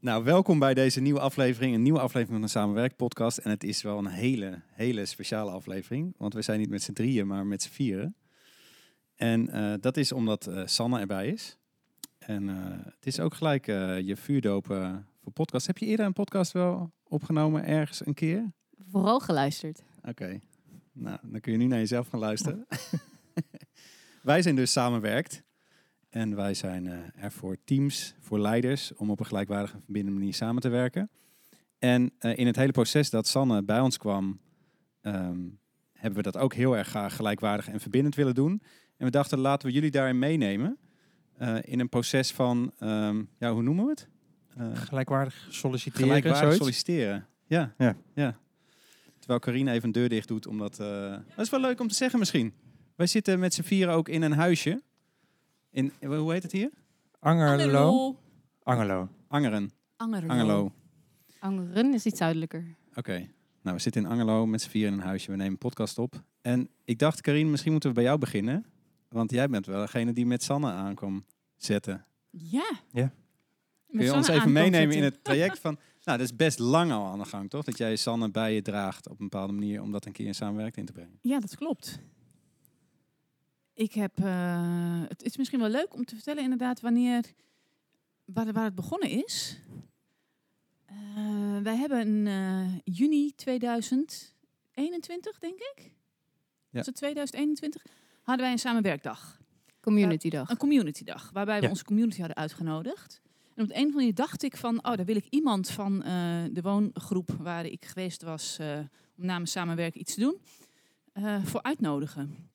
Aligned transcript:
Nou, 0.00 0.24
welkom 0.24 0.58
bij 0.58 0.74
deze 0.74 1.00
nieuwe 1.00 1.20
aflevering. 1.20 1.74
Een 1.74 1.82
nieuwe 1.82 2.00
aflevering 2.00 2.38
van 2.38 2.40
de 2.40 2.48
Samenwerk-podcast. 2.48 3.38
En 3.38 3.50
het 3.50 3.64
is 3.64 3.82
wel 3.82 3.98
een 3.98 4.06
hele, 4.06 4.60
hele 4.72 5.06
speciale 5.06 5.50
aflevering. 5.50 6.14
Want 6.18 6.34
we 6.34 6.42
zijn 6.42 6.58
niet 6.58 6.68
met 6.70 6.82
z'n 6.82 6.92
drieën, 6.92 7.26
maar 7.26 7.46
met 7.46 7.62
z'n 7.62 7.70
vieren. 7.70 8.16
En 9.14 9.56
uh, 9.56 9.74
dat 9.80 9.96
is 9.96 10.12
omdat 10.12 10.48
uh, 10.48 10.66
Sanne 10.66 11.00
erbij 11.00 11.28
is. 11.28 11.56
En 12.18 12.42
uh, 12.42 12.56
het 12.70 13.06
is 13.06 13.20
ook 13.20 13.34
gelijk 13.34 13.66
je 13.66 14.14
vuurdopen 14.16 15.06
voor 15.22 15.32
podcast. 15.32 15.66
Heb 15.66 15.78
je 15.78 15.86
eerder 15.86 16.06
een 16.06 16.12
podcast 16.12 16.52
wel 16.52 16.92
opgenomen 17.04 17.64
ergens 17.64 18.06
een 18.06 18.14
keer? 18.14 18.52
Vooral 18.90 19.20
geluisterd. 19.20 19.82
Oké. 19.98 20.08
Okay. 20.08 20.40
Nou, 20.92 21.18
dan 21.22 21.40
kun 21.40 21.52
je 21.52 21.58
nu 21.58 21.66
naar 21.66 21.78
jezelf 21.78 22.08
gaan 22.08 22.20
luisteren. 22.20 22.66
Wij 24.22 24.42
zijn 24.42 24.56
dus 24.56 24.72
samenwerkt. 24.72 25.42
En 26.08 26.36
wij 26.36 26.54
zijn 26.54 26.84
uh, 26.84 26.92
er 27.16 27.32
voor 27.32 27.56
teams, 27.64 28.14
voor 28.20 28.38
leiders, 28.38 28.94
om 28.94 29.10
op 29.10 29.20
een 29.20 29.26
gelijkwaardige 29.26 29.74
en 29.74 29.82
verbindende 29.82 30.18
manier 30.18 30.34
samen 30.34 30.62
te 30.62 30.68
werken. 30.68 31.10
En 31.78 32.12
uh, 32.20 32.38
in 32.38 32.46
het 32.46 32.56
hele 32.56 32.72
proces 32.72 33.10
dat 33.10 33.26
Sanne 33.26 33.62
bij 33.62 33.80
ons 33.80 33.96
kwam, 33.96 34.40
um, 35.02 35.58
hebben 35.92 36.16
we 36.24 36.30
dat 36.30 36.36
ook 36.36 36.54
heel 36.54 36.76
erg 36.76 36.88
graag 36.88 37.16
gelijkwaardig 37.16 37.68
en 37.68 37.80
verbindend 37.80 38.14
willen 38.14 38.34
doen. 38.34 38.62
En 38.96 39.04
we 39.04 39.10
dachten, 39.10 39.38
laten 39.38 39.68
we 39.68 39.74
jullie 39.74 39.90
daarin 39.90 40.18
meenemen. 40.18 40.78
Uh, 41.40 41.56
in 41.62 41.80
een 41.80 41.88
proces 41.88 42.32
van, 42.32 42.72
um, 42.80 43.28
ja, 43.38 43.52
hoe 43.52 43.62
noemen 43.62 43.84
we 43.84 43.90
het? 43.90 44.08
gelijkwaardig 44.74 45.46
solliciteren. 45.50 46.06
Gelijkwaardig 46.06 46.54
solliciteren. 46.54 47.26
Ja, 47.46 47.74
ja. 47.78 47.96
ja. 48.14 48.38
Terwijl 49.18 49.40
Karine 49.40 49.72
even 49.72 49.84
een 49.84 49.92
deur 49.92 50.08
dicht 50.08 50.28
doet, 50.28 50.46
omdat... 50.46 50.76
dat 50.76 51.22
is 51.36 51.50
wel 51.50 51.60
leuk 51.60 51.80
om 51.80 51.88
te 51.88 51.94
zeggen 51.94 52.18
misschien. 52.18 52.52
Wij 52.96 53.06
zitten 53.06 53.38
met 53.38 53.54
z'n 53.54 53.62
vieren 53.62 53.94
ook 53.94 54.08
in 54.08 54.22
een 54.22 54.32
huisje. 54.32 54.82
In, 55.70 55.92
hoe 56.00 56.32
heet 56.32 56.42
het 56.42 56.52
hier? 56.52 56.70
Angerlo. 57.18 58.16
Angerlo. 58.62 59.08
Angeren. 59.28 59.70
Angerlo. 59.96 60.28
Angerlo. 60.28 60.72
Angeren 61.38 61.94
is 61.94 62.06
iets 62.06 62.18
zuidelijker. 62.18 62.76
Oké. 62.88 62.98
Okay. 62.98 63.30
Nou, 63.62 63.76
we 63.76 63.82
zitten 63.82 64.02
in 64.02 64.08
Angerlo 64.08 64.46
met 64.46 64.62
z'n 64.62 64.68
vieren 64.68 64.92
in 64.92 64.98
een 64.98 65.04
huisje. 65.06 65.30
We 65.30 65.36
nemen 65.36 65.52
een 65.52 65.58
podcast 65.58 65.98
op. 65.98 66.22
En 66.40 66.68
ik 66.84 66.98
dacht, 66.98 67.20
Karine, 67.20 67.50
misschien 67.50 67.72
moeten 67.72 67.88
we 67.88 67.94
bij 67.94 68.04
jou 68.04 68.18
beginnen. 68.18 68.66
Want 69.08 69.30
jij 69.30 69.48
bent 69.48 69.66
wel 69.66 69.80
degene 69.80 70.12
die 70.12 70.26
met 70.26 70.42
Sanne 70.42 70.70
aankwam 70.70 71.24
zetten. 71.56 72.06
Ja. 72.30 72.70
Ja. 72.92 73.12
Kun 73.90 74.04
je 74.04 74.14
ons 74.14 74.28
even 74.28 74.52
meenemen 74.52 74.96
in 74.96 75.02
het 75.02 75.24
traject 75.24 75.58
van... 75.58 75.78
Nou, 76.04 76.18
dat 76.18 76.28
is 76.28 76.36
best 76.36 76.58
lang 76.58 76.92
al 76.92 77.06
aan 77.06 77.18
de 77.18 77.24
gang, 77.24 77.50
toch? 77.50 77.64
Dat 77.64 77.78
jij 77.78 77.96
Sanne 77.96 78.30
bij 78.30 78.54
je 78.54 78.62
draagt 78.62 79.08
op 79.08 79.20
een 79.20 79.28
bepaalde 79.28 79.52
manier... 79.52 79.82
om 79.82 79.92
dat 79.92 80.06
een 80.06 80.12
keer 80.12 80.26
in 80.26 80.34
samenwerking 80.34 80.76
in 80.76 80.86
te 80.86 80.92
brengen. 80.92 81.18
Ja, 81.22 81.40
dat 81.40 81.56
klopt. 81.56 82.00
Ik 83.78 83.92
heb, 83.92 84.20
uh, 84.20 85.02
het 85.08 85.22
is 85.22 85.36
misschien 85.36 85.60
wel 85.60 85.68
leuk 85.68 85.94
om 85.94 86.04
te 86.04 86.14
vertellen 86.14 86.42
inderdaad 86.42 86.80
wanneer, 86.80 87.24
waar, 88.24 88.52
waar 88.52 88.64
het 88.64 88.74
begonnen 88.74 89.10
is. 89.10 89.58
Uh, 90.90 91.58
wij 91.62 91.76
hebben 91.76 92.00
in 92.00 92.26
uh, 92.26 92.78
juni 92.84 93.34
2021, 93.34 95.38
denk 95.38 95.58
ik. 95.58 95.74
Ja. 95.76 95.90
Was 96.70 96.86
het 96.86 96.94
2021? 96.94 97.86
Hadden 98.22 98.44
wij 98.44 98.52
een 98.52 98.58
samenwerkdag. 98.58 99.40
Community 99.80 100.28
dag. 100.28 100.50
Een 100.50 100.56
community 100.56 101.04
dag, 101.04 101.30
waarbij 101.32 101.60
we 101.60 101.68
onze 101.68 101.84
community 101.84 102.18
hadden 102.18 102.36
uitgenodigd. 102.36 103.20
En 103.54 103.62
op 103.62 103.68
de 103.68 103.74
een 103.74 103.80
of 103.80 103.86
andere 103.86 103.96
manier 103.96 104.14
dacht 104.14 104.42
ik 104.42 104.56
van, 104.56 104.76
oh, 104.76 104.96
daar 104.96 105.04
wil 105.04 105.16
ik 105.16 105.26
iemand 105.30 105.70
van 105.70 105.98
de 106.52 106.60
woongroep 106.62 107.30
waar 107.30 107.66
ik 107.66 107.84
geweest 107.84 108.22
was 108.22 108.58
om 109.16 109.24
namens 109.24 109.50
samenwerken 109.50 110.00
iets 110.00 110.14
te 110.14 110.20
doen, 110.20 110.40
voor 111.44 111.62
uitnodigen. 111.62 112.48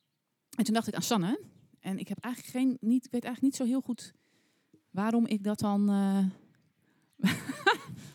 En 0.55 0.63
toen 0.63 0.73
dacht 0.73 0.87
ik 0.87 0.95
aan 0.95 1.01
Sanne. 1.01 1.39
En 1.79 1.99
ik 1.99 2.07
heb 2.07 2.17
eigenlijk 2.19 2.55
geen, 2.55 2.77
niet, 2.81 3.07
weet 3.11 3.23
eigenlijk 3.23 3.41
niet 3.41 3.55
zo 3.55 3.65
heel 3.65 3.81
goed 3.81 4.13
waarom 4.91 5.27
ik 5.27 5.43
dat 5.43 5.59
dan. 5.59 5.89
Uh... 5.89 7.31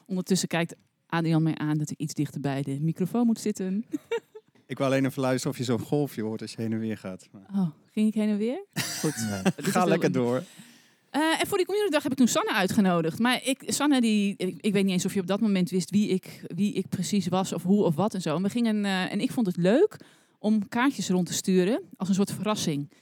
Ondertussen 0.06 0.48
kijkt 0.48 0.75
Adrian 1.06 1.42
mij 1.42 1.55
aan 1.55 1.78
dat 1.78 1.91
ik 1.91 1.98
iets 1.98 2.14
dichter 2.14 2.41
bij 2.41 2.62
de 2.62 2.80
microfoon 2.80 3.27
moet 3.27 3.41
zitten. 3.41 3.84
ik 4.67 4.78
wil 4.78 4.86
alleen 4.86 5.05
even 5.05 5.22
luisteren 5.22 5.53
of 5.53 5.58
je 5.58 5.64
zo'n 5.64 5.80
golfje 5.80 6.22
hoort 6.22 6.41
als 6.42 6.53
je 6.53 6.62
heen 6.62 6.72
en 6.72 6.78
weer 6.78 6.98
gaat. 6.98 7.29
Oh, 7.33 7.70
ging 7.92 8.08
ik 8.08 8.14
heen 8.14 8.29
en 8.29 8.36
weer? 8.36 8.64
Goed. 9.01 9.14
Ga 9.57 9.84
lekker 9.84 10.13
door. 10.13 10.42
Uh, 11.13 11.40
en 11.40 11.46
voor 11.46 11.57
die 11.57 11.67
communitydag 11.67 12.02
heb 12.02 12.13
ik 12.13 12.18
toen 12.18 12.29
Sanne 12.29 12.52
uitgenodigd. 12.52 13.18
Maar 13.18 13.40
ik, 13.45 13.63
Sanne, 13.67 14.01
die, 14.01 14.34
ik, 14.36 14.57
ik, 14.61 14.73
weet 14.73 14.84
niet 14.84 14.92
eens 14.92 15.05
of 15.05 15.14
je 15.14 15.20
op 15.20 15.27
dat 15.27 15.40
moment 15.40 15.70
wist 15.70 15.90
wie 15.90 16.08
ik, 16.08 16.45
wie 16.46 16.73
ik 16.73 16.89
precies 16.89 17.29
was 17.29 17.52
of 17.52 17.63
hoe 17.63 17.84
of 17.84 17.95
wat 17.95 18.14
en 18.14 18.20
zo. 18.20 18.36
En, 18.36 18.42
we 18.42 18.51
gingen, 18.51 18.77
uh, 18.77 19.13
en 19.13 19.20
ik 19.20 19.33
vond 19.33 19.46
het 19.46 19.57
leuk 19.57 19.96
om 20.39 20.69
kaartjes 20.69 21.09
rond 21.09 21.27
te 21.27 21.33
sturen 21.33 21.83
als 21.97 22.09
een 22.09 22.15
soort 22.15 22.33
verrassing. 22.33 22.93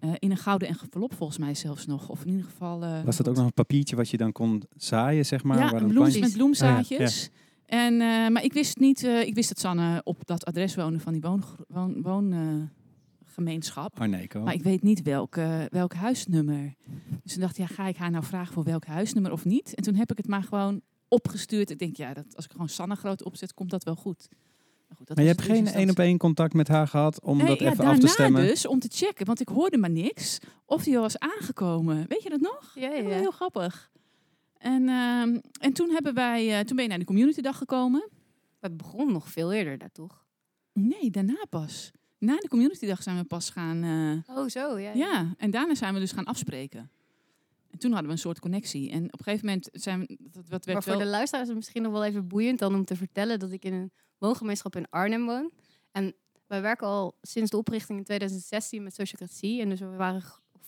Uh, 0.00 0.10
in 0.18 0.30
een 0.30 0.36
gouden 0.36 0.68
envelop 0.68 1.14
volgens 1.14 1.38
mij 1.38 1.54
zelfs 1.54 1.86
nog. 1.86 2.08
Of 2.08 2.24
in 2.24 2.28
ieder 2.28 2.44
geval... 2.44 2.82
Uh, 2.82 3.02
Was 3.04 3.16
dat 3.16 3.28
ook 3.28 3.36
nog 3.36 3.44
een 3.44 3.52
papiertje 3.52 3.96
wat 3.96 4.08
je 4.08 4.16
dan 4.16 4.32
kon 4.32 4.62
zaaien, 4.76 5.26
zeg 5.26 5.42
maar? 5.42 5.58
Ja, 5.58 5.70
waar 5.70 5.84
bloems 5.84 6.18
met 6.18 6.32
bloemzaadjes. 6.32 7.28
Oh, 7.28 7.34
ja. 7.66 7.84
En, 7.86 7.92
uh, 7.92 8.28
maar 8.28 8.44
ik 8.44 8.52
wist 8.52 8.78
niet, 8.78 9.02
ik 9.02 9.34
wist 9.34 9.48
dat 9.48 9.58
Sanne 9.58 10.00
op 10.04 10.26
dat 10.26 10.44
adres 10.44 10.74
woonde 10.74 11.00
van 11.00 11.12
die 11.12 11.22
woongemeenschap. 12.02 13.98
Woon, 13.98 14.12
Arneco. 14.14 14.42
Maar 14.42 14.54
ik 14.54 14.62
weet 14.62 14.82
niet 14.82 15.02
welk, 15.02 15.34
welk 15.70 15.94
huisnummer. 15.94 16.74
Dus 17.22 17.32
toen 17.32 17.40
dacht 17.40 17.58
ik, 17.58 17.68
ja, 17.68 17.74
ga 17.74 17.86
ik 17.86 17.96
haar 17.96 18.10
nou 18.10 18.24
vragen 18.24 18.52
voor 18.54 18.64
welk 18.64 18.84
huisnummer 18.84 19.32
of 19.32 19.44
niet? 19.44 19.74
En 19.74 19.82
toen 19.82 19.94
heb 19.94 20.10
ik 20.10 20.16
het 20.16 20.26
maar 20.28 20.42
gewoon 20.42 20.80
opgestuurd. 21.08 21.70
Ik 21.70 21.78
denk, 21.78 21.96
ja, 21.96 22.14
dat, 22.14 22.36
als 22.36 22.44
ik 22.44 22.50
gewoon 22.50 22.68
Sanne 22.68 22.94
groot 22.94 23.24
opzet, 23.24 23.54
komt 23.54 23.70
dat 23.70 23.84
wel 23.84 23.96
goed. 23.96 24.28
Nou 24.88 24.98
goed, 24.98 25.08
maar 25.08 25.24
je 25.24 25.30
hebt 25.30 25.42
geen 25.42 25.66
één 25.66 25.90
op 25.90 25.98
één 25.98 26.18
contact 26.18 26.54
met 26.54 26.68
haar 26.68 26.88
gehad 26.88 27.20
om 27.20 27.36
nee, 27.36 27.46
dat 27.46 27.58
ja, 27.58 27.70
even 27.70 27.84
af 27.84 27.98
te 27.98 28.06
stemmen? 28.06 28.46
dus, 28.46 28.66
om 28.66 28.78
te 28.78 28.88
checken, 28.92 29.26
want 29.26 29.40
ik 29.40 29.48
hoorde 29.48 29.78
maar 29.78 29.90
niks. 29.90 30.38
Of 30.64 30.82
die 30.82 30.98
was 30.98 31.18
aangekomen. 31.18 32.04
Weet 32.08 32.22
je 32.22 32.28
dat 32.28 32.40
nog? 32.40 32.72
Ja, 32.74 32.92
ja. 32.92 33.08
Heel 33.08 33.30
grappig. 33.30 33.90
En, 34.58 34.82
uh, 34.82 35.20
en 35.60 35.72
toen, 35.72 35.90
hebben 35.90 36.14
wij, 36.14 36.58
uh, 36.58 36.64
toen 36.64 36.76
ben 36.76 36.84
je 36.84 36.90
naar 36.90 36.98
de 36.98 37.04
community 37.04 37.40
dag 37.40 37.58
gekomen. 37.58 38.08
Het 38.60 38.76
begon 38.76 39.12
nog 39.12 39.28
veel 39.28 39.52
eerder 39.52 39.78
daar, 39.78 39.92
toch? 39.92 40.24
Nee, 40.72 41.10
daarna 41.10 41.44
pas. 41.50 41.90
Na 42.18 42.36
de 42.36 42.48
community 42.48 42.86
dag 42.86 43.02
zijn 43.02 43.16
we 43.16 43.24
pas 43.24 43.50
gaan... 43.50 43.84
Uh, 43.84 44.38
oh, 44.38 44.48
zo, 44.48 44.78
ja, 44.78 44.92
ja. 44.92 44.94
Ja, 44.94 45.34
en 45.36 45.50
daarna 45.50 45.74
zijn 45.74 45.94
we 45.94 46.00
dus 46.00 46.12
gaan 46.12 46.24
afspreken. 46.24 46.90
En 47.70 47.78
toen 47.78 47.90
hadden 47.90 48.08
we 48.08 48.12
een 48.12 48.22
soort 48.22 48.40
connectie. 48.40 48.90
En 48.90 49.04
op 49.04 49.18
een 49.18 49.24
gegeven 49.24 49.46
moment 49.46 49.68
zijn 49.72 50.00
we... 50.00 50.16
Dat, 50.20 50.48
wat 50.48 50.64
werd 50.64 50.66
maar 50.66 50.82
voor 50.82 50.92
wel... 50.92 51.04
de 51.04 51.10
luisteraars 51.10 51.42
is 51.42 51.54
het 51.54 51.56
misschien 51.56 51.82
nog 51.82 51.92
wel 51.92 52.04
even 52.04 52.28
boeiend 52.28 52.58
dan 52.58 52.74
om 52.74 52.84
te 52.84 52.96
vertellen 52.96 53.38
dat 53.38 53.52
ik 53.52 53.64
in 53.64 53.72
een 53.72 53.92
woongemeenschap 54.18 54.76
in 54.76 54.90
Arnhem 54.90 55.26
woon. 55.26 55.50
En 55.92 56.14
wij 56.46 56.62
werken 56.62 56.86
al 56.86 57.16
sinds 57.22 57.50
de 57.50 57.56
oprichting 57.56 57.98
in 57.98 58.04
2016 58.04 58.82
met 58.82 58.94
sociocratie. 58.94 59.60
En 59.60 59.68
dus 59.68 59.80
we 59.80 59.96
waren 59.96 60.22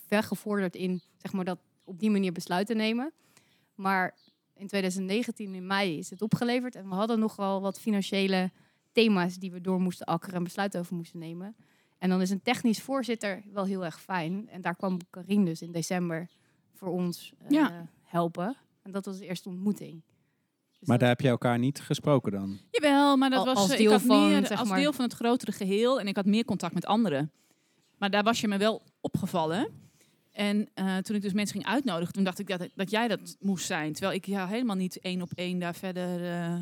ver 0.07 0.23
gevorderd 0.23 0.77
in 0.77 1.01
zeg 1.17 1.33
maar, 1.33 1.45
dat 1.45 1.59
op 1.85 1.99
die 1.99 2.11
manier 2.11 2.33
besluiten 2.33 2.77
nemen. 2.77 3.13
Maar 3.75 4.17
in 4.55 4.67
2019, 4.67 5.55
in 5.55 5.67
mei, 5.67 5.99
is 5.99 6.11
het 6.11 6.23
opgeleverd. 6.23 6.75
En 6.75 6.89
we 6.89 6.95
hadden 6.95 7.19
nogal 7.19 7.61
wat 7.61 7.81
financiële 7.81 8.51
thema's 8.93 9.37
die 9.37 9.53
we 9.53 9.61
door 9.61 9.81
moesten 9.81 10.07
akkeren 10.07 10.35
en 10.35 10.45
besluiten 10.45 10.81
over 10.81 10.95
moesten 10.95 11.19
nemen. 11.19 11.57
En 11.99 12.09
dan 12.09 12.21
is 12.21 12.31
een 12.31 12.43
technisch 12.43 12.83
voorzitter 12.83 13.43
wel 13.53 13.65
heel 13.65 13.85
erg 13.85 14.01
fijn. 14.01 14.49
En 14.49 14.61
daar 14.61 14.77
kwam 14.77 14.99
Karin 15.11 15.45
dus 15.45 15.63
in 15.63 15.73
december 15.73 16.29
voor 16.73 16.89
ons 16.89 17.33
uh, 17.43 17.51
ja. 17.51 17.89
helpen. 18.03 18.57
En 18.83 18.91
dat 18.91 19.05
was 19.05 19.19
de 19.19 19.27
eerste 19.27 19.49
ontmoeting. 19.49 20.03
Dus 20.79 20.89
maar 20.89 20.99
daar 20.99 21.09
heb 21.09 21.21
je 21.21 21.29
elkaar 21.29 21.59
niet 21.59 21.81
gesproken 21.81 22.33
dan? 22.33 22.59
Jawel, 22.71 23.17
maar 23.17 23.31
dat 23.31 23.45
was 23.45 23.57
als 23.57 23.71
ik 23.71 23.79
deel, 23.79 23.91
had 23.91 24.03
van, 24.03 24.29
meer, 24.29 24.47
zeg 24.47 24.59
als 24.59 24.69
maar. 24.69 24.79
deel 24.79 24.93
van 24.93 25.05
het 25.05 25.15
grotere 25.15 25.53
geheel. 25.53 26.01
En 26.01 26.07
ik 26.07 26.17
had 26.17 26.27
meer 26.27 26.45
contact 26.45 26.75
met 26.75 26.87
anderen. 26.87 27.33
Maar 27.97 28.11
daar 28.11 28.23
was 28.23 28.41
je 28.41 28.49
me 28.49 28.57
wel 28.57 28.83
opgevallen. 29.01 29.69
En 30.33 30.69
uh, 30.75 30.97
toen 30.97 31.17
ik 31.17 31.23
dus 31.23 31.33
mensen 31.33 31.57
ging 31.57 31.73
uitnodigen, 31.73 32.13
toen 32.15 32.25
dacht 32.25 32.39
ik 32.39 32.49
dat, 32.49 32.69
dat 32.75 32.91
jij 32.91 33.09
dat 33.09 33.37
moest 33.41 33.67
zijn. 33.67 33.93
Terwijl 33.93 34.17
ik 34.17 34.27
jou 34.27 34.49
helemaal 34.49 34.77
niet 34.77 35.01
één 35.01 35.23
op 35.23 35.31
één 35.35 35.59
daar 35.59 35.75
verder 35.75 36.21
uh, 36.21 36.55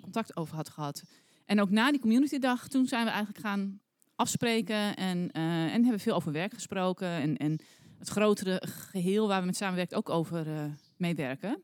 contact 0.00 0.36
over 0.36 0.56
had 0.56 0.68
gehad. 0.68 1.02
En 1.44 1.60
ook 1.60 1.70
na 1.70 1.90
die 1.90 2.00
communitydag, 2.00 2.68
toen 2.68 2.86
zijn 2.86 3.04
we 3.04 3.10
eigenlijk 3.10 3.46
gaan 3.46 3.80
afspreken. 4.14 4.96
En, 4.96 5.18
uh, 5.18 5.74
en 5.74 5.82
hebben 5.82 6.00
veel 6.00 6.14
over 6.14 6.32
werk 6.32 6.54
gesproken. 6.54 7.08
En, 7.08 7.36
en 7.36 7.58
het 7.98 8.08
grotere 8.08 8.62
geheel 8.66 9.28
waar 9.28 9.40
we 9.40 9.46
met 9.46 9.56
samenwerken 9.56 9.96
ook 9.96 10.08
over 10.08 10.46
meewerken. 10.96 11.62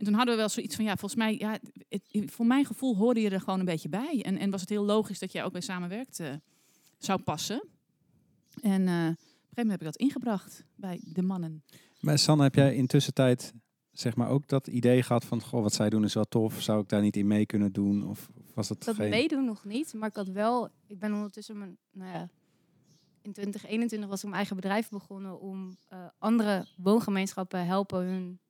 En 0.00 0.06
toen 0.06 0.14
hadden 0.14 0.34
we 0.34 0.40
wel 0.40 0.48
zoiets 0.48 0.76
van, 0.76 0.84
ja, 0.84 0.96
volgens 0.96 1.20
mij, 1.20 1.36
ja, 1.38 1.58
het, 1.88 2.02
voor 2.32 2.46
mijn 2.46 2.64
gevoel 2.64 2.96
hoorde 2.96 3.20
je 3.20 3.30
er 3.30 3.40
gewoon 3.40 3.58
een 3.58 3.64
beetje 3.64 3.88
bij. 3.88 4.22
En, 4.22 4.38
en 4.38 4.50
was 4.50 4.60
het 4.60 4.70
heel 4.70 4.84
logisch 4.84 5.18
dat 5.18 5.32
jij 5.32 5.44
ook 5.44 5.52
bij 5.52 5.60
samenwerkt 5.60 6.20
uh, 6.20 6.28
zou 6.98 7.22
passen. 7.22 7.68
En 8.60 8.80
uh, 8.80 8.88
op 8.88 8.90
een 8.90 9.16
gegeven 9.16 9.54
moment 9.54 9.70
heb 9.70 9.80
ik 9.80 9.86
dat 9.86 9.96
ingebracht 9.96 10.64
bij 10.74 11.00
de 11.04 11.22
mannen. 11.22 11.64
Maar 12.00 12.18
Sanne, 12.18 12.42
heb 12.42 12.54
jij 12.54 12.74
intussen 12.74 13.14
tijd 13.14 13.52
zeg 13.92 14.16
maar 14.16 14.28
ook 14.28 14.48
dat 14.48 14.66
idee 14.66 15.02
gehad 15.02 15.24
van, 15.24 15.42
goh, 15.42 15.62
wat 15.62 15.74
zij 15.74 15.90
doen 15.90 16.04
is 16.04 16.14
wel 16.14 16.24
tof. 16.24 16.62
Zou 16.62 16.82
ik 16.82 16.88
daar 16.88 17.02
niet 17.02 17.16
in 17.16 17.26
mee 17.26 17.46
kunnen 17.46 17.72
doen? 17.72 18.08
Of 18.08 18.30
was 18.54 18.68
dat 18.68 18.84
Dat 18.84 18.94
geen... 18.94 19.10
meedoen 19.10 19.44
nog 19.44 19.64
niet, 19.64 19.94
maar 19.94 20.08
ik 20.08 20.16
had 20.16 20.28
wel, 20.28 20.68
ik 20.86 20.98
ben 20.98 21.12
ondertussen 21.12 21.58
mijn, 21.58 21.78
nou 21.92 22.12
ja, 22.12 22.28
in 23.22 23.32
2021 23.32 24.08
was 24.08 24.18
ik 24.18 24.24
mijn 24.24 24.36
eigen 24.36 24.56
bedrijf 24.56 24.88
begonnen 24.88 25.40
om 25.40 25.76
uh, 25.92 25.98
andere 26.18 26.66
woongemeenschappen 26.76 27.66
helpen 27.66 28.04
hun 28.04 28.40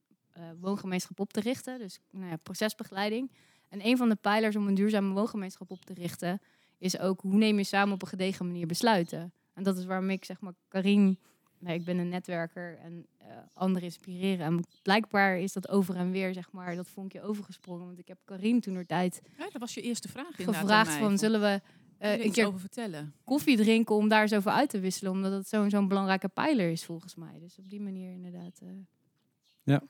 woongemeenschap 0.61 1.21
op 1.21 1.33
te 1.33 1.41
richten. 1.41 1.79
Dus 1.79 2.01
nou 2.11 2.31
ja, 2.31 2.37
procesbegeleiding. 2.37 3.31
En 3.69 3.87
een 3.87 3.97
van 3.97 4.09
de 4.09 4.17
pijlers 4.17 4.57
om 4.57 4.67
een 4.67 4.75
duurzame 4.75 5.15
woongemeenschap 5.15 5.71
op 5.71 5.85
te 5.85 5.95
richten, 5.95 6.41
is 6.79 6.99
ook 6.99 7.21
hoe 7.21 7.35
neem 7.35 7.59
je 7.59 7.65
samen 7.65 7.95
op 7.95 8.03
een 8.03 8.09
gedegen 8.09 8.47
manier 8.47 8.67
besluiten. 8.67 9.33
En 9.55 9.63
dat 9.63 9.77
is 9.77 9.85
waarom 9.85 10.11
ik 10.11 10.25
zeg 10.25 10.41
maar 10.41 10.55
Karin 10.69 11.19
nee, 11.61 11.79
ik 11.79 11.85
ben 11.85 11.99
een 11.99 12.09
netwerker 12.09 12.79
en 12.79 13.07
eh, 13.19 13.27
anderen 13.53 13.83
inspireren. 13.83 14.47
En 14.47 14.65
blijkbaar 14.83 15.39
is 15.39 15.53
dat 15.53 15.69
over 15.69 15.97
en 15.97 16.11
weer, 16.11 16.35
zeg 16.35 16.53
maar, 16.53 16.77
dat 16.77 16.89
vonkje 16.89 17.23
overgesprongen. 17.23 17.87
Want 17.87 17.99
ik 17.99 18.09
heb 18.09 18.19
Karin 18.25 18.61
toen 18.61 18.87
tijd 18.87 19.21
Ja, 19.39 19.49
dat 19.51 19.61
was 19.61 19.75
je 19.75 19.81
eerste 19.81 20.09
vraag 20.09 20.35
gevraagd 20.37 20.93
van, 20.93 21.19
zullen 21.19 21.41
we 21.41 21.61
eh, 21.99 22.13
er 22.13 22.25
een 22.25 22.33
keer 22.33 22.47
over 22.47 22.61
vertellen? 22.61 23.15
koffie 23.25 23.57
drinken 23.57 23.95
om 23.95 24.09
daar 24.09 24.23
eens 24.23 24.35
over 24.35 24.51
uit 24.51 24.71
te 24.71 24.81
wisselen? 24.81 25.13
Omdat 25.13 25.33
het 25.33 25.49
zo'n 25.49 25.71
zo'n 25.71 25.89
belangrijke 25.89 26.29
pijler 26.29 26.71
is 26.71 26.85
volgens 26.85 27.15
mij. 27.15 27.39
Dus 27.39 27.59
op 27.59 27.71
die 27.71 27.81
manier 27.81 28.13
inderdaad. 28.13 28.61
eh. 28.63 28.69
Ja. 29.63 29.83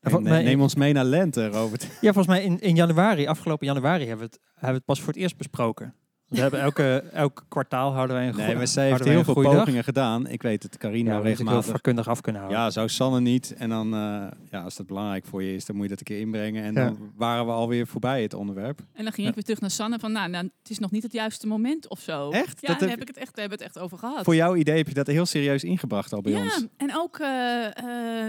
Eh, 0.00 0.16
mij- 0.18 0.42
neem 0.42 0.60
ons 0.60 0.74
mee 0.74 0.92
naar 0.92 1.04
lente, 1.04 1.48
Robert. 1.48 1.82
Ja, 1.82 2.12
volgens 2.12 2.26
mij 2.26 2.42
in, 2.44 2.60
in 2.60 2.74
januari, 2.74 3.26
afgelopen 3.26 3.66
januari, 3.66 4.06
hebben 4.06 4.26
we, 4.26 4.32
het, 4.32 4.40
hebben 4.52 4.68
we 4.70 4.74
het 4.76 4.84
pas 4.84 4.98
voor 5.00 5.08
het 5.12 5.16
eerst 5.22 5.36
besproken. 5.36 5.94
We 6.26 6.40
hebben 6.40 6.60
elke, 6.60 7.04
elk 7.12 7.44
kwartaal 7.48 7.92
houden 7.92 8.16
wij 8.16 8.28
een 8.28 8.36
Nee, 8.36 8.56
maar 8.56 8.66
zij 8.66 8.88
heeft 8.88 9.04
heel 9.04 9.24
veel 9.24 9.34
pogingen 9.34 9.84
gedaan. 9.84 10.26
Ik 10.26 10.42
weet 10.42 10.62
het. 10.62 10.76
Carina 10.78 10.96
Ja, 10.98 11.04
we 11.04 11.12
moeten 11.12 11.28
heel 11.28 11.36
regelmatig. 11.44 11.70
vakkundig 11.70 12.08
af 12.08 12.20
kunnen 12.20 12.40
houden. 12.42 12.62
Ja, 12.62 12.70
zou 12.70 12.88
Sanne 12.88 13.20
niet. 13.20 13.54
En 13.54 13.68
dan, 13.68 13.94
eh, 13.94 14.26
ja, 14.50 14.60
als 14.62 14.76
dat 14.76 14.86
belangrijk 14.86 15.24
voor 15.26 15.42
je 15.42 15.54
is, 15.54 15.64
dan 15.64 15.76
moet 15.76 15.84
je 15.84 15.90
dat 15.90 15.98
een 15.98 16.04
keer 16.04 16.20
inbrengen. 16.20 16.64
En 16.64 16.74
Ja. 16.74 16.84
dan 16.84 17.12
waren 17.16 17.46
we 17.46 17.52
alweer 17.52 17.86
voorbij 17.86 18.22
het 18.22 18.34
onderwerp. 18.34 18.80
En 18.92 19.04
dan 19.04 19.12
ging 19.12 19.28
ik 19.28 19.34
weer 19.34 19.44
terug 19.44 19.60
naar 19.60 19.70
Sanne 19.70 19.98
van, 19.98 20.12
nou, 20.12 20.28
nou, 20.30 20.44
het 20.62 20.70
is 20.70 20.78
nog 20.78 20.90
niet 20.90 21.02
het 21.02 21.12
juiste 21.12 21.46
moment 21.46 21.88
of 21.88 22.00
zo. 22.00 22.30
Echt? 22.30 22.60
Ja, 22.60 22.68
Dat 22.68 22.78
daar 22.78 22.88
heb- 22.88 22.98
heb 22.98 23.08
ik 23.08 23.14
het 23.14 23.16
echt, 23.16 23.34
daar 23.36 23.40
hebben 23.48 23.58
we 23.58 23.64
het 23.64 23.74
echt 23.74 23.84
over 23.84 23.98
gehad. 23.98 24.24
Voor 24.24 24.34
jouw 24.34 24.54
idee 24.56 24.76
heb 24.76 24.88
je 24.88 24.94
dat 24.94 25.06
heel 25.06 25.26
serieus 25.26 25.64
ingebracht 25.64 26.12
al 26.12 26.20
bij 26.20 26.32
ja, 26.32 26.42
ons. 26.42 26.66
en 26.76 26.96
ook 26.96 27.18
eh, 27.18 27.66
eh, 27.66 27.72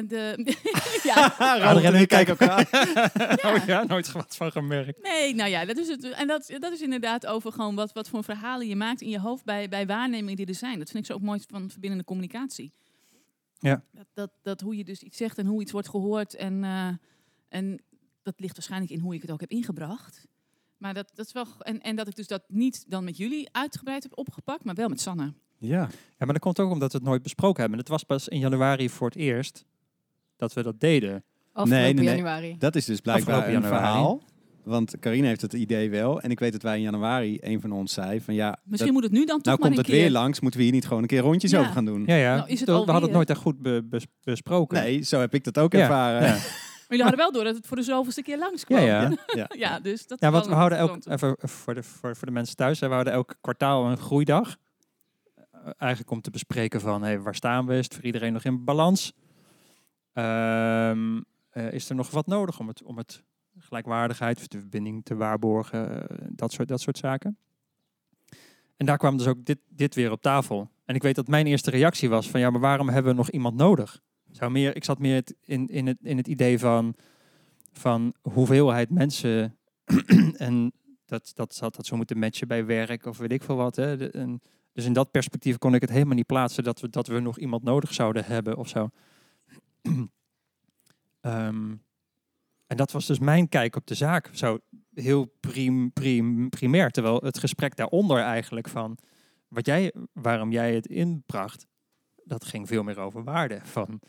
de... 0.07 0.55
ja, 1.09 1.33
Robert 1.61 1.83
en 1.93 1.95
ik 2.01 2.07
kijken 2.07 2.37
elkaar 2.37 2.67
aan. 2.71 3.45
Oh 3.57 3.65
ja, 3.65 3.83
nooit 3.83 4.11
wat 4.11 4.35
van 4.35 4.51
gemerkt. 4.51 5.01
nee, 5.03 5.35
nou 5.35 5.49
ja, 5.49 5.65
dat 5.65 5.77
is 5.77 5.87
het. 5.87 6.09
En 6.11 6.27
dat, 6.27 6.53
dat 6.59 6.71
is 6.71 6.81
inderdaad 6.81 7.25
over 7.25 7.51
gewoon 7.51 7.75
wat, 7.75 7.86
wat 7.93 8.09
voor 8.09 8.23
verhalen 8.23 8.67
je 8.67 8.75
maakt 8.75 9.01
in 9.01 9.09
je 9.09 9.19
hoofd 9.19 9.45
bij, 9.45 9.69
bij 9.69 9.85
waarnemingen 9.85 10.35
die 10.35 10.45
er 10.45 10.55
zijn. 10.55 10.79
Dat 10.79 10.89
vind 10.89 11.03
ik 11.03 11.09
zo 11.09 11.17
ook 11.17 11.25
mooi 11.25 11.41
van 11.47 11.69
verbindende 11.69 12.03
communicatie. 12.03 12.71
Ja. 13.59 13.83
Dat, 13.91 14.05
dat, 14.13 14.31
dat 14.41 14.61
hoe 14.61 14.77
je 14.77 14.83
dus 14.83 15.01
iets 15.01 15.17
zegt 15.17 15.37
en 15.37 15.45
hoe 15.45 15.61
iets 15.61 15.71
wordt 15.71 15.89
gehoord. 15.89 16.35
En, 16.35 16.63
eh, 16.63 16.89
en 17.49 17.81
dat 18.21 18.39
ligt 18.39 18.55
waarschijnlijk 18.55 18.91
in 18.91 18.99
hoe 18.99 19.13
ik 19.13 19.21
het 19.21 19.31
ook 19.31 19.39
heb 19.39 19.49
ingebracht. 19.49 20.27
Maar 20.77 20.93
dat, 20.93 21.11
dat 21.15 21.25
is 21.25 21.31
wel. 21.31 21.45
En, 21.59 21.81
en 21.81 21.95
dat 21.95 22.07
ik 22.07 22.15
dus 22.15 22.27
dat 22.27 22.43
niet 22.47 22.85
dan 22.87 23.03
met 23.03 23.17
jullie 23.17 23.49
uitgebreid 23.51 24.03
heb 24.03 24.17
opgepakt, 24.17 24.63
maar 24.63 24.75
wel 24.75 24.89
met 24.89 25.01
Sanne. 25.01 25.33
Ja, 25.57 25.89
Ja, 26.17 26.25
maar 26.25 26.33
dat 26.33 26.39
komt 26.39 26.59
ook 26.59 26.71
omdat 26.71 26.91
we 26.91 26.97
het 26.97 27.07
nooit 27.07 27.21
besproken 27.21 27.61
hebben. 27.61 27.79
Het 27.79 27.87
was 27.87 28.03
pas 28.03 28.27
in 28.27 28.39
januari 28.39 28.89
voor 28.89 29.07
het 29.07 29.17
eerst 29.17 29.65
dat 30.35 30.53
we 30.53 30.63
dat 30.63 30.79
deden. 30.79 31.23
Afgelopen 31.53 31.83
nee, 31.83 31.93
nee. 31.93 32.15
januari. 32.15 32.55
dat 32.57 32.75
is 32.75 32.85
dus 32.85 32.99
blijkbaar 32.99 33.53
een 33.53 33.63
verhaal. 33.63 34.21
Want 34.67 34.99
Carina 34.99 35.27
heeft 35.27 35.41
het 35.41 35.53
idee 35.53 35.89
wel. 35.89 36.21
En 36.21 36.31
ik 36.31 36.39
weet 36.39 36.51
dat 36.51 36.61
wij 36.61 36.75
in 36.75 36.81
januari, 36.81 37.37
een 37.41 37.61
van 37.61 37.71
ons 37.71 37.93
zei 37.93 38.21
van 38.21 38.33
ja, 38.33 38.57
Misschien 38.63 38.93
dat- 38.93 38.93
moet 39.01 39.03
het 39.03 39.11
nu 39.19 39.25
dan 39.25 39.41
toch 39.41 39.43
nou 39.45 39.57
maar 39.59 39.67
komt 39.67 39.71
een 39.71 39.77
het 39.77 39.85
keer. 39.93 40.01
weer 40.01 40.11
langs. 40.11 40.39
Moeten 40.39 40.59
we 40.59 40.65
hier 40.65 40.75
niet 40.75 40.87
gewoon 40.87 41.01
een 41.01 41.07
keer 41.07 41.21
rondjes 41.21 41.51
Ja. 41.51 41.59
over 41.59 41.71
gaan 41.71 41.85
doen? 41.85 42.03
Ja, 42.05 42.15
ja. 42.15 42.35
Nou, 42.35 42.47
is 42.49 42.59
het 42.59 42.69
we 42.69 42.75
hadden 42.75 43.01
het 43.01 43.11
nooit 43.11 43.29
echt 43.29 43.39
goed 43.39 43.61
be- 43.61 43.83
bes- 43.89 44.05
besproken. 44.23 44.77
Nee, 44.83 45.01
zo 45.01 45.19
heb 45.19 45.33
ik 45.33 45.43
dat 45.43 45.57
ook 45.57 45.73
Ja, 45.73 45.79
ervaren. 45.79 46.21
Ja, 46.27 46.37
Maar 46.87 46.97
jullie 46.97 47.11
hadden 47.11 47.17
wel 47.19 47.31
door 47.31 47.43
dat 47.43 47.55
het 47.55 47.67
voor 47.67 47.77
de 47.77 47.83
zoveelste 47.83 48.21
keer 48.21 48.37
langskwam. 48.37 48.79
ja. 48.79 49.01
ja. 49.01 49.11
Ja. 49.35 49.49
ja, 49.67 49.79
dus 49.79 50.07
dat 50.07 50.19
Ja, 50.19 50.27
is 50.27 50.33
want 50.33 50.45
wel 50.45 50.53
we 50.53 50.59
houden 50.59 50.77
elk, 50.77 51.05
even 51.05 51.35
voor 51.39 51.73
de, 51.73 51.83
voor, 51.83 52.15
voor 52.15 52.27
de 52.27 52.33
mensen 52.33 52.55
thuis, 52.55 52.79
hè, 52.79 52.87
we 52.87 52.93
houden 52.93 53.13
elk 53.13 53.35
kwartaal 53.41 53.85
een 53.85 53.97
groeidag. 53.97 54.55
Eh, 55.35 55.43
Eigenlijk 55.77 56.11
om 56.11 56.21
te 56.21 56.29
bespreken 56.29 56.81
van, 56.81 57.03
hey, 57.03 57.19
waar 57.19 57.35
staan 57.35 57.65
we? 57.65 57.77
Is 57.77 57.83
het 57.83 57.93
voor 57.95 58.03
iedereen 58.03 58.33
nog 58.33 58.43
in 58.43 58.63
balans? 58.63 59.13
Ehm, 60.13 61.21
eh, 61.49 61.71
is 61.71 61.89
er 61.89 61.95
nog 61.95 62.11
wat 62.11 62.27
nodig 62.27 62.59
om 62.59 62.67
het, 62.67 62.83
om 62.83 62.97
het 62.97 63.23
gelijkwaardigheid 63.59 64.51
de 64.51 64.59
verbinding 64.59 65.05
te 65.05 65.15
waarborgen? 65.15 66.09
eh, 66.09 66.17
dat, 66.29 66.51
soort, 66.51 66.67
dat 66.67 66.81
soort 66.81 66.97
zaken. 66.97 67.37
En 68.77 68.85
daar 68.85 68.97
kwam 68.97 69.17
dus 69.17 69.27
ook 69.27 69.45
dit, 69.45 69.59
dit 69.69 69.95
weer 69.95 70.11
op 70.11 70.21
tafel. 70.21 70.69
En 70.85 70.95
ik 70.95 71.01
weet 71.01 71.15
dat 71.15 71.27
mijn 71.27 71.47
eerste 71.47 71.69
reactie 71.69 72.09
was 72.09 72.29
van, 72.29 72.39
ja, 72.39 72.49
maar 72.49 72.61
waarom 72.61 72.89
hebben 72.89 73.11
we 73.11 73.17
nog 73.17 73.29
iemand 73.29 73.55
nodig? 73.55 74.01
Zou 74.31 74.51
meer, 74.51 74.75
ik 74.75 74.83
zat 74.83 74.99
meer 74.99 75.23
in, 75.41 75.67
in, 75.67 75.87
het, 75.87 75.97
in 76.01 76.17
het 76.17 76.27
idee 76.27 76.59
van, 76.59 76.95
van 77.71 78.13
hoeveelheid 78.21 78.89
mensen 78.89 79.57
en 80.37 80.71
dat, 81.05 81.31
dat 81.35 81.57
dat 81.59 81.85
zo 81.85 81.95
moeten 81.95 82.19
matchen 82.19 82.47
bij 82.47 82.65
werk 82.65 83.05
of 83.05 83.17
weet 83.17 83.31
ik 83.31 83.43
veel 83.43 83.55
wat. 83.55 83.75
Hè. 83.75 83.97
Dus 84.73 84.85
in 84.85 84.93
dat 84.93 85.11
perspectief 85.11 85.57
kon 85.57 85.73
ik 85.73 85.81
het 85.81 85.89
helemaal 85.89 86.15
niet 86.15 86.25
plaatsen 86.25 86.63
dat 86.63 86.79
we, 86.79 86.89
dat 86.89 87.07
we 87.07 87.19
nog 87.19 87.39
iemand 87.39 87.63
nodig 87.63 87.93
zouden 87.93 88.25
hebben 88.25 88.57
of 88.57 88.67
zo. 88.67 88.89
Ehm, 91.21 91.75
en 92.67 92.77
dat 92.77 92.91
was 92.91 93.05
dus 93.05 93.19
mijn 93.19 93.49
kijk 93.49 93.75
op 93.75 93.87
de 93.87 93.95
zaak. 93.95 94.29
Zo 94.33 94.59
heel 94.93 95.25
prim, 95.39 95.91
prim, 95.91 96.49
primair. 96.49 96.91
Terwijl 96.91 97.21
het 97.23 97.37
gesprek 97.37 97.75
daaronder 97.75 98.19
eigenlijk 98.19 98.69
van 98.69 98.97
wat 99.47 99.65
jij, 99.65 99.93
waarom 100.13 100.51
jij 100.51 100.75
het 100.75 100.85
inbracht, 100.87 101.65
dat 102.23 102.45
ging 102.45 102.67
veel 102.67 102.83
meer 102.83 102.99
over 102.99 103.23
waarde. 103.23 103.59
Van, 103.63 104.01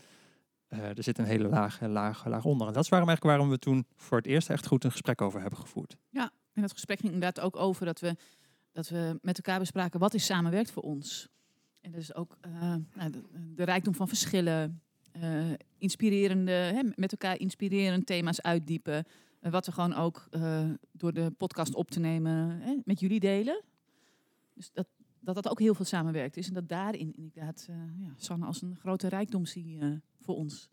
eh, 0.69 0.79
er 0.79 1.03
zit 1.03 1.19
een 1.19 1.25
hele 1.25 1.49
laag, 1.49 1.81
laag, 1.81 2.27
laag 2.27 2.45
onder. 2.45 2.67
En 2.67 2.73
dat 2.73 2.83
is 2.83 2.89
waarom 2.89 3.09
eigenlijk 3.09 3.39
waarom 3.39 3.55
we 3.55 3.63
toen 3.63 3.87
voor 3.97 4.17
het 4.17 4.27
eerst 4.27 4.51
echt 4.51 4.67
goed 4.67 4.85
een 4.85 4.91
gesprek 4.91 5.21
over 5.21 5.41
hebben 5.41 5.59
gevoerd. 5.59 5.97
En 6.53 6.65
dat 6.65 6.73
gesprek 6.73 7.01
ging 7.01 7.13
inderdaad 7.13 7.45
ook 7.45 7.57
over 7.57 7.87
dat 7.87 8.01
we, 8.01 8.17
dat 8.73 8.89
we 8.89 9.19
met 9.23 9.37
elkaar 9.37 9.59
bespraken 9.59 10.01
wat 10.01 10.15
is 10.15 10.25
samenwerkt 10.25 10.71
voor 10.71 10.83
ons. 10.83 11.29
En 11.81 11.91
dus 11.91 12.15
ook 12.15 12.37
eh, 12.41 12.75
nou, 12.95 13.11
de 13.55 13.65
rijkdom 13.65 13.95
van 13.95 14.09
verschillen, 14.09 14.83
eh, 15.21 15.51
inspirerende, 15.79 16.51
hè, 16.53 16.83
met 16.95 17.13
elkaar 17.13 17.39
inspirerende 17.39 18.05
thema's 18.05 18.41
uitdiepen. 18.41 19.05
Eh, 19.41 19.53
wat 19.53 19.67
we 19.67 19.73
gewoon 19.73 19.95
ook 19.95 20.27
eh, 20.31 20.71
door 20.93 21.13
de 21.13 21.31
podcast 21.37 21.75
op 21.75 21.91
te 21.91 22.01
nemen 22.01 22.61
hè, 22.61 22.75
met 22.85 23.01
jullie 23.01 23.21
delen. 23.21 23.63
Dus 24.55 24.71
dat, 24.73 24.87
dat 25.21 25.35
dat 25.35 25.49
ook 25.49 25.59
heel 25.61 25.75
veel 25.75 25.85
samenwerkt 25.85 26.37
is. 26.37 26.49
En 26.49 26.55
dat 26.55 26.69
daarin 26.69 27.13
inderdaad 27.17 27.69
ja, 27.99 28.15
Sanne 28.17 28.47
als 28.47 28.63
een 28.63 28.77
grote 28.77 29.09
rijkdom 29.09 29.47
zie 29.47 29.79
voor 30.21 30.35
ons. 30.37 30.69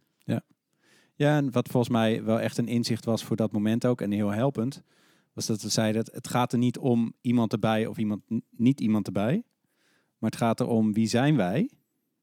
Ja, 1.18 1.38
en 1.38 1.52
wat 1.52 1.68
volgens 1.68 1.92
mij 1.94 2.24
wel 2.24 2.40
echt 2.40 2.58
een 2.58 2.68
inzicht 2.68 3.06
was 3.06 3.24
voor 3.24 3.36
dat 3.36 3.52
moment 3.52 3.86
ook 3.86 4.02
en 4.02 4.12
heel 4.12 4.30
helpend, 4.30 4.82
was 5.34 5.46
dat 5.46 5.62
we 5.62 5.70
zeiden, 5.70 6.06
het- 6.12 6.28
gaat 6.28 6.52
er 6.52 6.58
niet 6.58 6.78
om 6.78 7.14
iemand 7.22 7.52
erbij 7.52 7.86
of 7.88 7.98
iemand 7.98 8.22
niet 8.50 8.82
iemand 8.82 9.06
erbij, 9.08 9.44
maar 10.18 10.30
het 10.30 10.40
gaat 10.40 10.60
erom 10.60 10.94
wie 10.94 11.08
zijn 11.08 11.36
wij 11.36 11.70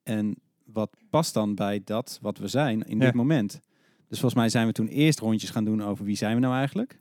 en 0.03 0.37
wat 0.73 0.97
past 1.11 1.35
dan 1.35 1.55
bij 1.55 1.81
dat 1.85 2.19
wat 2.23 2.39
we 2.39 2.49
zijn 2.49 2.83
in 2.83 2.99
Ja. 2.99 3.05
dit 3.05 3.15
moment. 3.15 3.61
Dus 4.09 4.21
volgens 4.21 4.35
mij 4.41 4.49
zijn 4.49 4.67
we 4.67 4.73
toen 4.73 4.87
eerst 4.87 5.19
rondjes 5.19 5.51
gaan 5.51 5.65
doen 5.65 5.83
over 5.83 6.05
wie 6.05 6.17
zijn 6.17 6.35
we 6.35 6.41
nou 6.41 6.55
eigenlijk? 6.55 7.01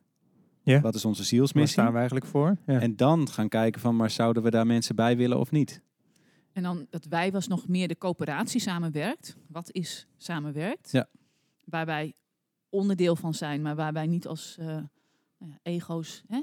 Ja. 0.64 0.82
Wat 0.82 0.96
is 0.96 1.06
onze 1.06 1.20
Waar 1.20 1.28
zielsmissie? 1.30 1.74
staan 1.74 1.92
we 1.92 1.98
eigenlijk 1.98 2.26
voor? 2.26 2.58
Ja. 2.66 2.80
En 2.80 2.96
dan 2.96 3.30
gaan 3.30 3.50
kijken 3.50 3.82
van, 3.82 3.96
maar 3.96 4.10
zouden 4.10 4.44
we 4.44 4.50
daar 4.52 4.66
mensen 4.68 4.96
bij 4.96 5.18
willen 5.18 5.40
of 5.40 5.52
niet? 5.52 5.82
En 6.54 6.64
dan 6.64 6.88
dat 6.90 7.06
wij 7.06 7.32
was 7.32 7.48
nog 7.48 7.68
meer 7.68 7.88
de 7.88 7.98
coöperatie 7.98 8.60
samenwerkt. 8.62 9.38
Wat 9.48 9.72
is 9.72 10.08
samenwerkt? 10.18 10.92
Ja. 10.92 11.08
Waar 11.66 11.86
wij 11.86 12.14
onderdeel 12.70 13.16
van 13.16 13.34
zijn, 13.34 13.62
maar 13.62 13.76
waar 13.76 13.94
wij 13.94 14.08
niet 14.08 14.28
als 14.28 14.58
eh, 14.60 14.66
nou 14.66 15.52
ja, 15.52 15.60
ego's 15.64 16.24
hè, 16.28 16.42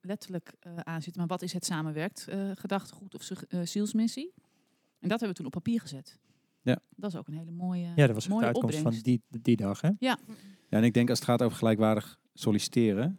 letterlijk 0.00 0.52
eh 0.60 0.76
aanzitten. 0.76 1.20
Maar 1.20 1.30
wat 1.30 1.42
is 1.42 1.52
het 1.52 1.64
samenwerkt? 1.64 2.28
eh 2.28 2.50
gedachtegoed 2.54 3.14
of 3.14 3.28
zielsmissie? 3.64 4.32
En 4.98 5.08
dat 5.08 5.20
hebben 5.20 5.28
we 5.28 5.34
toen 5.34 5.46
op 5.46 5.52
papier 5.52 5.80
gezet. 5.80 6.18
Ja. 6.62 6.78
Dat 6.96 7.12
is 7.12 7.18
ook 7.18 7.28
een 7.28 7.34
hele 7.34 7.50
mooie, 7.50 7.92
ja, 7.96 8.06
dat 8.06 8.14
was 8.14 8.26
de 8.26 8.34
uitkomst 8.34 8.56
opbrengst. 8.56 8.82
van 8.82 9.02
die, 9.02 9.22
die 9.42 9.56
dag. 9.56 9.80
Hè? 9.80 9.90
Ja, 9.98 10.18
en 10.68 10.84
ik 10.84 10.94
denk 10.94 11.08
als 11.08 11.18
het 11.18 11.28
gaat 11.28 11.42
over 11.42 11.58
gelijkwaardig 11.58 12.18
solliciteren, 12.34 13.18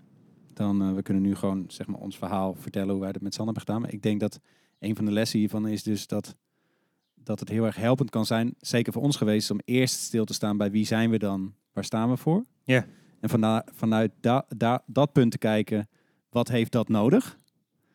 dan 0.54 0.90
uh, 0.90 0.96
we 0.96 1.02
kunnen 1.02 1.24
nu 1.24 1.36
gewoon 1.36 1.64
zeg 1.68 1.88
maar 1.88 2.00
ons 2.00 2.18
verhaal 2.18 2.56
vertellen 2.56 2.92
hoe 2.92 3.02
wij 3.02 3.12
dat 3.12 3.22
met 3.22 3.34
Sanne 3.34 3.52
hebben 3.52 3.68
gedaan. 3.68 3.82
Maar 3.82 3.94
ik 3.94 4.02
denk 4.02 4.20
dat 4.20 4.40
een 4.80 4.96
van 4.96 5.06
de 5.06 5.12
lessen 5.12 5.40
hiervan 5.40 5.68
is 5.68 5.84
dus 5.84 6.08
dat, 6.08 6.36
dat 7.16 7.40
het 7.40 7.50
heel 7.50 7.66
erg 7.66 7.76
helpend 7.76 8.10
kan 8.10 8.26
zijn, 8.26 8.56
zeker 8.60 8.94
voor 8.94 9.02
ons 9.02 9.18
geweest, 9.18 9.52
om 9.52 9.60
eerst 9.66 10.00
stil 10.00 10.26
te 10.26 10.34
staan 10.34 10.58
bij 10.58 10.72
wie 10.72 10.86
zijn 10.86 11.10
we 11.10 11.18
dan, 11.18 11.54
waar 11.74 11.84
staan 11.84 12.10
we 12.10 12.18
voor. 12.18 12.46
Ja. 12.64 12.86
En 13.20 13.30
vana, 13.30 13.66
vanuit 13.74 14.12
da, 14.20 14.46
da, 14.58 14.84
dat 14.86 15.12
punt 15.12 15.32
te 15.32 15.38
kijken, 15.38 15.90
wat 16.30 16.48
heeft 16.48 16.72
dat 16.72 16.88
nodig? 16.88 17.38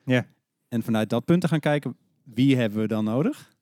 Ja. 0.05 0.27
En 0.69 0.83
vanuit 0.83 1.11
dat 1.11 1.25
punt 1.25 1.41
te 1.41 1.49
gaan 1.49 1.61
kijken, 1.61 1.97
wie 2.23 2.57
hebben 2.57 2.81
we 2.81 2.87
dan 2.87 3.05
nodig? 3.05 3.56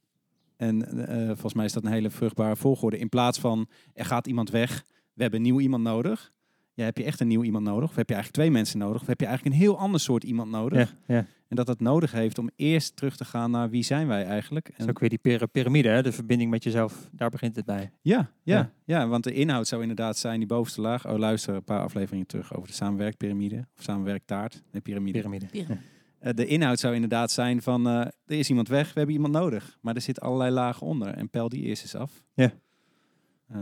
En 0.64 0.98
uh, 1.10 1.26
volgens 1.26 1.54
mij 1.54 1.64
is 1.64 1.72
dat 1.72 1.84
een 1.84 1.92
hele 1.92 2.10
vruchtbare 2.10 2.56
volgorde. 2.56 2.98
In 2.98 3.08
plaats 3.08 3.38
van, 3.38 3.68
er 3.94 4.04
gaat 4.04 4.26
iemand 4.26 4.50
weg, 4.50 4.84
we 5.12 5.22
hebben 5.22 5.42
nieuw 5.42 5.60
iemand 5.60 5.82
nodig. 5.82 6.32
Ja, 6.74 6.84
heb 6.84 6.98
je 6.98 7.04
echt 7.04 7.20
een 7.20 7.28
nieuw 7.28 7.42
iemand 7.42 7.64
nodig? 7.64 7.88
Of 7.88 7.96
heb 7.96 8.08
je 8.08 8.14
eigenlijk 8.14 8.44
twee 8.44 8.56
mensen 8.56 8.78
nodig? 8.78 9.00
Of 9.00 9.06
heb 9.06 9.20
je 9.20 9.26
eigenlijk 9.26 9.56
een 9.56 9.62
heel 9.62 9.78
ander 9.78 10.00
soort 10.00 10.24
iemand 10.24 10.50
nodig? 10.50 10.94
Ja, 11.06 11.14
ja. 11.14 11.26
En 11.48 11.56
dat 11.56 11.68
het 11.68 11.80
nodig 11.80 12.12
heeft 12.12 12.38
om 12.38 12.50
eerst 12.56 12.96
terug 12.96 13.16
te 13.16 13.24
gaan 13.24 13.50
naar 13.50 13.70
wie 13.70 13.82
zijn 13.82 14.06
wij 14.06 14.24
eigenlijk? 14.24 14.66
Dat 14.70 14.78
is 14.78 14.88
ook 14.88 14.98
weer 14.98 15.08
die 15.08 15.46
piramide, 15.52 15.88
hè? 15.88 16.02
de 16.02 16.12
verbinding 16.12 16.50
met 16.50 16.64
jezelf, 16.64 17.08
daar 17.12 17.30
begint 17.30 17.56
het 17.56 17.64
bij. 17.64 17.90
Ja, 18.00 18.30
ja, 18.42 18.56
Ja. 18.56 18.70
ja. 18.84 19.08
want 19.08 19.24
de 19.24 19.32
inhoud 19.32 19.66
zou 19.66 19.80
inderdaad 19.82 20.16
zijn 20.16 20.38
die 20.38 20.48
bovenste 20.48 20.80
laag. 20.80 21.08
Oh, 21.08 21.18
luister 21.18 21.54
een 21.54 21.64
paar 21.64 21.80
afleveringen 21.80 22.26
terug 22.26 22.54
over 22.54 22.68
de 22.68 22.74
samenwerkpyramide. 22.74 23.66
Of 23.76 23.82
samenwerktaart. 23.82 24.62
Nee, 24.72 24.82
piramide. 24.82 25.18
Piramide. 25.18 25.46
Piramide. 25.46 25.80
Uh, 26.24 26.30
de 26.34 26.46
inhoud 26.46 26.78
zou 26.78 26.94
inderdaad 26.94 27.30
zijn 27.30 27.62
van, 27.62 27.86
uh, 27.88 28.00
er 28.00 28.12
is 28.26 28.48
iemand 28.48 28.68
weg, 28.68 28.86
we 28.86 28.98
hebben 28.98 29.14
iemand 29.14 29.32
nodig. 29.32 29.78
Maar 29.80 29.94
er 29.94 30.00
zitten 30.00 30.22
allerlei 30.22 30.50
lagen 30.50 30.86
onder. 30.86 31.08
En 31.08 31.30
pel 31.30 31.48
die 31.48 31.62
eerst 31.62 31.82
eens 31.82 31.94
af. 31.94 32.24
Ja. 32.34 32.52
Uh, 33.52 33.58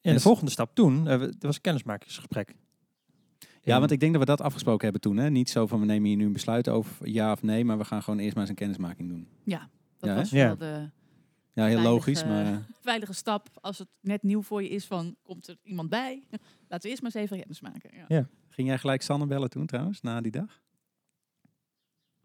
En 0.00 0.14
de 0.14 0.20
volgende 0.20 0.50
stap 0.50 0.74
toen, 0.74 0.98
uh, 0.98 1.18
dat 1.18 1.36
was 1.40 1.54
een 1.54 1.60
kennismakingsgesprek. 1.60 2.54
Ja, 3.62 3.78
want 3.78 3.90
ik 3.90 4.00
denk 4.00 4.12
dat 4.12 4.20
we 4.20 4.26
dat 4.26 4.40
afgesproken 4.40 4.82
hebben 4.82 5.00
toen. 5.00 5.16
Hè? 5.16 5.30
Niet 5.30 5.50
zo 5.50 5.66
van 5.66 5.80
we 5.80 5.86
nemen 5.86 6.08
hier 6.08 6.16
nu 6.16 6.24
een 6.26 6.32
besluit 6.32 6.68
over 6.68 7.08
ja 7.08 7.32
of 7.32 7.42
nee, 7.42 7.64
maar 7.64 7.78
we 7.78 7.84
gaan 7.84 8.02
gewoon 8.02 8.18
eerst 8.18 8.32
maar 8.32 8.40
eens 8.40 8.50
een 8.50 8.56
kennismaking 8.56 9.08
doen. 9.08 9.28
Dat 9.44 10.10
Ja, 10.10 10.14
was 10.14 10.30
hè? 10.30 10.46
wel 10.46 10.56
de 10.56 10.90
Ja, 11.52 11.66
heel 11.66 11.80
logisch, 11.80 12.22
eh, 12.22 12.28
maar 12.28 12.46
eh, 12.46 12.56
veilige 12.80 13.12
stap. 13.12 13.48
Als 13.60 13.78
het 13.78 13.88
net 14.00 14.22
nieuw 14.22 14.42
voor 14.42 14.62
je 14.62 14.68
is 14.68 14.86
van, 14.86 15.16
komt 15.22 15.48
er 15.48 15.56
iemand 15.62 15.88
bij? 15.88 16.22
Laten 16.68 16.82
we 16.82 16.88
eerst 16.88 17.02
maar 17.02 17.10
eens 17.14 17.22
even 17.24 17.38
kennis 17.38 17.60
maken. 17.60 17.90
Ja. 18.08 18.28
Ging 18.58 18.70
jij 18.70 18.78
gelijk 18.78 19.02
Sanne 19.02 19.26
bellen 19.26 19.50
toen 19.50 19.66
trouwens, 19.66 20.00
na 20.00 20.20
die 20.20 20.30
dag? 20.32 20.60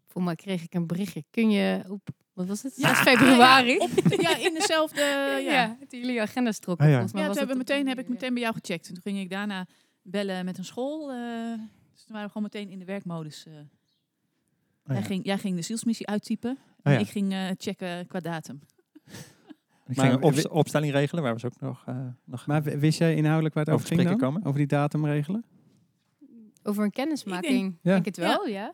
Voor 0.06 0.22
mij 0.22 0.34
kreeg 0.34 0.62
ik 0.62 0.74
een 0.74 0.86
berichtje. 0.86 1.24
Kun 1.30 1.50
je 1.50 1.84
op, 1.88 2.08
wat 2.32 2.46
was 2.46 2.62
het? 2.62 2.76
Ja, 2.76 2.88
6 2.94 2.98
februari. 2.98 3.78
Op, 3.78 3.90
ja, 4.20 4.36
in 4.36 4.54
dezelfde... 4.54 5.00
Ja, 5.34 5.36
ja. 5.36 5.52
ja. 5.52 5.76
toen 5.88 6.00
jullie 6.00 6.20
agenda's 6.22 6.58
trokken. 6.58 6.86
Ah, 6.86 6.92
ja. 6.92 6.98
mij 6.98 7.06
toen 7.10 7.26
was 7.26 7.36
hebben 7.38 7.56
meteen, 7.56 7.88
heb 7.88 7.98
ik 7.98 8.08
meteen 8.08 8.32
bij 8.34 8.42
jou 8.42 8.54
gecheckt. 8.54 8.86
En 8.88 8.92
toen 8.94 9.02
ging 9.02 9.18
ik 9.18 9.30
daarna 9.30 9.66
bellen 10.02 10.44
met 10.44 10.58
een 10.58 10.64
school. 10.64 11.10
eh, 11.12 11.16
dus 11.92 12.04
toen 12.04 12.12
waren 12.14 12.24
we 12.26 12.32
gewoon 12.32 12.42
meteen 12.52 12.68
in 12.70 12.78
de 12.78 12.84
werkmodus. 12.84 13.46
eh. 13.46 13.52
Oh, 13.52 13.60
jij, 14.84 14.96
ja. 14.96 15.02
ging, 15.02 15.24
jij 15.24 15.38
ging 15.38 15.56
de 15.56 15.62
zielsmissie 15.62 16.06
uittypen. 16.06 16.50
Oh, 16.50 16.58
en 16.82 16.92
ja. 16.92 16.98
ik 16.98 17.08
ging 17.08 17.32
eh, 17.32 17.46
checken 17.56 18.06
qua 18.06 18.20
datum. 18.20 18.60
Ik 19.86 19.96
Maar 19.96 20.06
ging 20.06 20.18
een 20.18 20.22
op- 20.28 20.34
wi- 20.34 20.48
opstelling 20.48 20.92
regelen, 20.92 21.22
waar 21.22 21.32
we 21.34 21.40
ze 21.40 21.46
ook 21.46 21.60
nog, 21.60 21.82
eh, 21.86 22.06
nog 22.24 22.46
Maar 22.46 22.62
wist 22.62 22.98
jij 22.98 23.14
inhoudelijk 23.14 23.54
waar 23.54 23.64
het 23.64 23.72
Over 23.74 23.86
over 23.86 23.96
ging 23.96 24.08
dan? 24.08 24.18
komen? 24.28 24.44
Over 24.44 24.58
die 24.58 24.66
datum 24.66 25.06
regelen? 25.06 25.44
Over 26.64 26.84
een 26.84 26.90
kennismaking. 26.90 27.72
Ik 27.72 27.78
Ja. 27.82 27.92
denk 27.92 28.04
het 28.04 28.16
wel, 28.16 28.46
ja. 28.46 28.72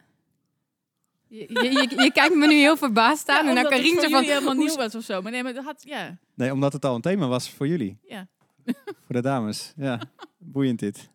Je, 1.26 1.38
je, 1.48 1.62
je, 1.62 2.02
je 2.02 2.10
kijkt 2.20 2.34
me 2.34 2.46
nu 2.46 2.54
heel 2.54 2.76
verbaasd 2.76 3.28
aan. 3.28 3.46
en 3.46 3.54
dan 3.54 3.64
voor 3.64 3.74
zo 3.74 3.80
van... 4.00 4.10
jullie 4.10 4.28
helemaal 4.32 4.54
nieuw 4.54 4.76
was 4.76 4.94
of 4.94 5.02
zo. 5.04 5.22
Maar 5.22 5.32
nee, 5.32 5.42
maar 5.42 5.54
dat 5.54 5.64
had... 5.64 5.82
Ja, 5.86 6.18
Nee, 6.34 6.52
omdat 6.52 6.72
het 6.72 6.84
al 6.84 6.94
een 6.94 7.00
thema 7.00 7.26
was 7.26 7.50
voor 7.50 7.68
jullie. 7.68 7.98
ja. 8.02 8.28
Voor 8.84 9.14
de 9.14 9.20
dames. 9.22 9.72
Ja, 9.76 10.00
boeiend 10.38 10.78
dit. 10.78 11.08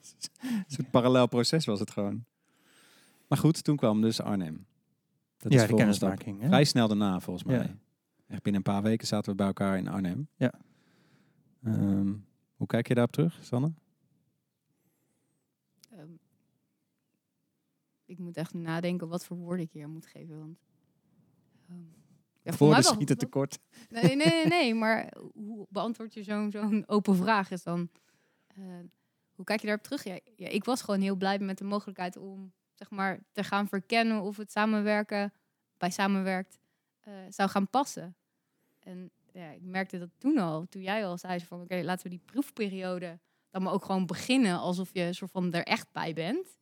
Een 0.42 0.64
soort 0.66 0.90
parallel 0.90 1.26
proces 1.26 1.64
was 1.64 1.80
het 1.80 1.90
gewoon. 1.90 2.24
Maar 3.28 3.38
goed, 3.38 3.64
toen 3.64 3.76
kwam 3.76 4.00
dus 4.00 4.20
Arnhem. 4.20 4.66
Dat 5.38 5.52
ja, 5.52 5.58
de 5.58 5.62
de 5.64 5.68
volgende 5.68 5.92
stap. 5.92 6.08
kennismaking. 6.08 6.40
hè? 6.42 6.48
Vrij 6.48 6.64
snel 6.64 6.88
daarna, 6.88 7.20
volgens 7.20 7.44
mij. 7.46 7.56
Ja. 7.56 7.76
Echt 8.28 8.42
binnen 8.42 8.62
een 8.66 8.72
paar 8.72 8.82
weken 8.82 9.06
zaten 9.06 9.30
we 9.30 9.36
bij 9.36 9.46
elkaar 9.46 9.76
in 9.78 9.88
Arnhem. 9.88 10.28
Ja. 10.36 10.52
Ehm, 11.64 12.12
hoe 12.56 12.66
kijk 12.66 12.88
je 12.88 12.94
daarop 12.94 13.12
terug, 13.12 13.38
Sanne? 13.42 13.72
Ehm, 15.90 16.06
ik 18.12 18.18
moet 18.18 18.36
echt 18.36 18.54
nadenken 18.54 19.08
wat 19.08 19.24
voor 19.24 19.36
woorden 19.36 19.64
ik 19.64 19.72
hier 19.72 19.84
aan 19.84 19.90
moet 19.90 20.06
geven. 20.06 20.38
Want, 20.38 20.58
ehm, 21.68 21.78
ja, 22.42 22.56
Woorden 22.56 22.84
schieten 22.84 23.18
tekort. 23.18 23.58
Nee, 23.88 24.16
nee, 24.16 24.26
nee, 24.26 24.46
nee, 24.46 24.74
maar 24.82 25.12
hoe 25.34 25.66
beantwoord 25.68 26.14
je 26.14 26.22
zo'n 26.22 26.50
zo'n 26.50 26.84
open 26.86 27.16
vraag? 27.16 27.50
Is 27.50 27.62
dan, 27.62 27.88
eh, 28.46 28.64
hoe 29.34 29.44
kijk 29.44 29.60
je 29.60 29.66
daarop 29.66 29.84
terug? 29.84 30.04
Ja, 30.04 30.18
ja, 30.36 30.48
ik 30.48 30.64
was 30.64 30.82
gewoon 30.82 31.00
heel 31.00 31.16
blij 31.16 31.38
met 31.38 31.58
de 31.58 31.64
mogelijkheid 31.64 32.16
om 32.16 32.52
zeg 32.74 32.90
maar, 32.90 33.20
te 33.32 33.44
gaan 33.44 33.68
verkennen 33.68 34.22
of 34.22 34.36
het 34.36 34.52
samenwerken 34.52 35.32
bij 35.76 35.90
samenwerkt 35.90 36.58
eh, 37.00 37.12
zou 37.28 37.48
gaan 37.48 37.68
passen. 37.68 38.16
En 38.78 39.10
ja, 39.32 39.50
ik 39.50 39.62
merkte 39.62 39.98
dat 39.98 40.10
toen 40.18 40.38
al, 40.38 40.66
toen 40.68 40.82
jij 40.82 41.06
al 41.06 41.18
zei 41.18 41.40
van 41.40 41.60
oké, 41.60 41.82
laten 41.82 42.02
we 42.02 42.10
die 42.10 42.22
proefperiode 42.24 43.18
dan 43.50 43.62
maar 43.62 43.72
ook 43.72 43.84
gewoon 43.84 44.06
beginnen 44.06 44.58
alsof 44.58 44.90
je 44.92 45.12
soort 45.12 45.30
van 45.30 45.52
er 45.52 45.64
echt 45.64 45.92
bij 45.92 46.12
bent. 46.12 46.58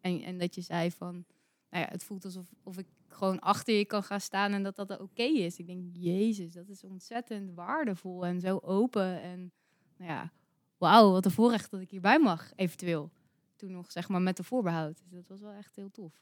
En, 0.00 0.22
en 0.22 0.38
dat 0.38 0.54
je 0.54 0.60
zei 0.60 0.90
van, 0.90 1.24
nou 1.70 1.84
ja, 1.84 1.88
het 1.90 2.04
voelt 2.04 2.24
alsof 2.24 2.46
of 2.62 2.78
ik 2.78 2.86
gewoon 3.08 3.38
achter 3.38 3.74
je 3.74 3.84
kan 3.84 4.02
gaan 4.02 4.20
staan 4.20 4.52
en 4.52 4.62
dat 4.62 4.76
dat 4.76 5.00
oké 5.00 5.22
is. 5.22 5.58
Ik 5.58 5.66
denk, 5.66 5.84
jezus, 5.92 6.52
dat 6.52 6.68
is 6.68 6.84
ontzettend 6.84 7.54
waardevol 7.54 8.26
en 8.26 8.40
zo 8.40 8.58
open. 8.62 9.22
En 9.22 9.52
nou 9.96 10.10
ja, 10.10 10.32
wauw, 10.78 11.10
wat 11.10 11.24
een 11.24 11.30
voorrecht 11.30 11.70
dat 11.70 11.80
ik 11.80 11.90
hierbij 11.90 12.18
mag, 12.18 12.52
eventueel. 12.56 13.10
Toen 13.56 13.70
nog, 13.70 13.92
zeg 13.92 14.08
maar, 14.08 14.22
met 14.22 14.36
de 14.36 14.42
voorbehoud. 14.42 14.98
Dus 15.04 15.12
dat 15.12 15.28
was 15.28 15.40
wel 15.40 15.52
echt 15.52 15.76
heel 15.76 15.90
tof. 15.90 16.12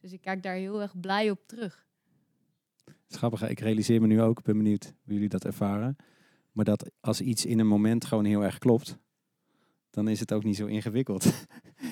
Dus 0.00 0.12
ik 0.12 0.20
kijk 0.20 0.42
daar 0.42 0.54
heel 0.54 0.80
erg 0.80 1.00
blij 1.00 1.30
op 1.30 1.40
terug. 1.46 1.86
Schappig, 3.06 3.48
ik 3.48 3.60
realiseer 3.60 4.00
me 4.00 4.06
nu 4.06 4.20
ook, 4.20 4.38
ik 4.38 4.44
ben 4.44 4.56
benieuwd 4.56 4.94
hoe 5.04 5.12
jullie 5.12 5.28
dat 5.28 5.44
ervaren. 5.44 5.96
Maar 6.52 6.64
dat 6.64 6.90
als 7.00 7.20
iets 7.20 7.46
in 7.46 7.58
een 7.58 7.66
moment 7.66 8.04
gewoon 8.04 8.24
heel 8.24 8.44
erg 8.44 8.58
klopt, 8.58 8.98
dan 9.90 10.08
is 10.08 10.20
het 10.20 10.32
ook 10.32 10.44
niet 10.44 10.56
zo 10.56 10.66
ingewikkeld. 10.66 11.24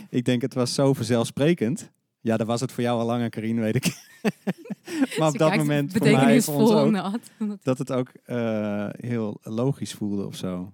ik 0.08 0.24
denk, 0.24 0.42
het 0.42 0.54
was 0.54 0.74
zo 0.74 0.92
vanzelfsprekend. 0.92 1.90
Ja, 2.20 2.36
dat 2.36 2.46
was 2.46 2.60
het 2.60 2.72
voor 2.72 2.82
jou 2.82 3.00
al 3.00 3.06
langer, 3.06 3.28
Karin, 3.28 3.60
weet 3.60 3.74
ik. 3.74 3.84
maar 5.18 5.28
op 5.28 5.38
dat 5.38 5.48
kijkt 5.48 5.56
moment 5.56 5.92
voor 5.92 6.10
mij, 6.10 6.42
voor 6.42 6.54
ons 6.54 6.70
ook, 6.70 7.18
dat 7.62 7.78
het 7.78 7.92
ook 7.92 8.08
eh, 8.24 8.88
heel 8.90 9.38
logisch 9.42 9.92
voelde 9.92 10.26
of 10.26 10.36
zo. 10.36 10.72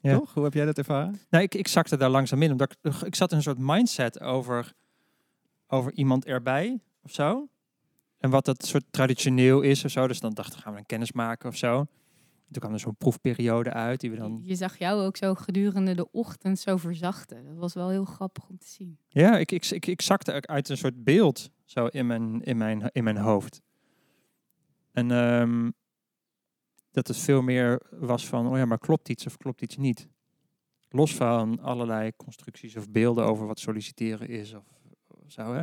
Ja. 0.00 0.18
Toch? 0.18 0.34
Hoe 0.34 0.44
heb 0.44 0.54
jij 0.54 0.64
dat 0.64 0.78
ervaren? 0.78 1.20
Nou, 1.30 1.44
ik, 1.44 1.54
ik 1.54 1.68
zakte 1.68 1.96
daar 1.96 2.10
langzaam 2.10 2.42
in. 2.42 2.50
Omdat 2.50 2.76
ik, 2.82 2.94
ik 2.94 3.14
zat 3.14 3.30
in 3.30 3.36
een 3.36 3.42
soort 3.42 3.58
mindset 3.58 4.20
over, 4.20 4.72
over 5.66 5.92
iemand 5.92 6.24
erbij 6.24 6.80
of 7.02 7.12
zo. 7.12 7.48
En 8.18 8.30
wat 8.30 8.44
dat 8.44 8.66
soort 8.66 8.84
traditioneel 8.90 9.60
is 9.60 9.84
of 9.84 9.90
zo. 9.90 10.06
Dus 10.06 10.20
dan 10.20 10.32
dachten 10.32 10.56
we, 10.56 10.62
gaan 10.62 10.72
we 10.72 10.78
een 10.78 10.86
kennis 10.86 11.12
maken 11.12 11.48
of 11.48 11.56
zo. 11.56 11.86
Toen 12.50 12.60
kwam 12.62 12.72
er 12.72 12.80
zo'n 12.80 12.96
proefperiode 12.96 13.72
uit 13.72 14.00
die 14.00 14.10
we 14.10 14.16
dan... 14.16 14.40
Je 14.42 14.54
zag 14.54 14.78
jou 14.78 15.02
ook 15.02 15.16
zo 15.16 15.34
gedurende 15.34 15.94
de 15.94 16.10
ochtend 16.10 16.58
zo 16.58 16.76
verzachten. 16.76 17.44
Dat 17.44 17.56
was 17.56 17.74
wel 17.74 17.88
heel 17.88 18.04
grappig 18.04 18.48
om 18.48 18.58
te 18.58 18.68
zien. 18.68 18.98
Ja, 19.08 19.38
ik, 19.38 19.52
ik, 19.52 19.70
ik, 19.70 19.86
ik 19.86 20.02
zakte 20.02 20.46
uit 20.46 20.68
een 20.68 20.76
soort 20.76 21.04
beeld 21.04 21.50
zo 21.64 21.86
in 21.86 22.06
mijn, 22.06 22.42
in 22.42 22.56
mijn, 22.56 22.90
in 22.92 23.04
mijn 23.04 23.16
hoofd. 23.16 23.60
En 24.92 25.10
ehm, 25.10 25.70
dat 26.90 27.08
het 27.08 27.16
veel 27.16 27.42
meer 27.42 27.82
was 27.90 28.26
van, 28.26 28.46
oh 28.46 28.56
ja, 28.56 28.64
maar 28.64 28.78
klopt 28.78 29.08
iets 29.08 29.26
of 29.26 29.36
klopt 29.36 29.62
iets 29.62 29.76
niet? 29.76 30.08
Los 30.88 31.14
van 31.14 31.60
allerlei 31.60 32.12
constructies 32.16 32.76
of 32.76 32.90
beelden 32.90 33.24
over 33.24 33.46
wat 33.46 33.58
solliciteren 33.58 34.28
is 34.28 34.54
of, 34.54 34.64
of 35.06 35.32
zo. 35.32 35.54
Hè? 35.54 35.62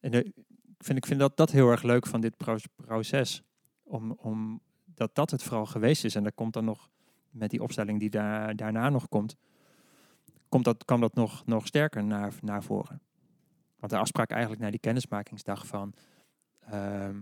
En 0.00 0.10
de, 0.10 0.24
ik, 0.24 0.34
vind, 0.78 0.98
ik 0.98 1.06
vind 1.06 1.20
dat, 1.20 1.36
dat 1.36 1.50
heel 1.50 1.70
erg 1.70 1.82
leuk 1.82 2.06
van 2.06 2.20
dit 2.20 2.36
pro- 2.36 2.56
proces. 2.76 3.42
Om, 3.82 4.12
om 4.12 4.60
dat 4.94 5.14
dat 5.14 5.30
het 5.30 5.42
vooral 5.42 5.66
geweest 5.66 6.04
is. 6.04 6.14
En 6.14 6.22
dat 6.24 6.34
komt 6.34 6.52
dan 6.52 6.64
nog 6.64 6.88
met 7.30 7.50
die 7.50 7.62
opstelling 7.62 8.00
die 8.00 8.10
daar, 8.10 8.56
daarna 8.56 8.88
nog 8.88 9.08
komt 9.08 9.36
komt 10.48 10.64
dat, 10.66 10.84
kwam 10.84 11.00
dat 11.00 11.14
nog, 11.14 11.42
nog 11.46 11.66
sterker 11.66 12.04
naar, 12.04 12.32
naar 12.40 12.62
voren. 12.62 13.00
Want 13.78 13.92
de 13.92 13.98
afspraak 13.98 14.30
eigenlijk 14.30 14.60
naar 14.62 14.70
die 14.70 14.80
kennismakingsdag 14.80 15.66
van... 15.66 15.92
ehm, 16.70 17.16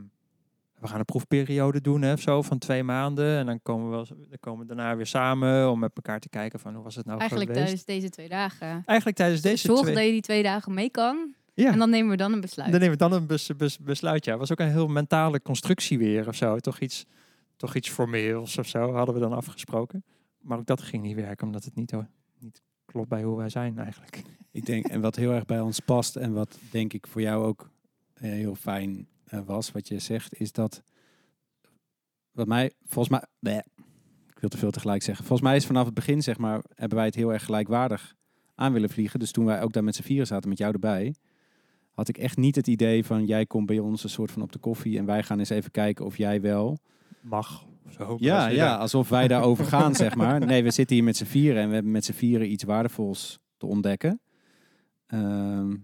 we 0.79 0.89
gaan 0.89 0.99
een 0.99 1.05
proefperiode 1.05 1.81
doen 1.81 2.03
hè, 2.03 2.13
of 2.13 2.21
zo 2.21 2.43
van 2.43 2.59
twee 2.59 2.83
maanden. 2.83 3.39
En 3.39 3.47
dan 3.47 3.63
komen, 3.63 4.01
we, 4.01 4.07
dan 4.29 4.39
komen 4.41 4.61
we 4.61 4.75
daarna 4.75 4.97
weer 4.97 5.07
samen 5.07 5.71
om 5.71 5.79
met 5.79 5.91
elkaar 5.95 6.21
te 6.21 6.29
kijken 6.29 6.61
van 6.61 6.75
hoe 6.75 6.83
was 6.85 6.95
het 6.95 7.07
nou 7.07 7.19
Eigenlijk 7.19 7.51
geweest. 7.51 7.67
tijdens 7.69 7.87
deze 7.97 8.09
twee 8.13 8.29
dagen. 8.29 8.83
Eigenlijk 8.87 9.17
tijdens 9.17 9.41
deze 9.41 9.67
Zorg 9.67 9.81
twee... 9.81 9.95
dat 9.95 10.05
je 10.05 10.11
die 10.11 10.21
twee 10.21 10.43
dagen 10.43 10.75
mee 10.75 10.91
kan. 10.91 11.35
Ja, 11.55 11.73
En 11.73 11.79
dan 11.79 11.91
nemen 11.91 12.11
we 12.11 12.17
dan 12.17 12.33
een 12.33 12.41
besluit. 12.41 12.71
dan 12.71 12.81
nemen 12.81 12.99
we 12.99 13.05
dan 13.09 13.13
een 13.13 13.27
bes, 13.27 13.51
bes- 13.57 13.79
besluit. 13.79 14.25
Ja, 14.25 14.37
was 14.37 14.53
ook 14.53 14.61
een 14.61 14.71
heel 14.71 14.89
mentale 14.89 15.43
constructie 15.43 15.99
weer 15.99 16.29
of 16.29 16.35
zo. 16.35 16.59
Toch 16.59 16.79
iets, 16.81 17.05
toch 17.63 17.75
iets 17.75 17.91
formeels 17.91 18.59
of 18.59 18.69
zo 18.69 18.93
hadden 18.93 19.15
we 19.15 19.21
dan 19.21 19.33
afgesproken. 19.33 20.05
Maar 20.41 20.59
ook 20.59 20.67
dat 20.67 20.83
ging 20.83 21.03
niet 21.03 21.15
werken, 21.15 21.47
omdat 21.47 21.65
het 21.65 21.75
niet, 21.75 21.95
niet 22.39 22.63
klopt 22.85 23.09
bij 23.09 23.23
hoe 23.23 23.37
wij 23.37 23.49
zijn 23.49 23.79
eigenlijk. 23.79 24.23
Ik 24.51 24.67
denk, 24.67 24.87
en 24.87 25.01
wat 25.01 25.17
heel 25.17 25.33
erg 25.33 25.45
bij 25.45 25.61
ons 25.61 25.81
past 25.81 26.17
en 26.17 26.33
wat 26.33 26.59
denk 26.71 26.93
ik 26.93 27.07
voor 27.07 27.21
jou 27.21 27.45
ook 27.45 27.71
eh, 28.15 28.31
heel 28.31 28.55
fijn 28.55 29.09
eh, 29.25 29.41
was, 29.45 29.73
wat 29.73 29.89
je 29.89 29.99
zegt, 29.99 30.41
is 30.41 30.53
dat, 30.53 30.83
wat 32.31 32.47
mij, 32.47 32.73
volgens 32.85 33.09
mij, 33.09 33.25
bleh, 33.39 33.65
ik 34.29 34.39
wil 34.39 34.49
te 34.49 34.59
veel 34.59 34.71
tegelijk 34.71 35.03
zeggen. 35.03 35.25
Volgens 35.25 35.49
mij 35.49 35.57
is 35.57 35.67
vanaf 35.67 35.85
het 35.85 35.95
begin, 35.95 36.23
zeg 36.23 36.39
maar, 36.39 36.63
hebben 36.75 36.97
wij 36.97 37.07
het 37.07 37.15
heel 37.15 37.33
erg 37.33 37.45
gelijkwaardig 37.45 38.15
aan 38.55 38.73
willen 38.73 38.91
vliegen. 38.91 39.19
Dus 39.19 39.33
toen 39.33 39.45
wij 39.45 39.63
ook 39.63 39.73
daar 39.73 39.85
met 39.85 39.95
z'n 39.95 40.03
vieren 40.03 40.27
zaten, 40.27 40.49
met 40.49 40.59
jou 40.59 40.73
erbij, 40.73 41.15
had 41.93 42.09
ik 42.09 42.19
echt 42.19 42.37
niet 42.37 42.57
het 42.57 42.67
idee 42.67 43.05
van, 43.05 43.27
jij 43.27 43.47
komt 43.47 43.67
bij 43.67 43.79
ons 43.79 44.05
een 44.05 44.11
soort 44.11 44.31
van 44.31 44.43
op 44.43 44.53
de 44.53 44.59
koffie 44.59 44.99
en 44.99 45.05
wij 45.05 45.23
gaan 45.23 45.39
eens 45.39 45.51
even 45.51 45.71
kijken 45.71 46.05
of 46.05 46.17
jij 46.17 46.41
wel 46.41 46.79
Mag. 47.23 47.67
Zo, 47.91 48.17
ja, 48.21 48.47
ja, 48.47 48.77
alsof 48.77 49.09
wij 49.09 49.29
daarover 49.29 49.65
gaan, 49.65 49.95
zeg 49.95 50.15
maar. 50.15 50.47
Nee, 50.47 50.63
we 50.63 50.71
zitten 50.71 50.97
hier 50.97 51.05
met 51.05 51.17
z'n 51.17 51.25
vieren 51.25 51.63
en 51.63 51.69
we 51.69 51.75
hebben 51.75 51.93
met 51.93 52.05
z'n 52.05 52.13
vieren 52.13 52.51
iets 52.51 52.65
waardevols 52.65 53.39
te 53.57 53.67
ontdekken. 53.67 54.21
Ehm, 55.07 55.77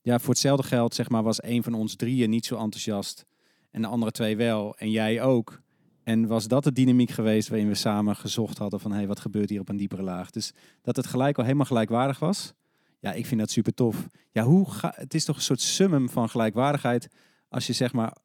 ja, 0.00 0.18
voor 0.18 0.28
hetzelfde 0.28 0.66
geld, 0.66 0.94
zeg 0.94 1.08
maar, 1.08 1.22
was 1.22 1.42
een 1.42 1.62
van 1.62 1.74
ons 1.74 1.96
drieën 1.96 2.30
niet 2.30 2.46
zo 2.46 2.56
enthousiast 2.56 3.26
en 3.70 3.82
de 3.82 3.88
andere 3.88 4.10
twee 4.10 4.36
wel 4.36 4.76
en 4.76 4.90
jij 4.90 5.22
ook. 5.22 5.60
En 6.04 6.26
was 6.26 6.48
dat 6.48 6.64
de 6.64 6.72
dynamiek 6.72 7.10
geweest 7.10 7.48
waarin 7.48 7.68
we 7.68 7.74
samen 7.74 8.16
gezocht 8.16 8.58
hadden 8.58 8.80
van, 8.80 8.90
hé, 8.90 8.96
hey, 8.96 9.06
wat 9.06 9.20
gebeurt 9.20 9.50
hier 9.50 9.60
op 9.60 9.68
een 9.68 9.76
diepere 9.76 10.02
laag? 10.02 10.30
Dus 10.30 10.52
dat 10.82 10.96
het 10.96 11.06
gelijk 11.06 11.38
al 11.38 11.44
helemaal 11.44 11.66
gelijkwaardig 11.66 12.18
was. 12.18 12.52
Ja, 13.00 13.12
ik 13.12 13.26
vind 13.26 13.40
dat 13.40 13.50
super 13.50 13.74
tof. 13.74 14.06
Ja, 14.30 14.42
hoe 14.42 14.70
ga, 14.70 14.92
het 14.96 15.14
is 15.14 15.24
toch 15.24 15.36
een 15.36 15.42
soort 15.42 15.60
summum 15.60 16.08
van 16.08 16.28
gelijkwaardigheid 16.28 17.08
als 17.48 17.66
je 17.66 17.72
zeg 17.72 17.92
maar 17.92 18.16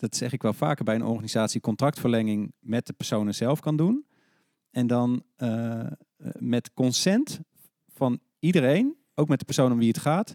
dat 0.00 0.16
zeg 0.16 0.32
ik 0.32 0.42
wel 0.42 0.52
vaker 0.52 0.84
bij 0.84 0.94
een 0.94 1.04
organisatie, 1.04 1.60
contractverlenging 1.60 2.52
met 2.58 2.86
de 2.86 2.92
personen 2.92 3.34
zelf 3.34 3.60
kan 3.60 3.76
doen. 3.76 4.06
En 4.70 4.86
dan 4.86 5.22
eh, 5.36 5.86
met 6.38 6.74
consent 6.74 7.40
van 7.88 8.20
iedereen, 8.38 8.96
ook 9.14 9.28
met 9.28 9.38
de 9.38 9.44
persoon 9.44 9.72
om 9.72 9.78
wie 9.78 9.88
het 9.88 9.98
gaat, 9.98 10.34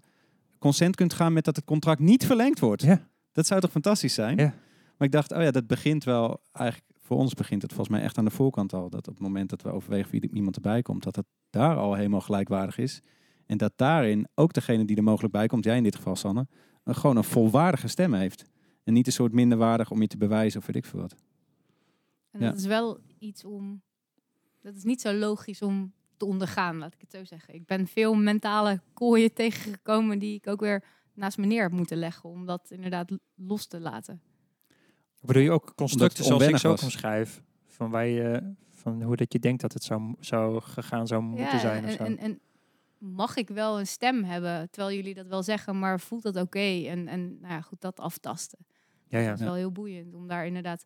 consent 0.60 0.96
kunt 0.96 1.14
gaan 1.14 1.34
met 1.34 1.46
dat 1.46 1.56
het 1.56 1.66
contract 1.66 2.00
niet 2.00 2.26
verlengd 2.26 2.60
wordt. 2.60 2.82
Ja. 2.82 3.08
Dat 3.32 3.48
zou 3.48 3.62
toch 3.62 3.72
fantastisch 3.72 4.14
zijn? 4.14 4.38
Ja. 4.38 4.54
Maar 4.98 5.08
ik 5.08 5.12
dacht, 5.12 5.32
oh 5.32 5.42
ja, 5.42 5.52
dat 5.52 5.68
begint 5.68 6.04
wel 6.04 6.42
eigenlijk 6.52 6.94
voor 7.00 7.18
ons 7.18 7.34
begint 7.34 7.62
het 7.62 7.74
volgens 7.74 7.96
mij 7.96 8.06
echt 8.06 8.18
aan 8.18 8.26
de 8.26 8.32
voorkant 8.32 8.74
al. 8.74 8.90
Dat 8.90 9.08
op 9.08 9.14
het 9.14 9.24
moment 9.24 9.50
dat 9.50 9.62
we 9.62 9.72
overwegen 9.72 10.12
wie 10.12 10.30
iemand 10.34 10.56
erbij 10.56 10.82
komt, 10.82 11.04
dat 11.04 11.16
het 11.16 11.26
daar 11.50 11.76
al 11.76 11.94
helemaal 11.94 12.22
gelijkwaardig 12.22 12.78
is. 12.78 13.02
En 13.46 13.58
dat 13.58 13.74
daarin 13.76 14.28
ook 14.36 14.54
degene 14.54 14.86
die 14.86 14.98
er 14.98 15.04
mogelijk 15.04 15.34
bij 15.34 15.48
komt, 15.48 15.64
jij 15.64 15.78
in 15.78 15.84
dit 15.84 15.96
geval 15.96 16.16
Sanne, 16.16 16.48
een, 16.84 16.96
gewoon 16.96 17.18
een 17.18 17.24
volwaardige 17.24 17.88
stem 17.88 18.14
heeft. 18.14 18.46
En 18.86 18.94
niet 18.94 19.08
een 19.08 19.14
soort 19.14 19.32
minderwaardig 19.32 19.92
om 19.92 20.02
je 20.02 20.08
te 20.08 20.18
bewijzen 20.18 20.60
of 20.60 20.66
weet 20.66 20.76
ik 20.76 20.86
veel 20.86 21.00
wat. 21.00 21.16
En 22.32 22.40
Ja. 22.40 22.50
dat 22.50 22.58
is 22.58 22.66
wel 22.66 23.00
iets 23.20 23.44
om. 23.46 23.82
Dat 24.62 24.76
is 24.76 24.84
niet 24.84 25.02
zo 25.02 25.14
logisch 25.14 25.62
om 25.62 25.94
te 26.18 26.26
ondergaan, 26.26 26.78
laat 26.78 26.94
ik 26.94 27.02
het 27.02 27.12
zo 27.12 27.24
zeggen. 27.24 27.54
Ik 27.54 27.66
ben 27.66 27.88
veel 27.88 28.14
mentale 28.14 28.82
kooien 28.94 29.34
tegengekomen 29.34 30.20
die 30.20 30.36
ik 30.36 30.48
ook 30.48 30.60
weer 30.60 30.84
naast 31.14 31.38
me 31.38 31.46
neer 31.46 31.62
heb 31.62 31.72
moeten 31.72 31.98
leggen 31.98 32.30
om 32.30 32.46
dat 32.46 32.72
inderdaad 32.72 33.12
los 33.36 33.66
te 33.66 33.80
laten. 33.80 34.22
Bedoel 35.22 35.42
je 35.42 35.52
ook 35.52 35.76
constructen 35.76 36.24
zoals 36.24 36.48
ik 36.48 36.58
zo 36.58 36.72
omschrijf? 36.72 37.44
Van, 37.66 37.90
waar 37.90 38.08
je, 38.08 38.54
van 38.70 39.02
hoe 39.04 39.16
dat 39.16 39.34
je 39.34 39.40
denkt 39.40 39.62
dat 39.62 39.74
het 39.74 39.84
zou, 39.84 40.16
zou 40.20 40.62
gegaan 40.62 41.08
zou 41.08 41.22
moeten 41.22 41.60
zijn 41.60 41.84
of 41.84 41.90
en, 41.90 41.96
zo? 41.96 42.04
en, 42.04 42.18
en 42.18 42.40
mag 42.98 43.36
ik 43.36 43.48
wel 43.50 43.80
een 43.80 43.88
stem 43.88 44.24
hebben, 44.24 44.70
terwijl 44.70 44.96
jullie 44.96 45.14
dat 45.14 45.28
wel 45.28 45.44
zeggen, 45.44 45.80
maar 45.80 46.00
voelt 46.00 46.24
dat 46.24 46.36
oké? 46.36 46.86
En, 46.88 47.08
en 47.08 47.40
nou 47.40 47.54
ja, 47.54 47.62
goed, 47.62 47.82
dat 47.82 48.00
aftasten. 48.00 48.60
Ja, 49.08 49.20
ja. 49.20 49.30
Dat 49.30 49.40
is 49.40 49.46
wel 49.46 49.54
heel 49.54 49.72
boeiend 49.72 50.14
om 50.14 50.28
daar 50.28 50.46
inderdaad 50.46 50.86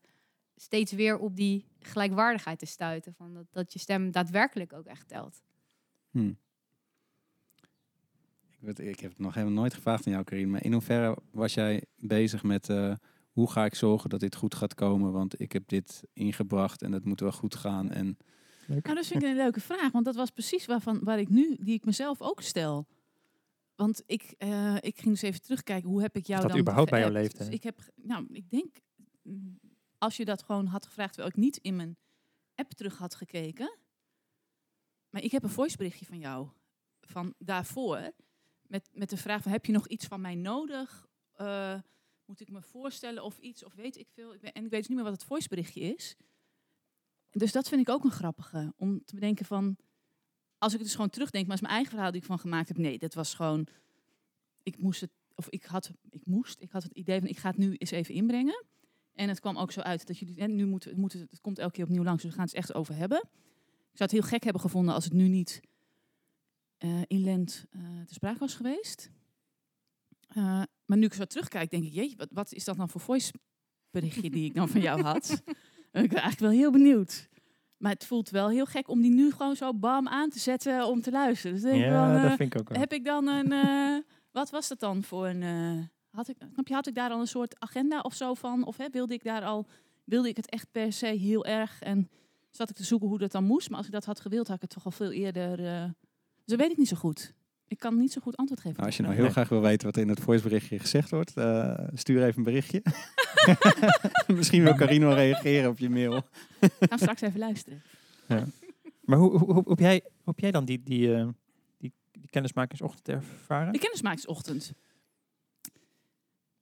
steeds 0.56 0.92
weer 0.92 1.18
op 1.18 1.36
die 1.36 1.66
gelijkwaardigheid 1.80 2.60
te 2.60 2.66
stuiten. 2.66 3.14
Van 3.14 3.34
dat, 3.34 3.46
dat 3.52 3.74
je 3.74 3.80
stem 3.80 4.12
daadwerkelijk 4.12 4.74
ook 4.74 4.86
echt 4.86 5.08
telt. 5.08 5.42
Hm. 6.12 6.34
Ik, 8.50 8.58
weet, 8.60 8.80
ik 8.80 9.00
heb 9.00 9.12
het 9.12 9.20
nog 9.20 9.34
helemaal 9.34 9.56
nooit 9.56 9.74
gevraagd 9.74 10.06
aan 10.06 10.14
jou, 10.14 10.26
Karin. 10.26 10.50
Maar 10.50 10.64
in 10.64 10.74
hoeverre 10.74 11.18
was 11.32 11.54
jij 11.54 11.84
bezig 11.96 12.44
met 12.44 12.70
eh, 12.70 12.94
hoe 13.32 13.52
ga 13.52 13.66
ik 13.66 13.76
zorgen 13.76 14.10
dat 14.10 14.20
dit 14.20 14.36
goed 14.36 14.56
gaat 14.56 14.74
komen? 14.74 15.12
Want 15.12 15.42
ik 15.42 15.52
heb 15.52 15.68
dit 15.68 16.04
ingebracht 16.14 16.82
en 16.82 16.92
dat 16.92 17.06
moet 17.06 17.20
wel 17.20 17.32
goed 17.32 17.56
gaan. 17.56 17.92
En 17.92 18.18
Leuk. 18.70 18.84
Nou, 18.84 18.96
dat 18.96 19.08
vind 19.08 19.24
ik 19.24 19.30
een 19.30 19.36
leuke 19.36 19.62
vraag, 19.62 19.92
want 19.92 20.06
dat 20.06 20.16
was 20.16 20.30
precies 20.30 20.66
waarvan, 20.66 21.00
waar 21.04 21.20
ik 21.20 21.30
nu, 21.30 21.58
die 21.60 21.74
ik 21.74 21.86
mezelf 21.86 22.22
ook 22.22 22.42
stel. 22.42 22.88
Want 23.80 24.04
ik, 24.06 24.34
eh, 24.38 24.76
ik 24.76 25.00
ging 25.00 25.10
dus 25.10 25.22
even 25.22 25.42
terugkijken, 25.42 25.90
hoe 25.90 26.02
heb 26.02 26.16
ik 26.16 26.26
jou 26.26 26.42
dat 26.42 26.50
dan 26.50 26.60
überhaupt 26.60 26.90
bij 26.90 27.00
jou 27.00 27.12
geappt? 27.12 27.28
leefde, 27.28 27.46
Dus 27.46 27.56
ik 27.56 27.64
heb, 27.64 27.92
nou, 27.96 28.28
ik 28.32 28.50
denk, 28.50 28.78
mm, 29.22 29.60
als 29.98 30.18
je 30.18 30.26
dat 30.26 30.44
gewoon 30.44 30.66
had 30.66 30.86
gevraagd, 30.86 31.14
terwijl 31.14 31.34
ik 31.36 31.42
niet 31.42 31.58
in 31.58 31.76
mijn 31.76 31.98
app 32.56 32.74
terug 32.74 32.98
had 32.98 33.16
gekeken. 33.16 33.78
Maar 35.10 35.22
ik 35.22 35.32
heb 35.32 35.44
een 35.44 35.50
voiceberichtje 35.50 36.06
van 36.06 36.20
jou, 36.20 36.48
van 37.02 37.34
daarvoor, 37.38 38.12
met, 38.62 38.90
met 38.94 39.10
de 39.10 39.18
vraag 39.18 39.42
van, 39.42 39.52
heb 39.52 39.66
je 39.66 39.72
nog 39.72 39.88
iets 39.88 40.06
van 40.06 40.22
mij 40.22 40.36
nodig? 40.36 41.08
Eh, 41.34 41.80
moet 42.26 42.40
ik 42.40 42.50
me 42.50 42.62
voorstellen 42.62 43.24
of 43.24 43.38
iets, 43.38 43.64
of 43.64 43.74
weet 43.74 43.98
ik 43.98 44.08
veel? 44.10 44.34
Ik 44.34 44.42
ben, 44.42 44.54
en 44.54 44.64
ik 44.64 44.70
weet 44.70 44.80
dus 44.80 44.88
niet 44.88 44.98
meer 44.98 45.10
wat 45.10 45.20
het 45.20 45.28
voiceberichtje 45.28 45.82
is. 45.82 46.16
Dus 47.32 47.52
dat 47.52 47.70
vind 47.70 47.82
ik 47.82 47.90
ook 47.90 48.04
een 48.04 48.12
grappige. 48.12 48.74
Om 48.78 49.04
te 49.06 49.16
bedenken 49.16 49.46
van, 49.46 49.78
als 50.60 50.72
ik 50.72 50.78
het 50.78 50.88
dus 50.88 50.96
gewoon 50.96 51.10
terugdenk, 51.10 51.46
maar 51.46 51.56
is 51.56 51.62
mijn 51.62 51.74
eigen 51.74 51.92
verhaal 51.92 52.12
die 52.12 52.22
ik 52.22 52.28
van 52.28 52.40
gemaakt 52.40 52.68
heb. 52.68 52.78
Nee, 52.78 53.00
dat 53.00 53.14
was 53.14 53.34
gewoon, 53.34 53.68
ik 54.64 54.78
moest 54.78 55.02
het, 55.02 55.12
of 55.36 55.50
ik 55.50 55.66
had, 55.66 55.92
ik 56.10 56.26
moest, 56.26 56.62
ik 56.62 56.72
had 56.72 56.84
het 56.84 56.92
idee 56.92 57.20
van, 57.20 57.28
ik 57.28 57.38
ga 57.38 57.50
het 57.50 57.58
nu 57.58 57.76
eens 57.76 57.92
even 57.92 58.14
inbrengen. 58.14 58.66
En 59.14 59.30
het 59.30 59.40
kwam 59.40 59.58
ook 59.58 59.72
zo 59.72 59.80
uit 59.80 60.08
dat 60.08 60.18
jullie, 60.18 60.40
en 60.40 60.56
nu 60.56 60.66
moeten, 60.66 61.00
moeten 61.00 61.20
het 61.30 61.42
komt 61.42 61.60
elke 61.60 61.74
keer 61.74 61.84
opnieuw 61.84 62.04
langs, 62.04 62.22
dus 62.22 62.32
we 62.32 62.38
gaan 62.38 62.46
het 62.46 62.56
echt 62.56 62.74
over 62.74 62.96
hebben. 62.96 63.18
Ik 63.92 63.98
zou 63.98 64.10
het 64.10 64.12
heel 64.12 64.22
gek 64.22 64.44
hebben 64.44 64.62
gevonden 64.62 64.94
als 64.94 65.04
het 65.04 65.14
nu 65.14 65.28
niet 65.28 65.62
eh 66.78 67.02
in 67.08 67.24
Lent 67.24 67.66
eh 67.70 67.82
te 68.06 68.14
sprake 68.14 68.40
was 68.40 68.56
geweest. 68.56 69.12
Eh, 70.28 70.64
maar 70.86 70.98
nu 70.98 71.06
ik 71.06 71.14
zo 71.14 71.26
terugkijk, 71.26 71.70
denk 71.70 71.84
ik, 71.84 71.94
jeetje, 71.94 72.16
wat, 72.16 72.32
wat 72.32 72.54
is 72.54 72.64
dat 72.64 72.78
dan 72.78 72.90
voor 72.90 73.02
voice 73.02 73.34
berichtje 73.92 74.30
die 74.30 74.46
ik 74.46 74.54
dan 74.54 74.70
van 74.70 74.82
jou 74.82 75.02
had? 75.02 75.30
Ik 75.92 76.10
ben 76.10 76.22
eigenlijk 76.22 76.40
wel 76.40 76.50
heel 76.50 76.72
benieuwd. 76.72 77.30
Maar 77.80 77.92
het 77.92 78.06
voelt 78.06 78.30
wel 78.30 78.50
heel 78.50 78.66
gek 78.66 78.88
om 78.90 79.02
die 79.02 79.12
nu 79.12 79.32
gewoon 79.32 79.56
zo 79.56 79.74
bam 79.74 80.08
aan 80.08 80.30
te 80.30 80.40
zetten 80.40 80.86
om 80.88 81.02
te 81.02 81.12
luisteren. 81.12 81.54
Dus 81.54 81.64
denk 81.64 81.76
ik 81.84 81.90
Ja, 81.90 82.06
van, 82.08 82.16
eh, 82.16 82.22
dat 82.28 82.38
vind 82.38 82.54
ik 82.54 82.60
ook 82.62 82.70
wel. 82.70 82.80
heb 82.80 82.94
ik 82.94 83.06
dan 83.06 83.28
een. 83.28 83.52
eh, 83.52 83.96
wat 84.32 84.50
was 84.50 84.68
dat 84.68 84.80
dan 84.80 85.04
voor 85.04 85.28
een. 85.28 85.44
eh, 85.44 85.84
had, 86.12 86.28
ik, 86.28 86.38
had 86.64 86.88
ik 86.88 86.96
daar 86.96 87.12
al 87.12 87.20
een 87.20 87.28
soort 87.28 87.60
agenda 87.60 88.00
of 88.00 88.14
zo 88.14 88.34
van? 88.34 88.66
Of 88.66 88.78
hè, 88.78 88.90
wilde 88.92 89.14
ik 89.14 89.24
daar 89.24 89.44
al. 89.46 89.66
Wilde 90.04 90.28
ik 90.30 90.36
het 90.38 90.50
echt 90.50 90.72
per 90.72 90.94
se 90.94 91.06
heel 91.06 91.46
erg? 91.46 91.82
En 91.82 92.10
zat 92.50 92.70
ik 92.70 92.76
te 92.76 92.84
zoeken 92.84 93.08
hoe 93.08 93.18
dat 93.18 93.32
dan 93.32 93.44
moest. 93.44 93.70
Maar 93.70 93.78
als 93.78 93.88
ik 93.88 93.94
dat 93.94 94.06
had 94.06 94.20
gewild, 94.20 94.48
had 94.48 94.56
ik 94.56 94.62
het 94.62 94.70
toch 94.72 94.86
al 94.86 94.92
veel 94.92 95.12
eerder. 95.12 95.58
dus 95.58 96.46
dat 96.46 96.60
weet 96.60 96.72
ik 96.72 96.78
niet 96.78 96.88
zo 96.88 96.96
goed. 96.98 97.34
Ik 97.70 97.80
kan 97.80 97.98
niet 97.98 98.12
zo 98.12 98.22
goed 98.22 98.38
antwoord 98.38 98.62
geven. 98.62 98.76
nou, 98.76 98.88
als 98.88 98.98
je 98.98 99.04
nou 99.04 99.16
heel 99.16 99.30
graag 99.30 99.50
wil 99.50 99.62
weten 99.62 99.86
wat 99.86 99.96
er 99.96 100.02
in 100.02 100.10
het 100.10 100.20
voiceberichtje 100.20 100.80
gezegd 100.80 101.10
wordt, 101.10 101.38
eh, 101.38 101.80
stuur 101.94 102.24
even 102.24 102.38
een 102.38 102.44
berichtje. 102.44 102.82
Misschien 104.28 104.64
wil 104.64 104.74
Karin 104.74 105.02
wel 105.02 105.14
reageren 105.14 105.70
op 105.70 105.80
je 105.80 105.90
mail. 105.90 106.12
Gaan 106.12 106.70
we 106.80 106.98
straks 106.98 107.22
even 107.22 107.40
luisteren. 107.40 107.82
Maar 109.00 109.18
hoe, 109.18 109.38
hoe, 109.38 109.40
hoe, 109.40 109.54
hoe 109.54 109.70
heb 109.70 109.80
jij, 109.80 110.02
hoe 110.04 110.34
heb 110.34 110.40
jij 110.40 110.52
dan 110.52 110.66
die, 110.66 110.84
die, 110.84 111.16
eh, 111.16 111.28
die, 111.78 111.94
die 112.12 112.30
kennismakingsochtend 112.30 113.08
ervaren? 113.08 113.74
De 113.74 113.80
kennismakingsochtend. 113.80 114.74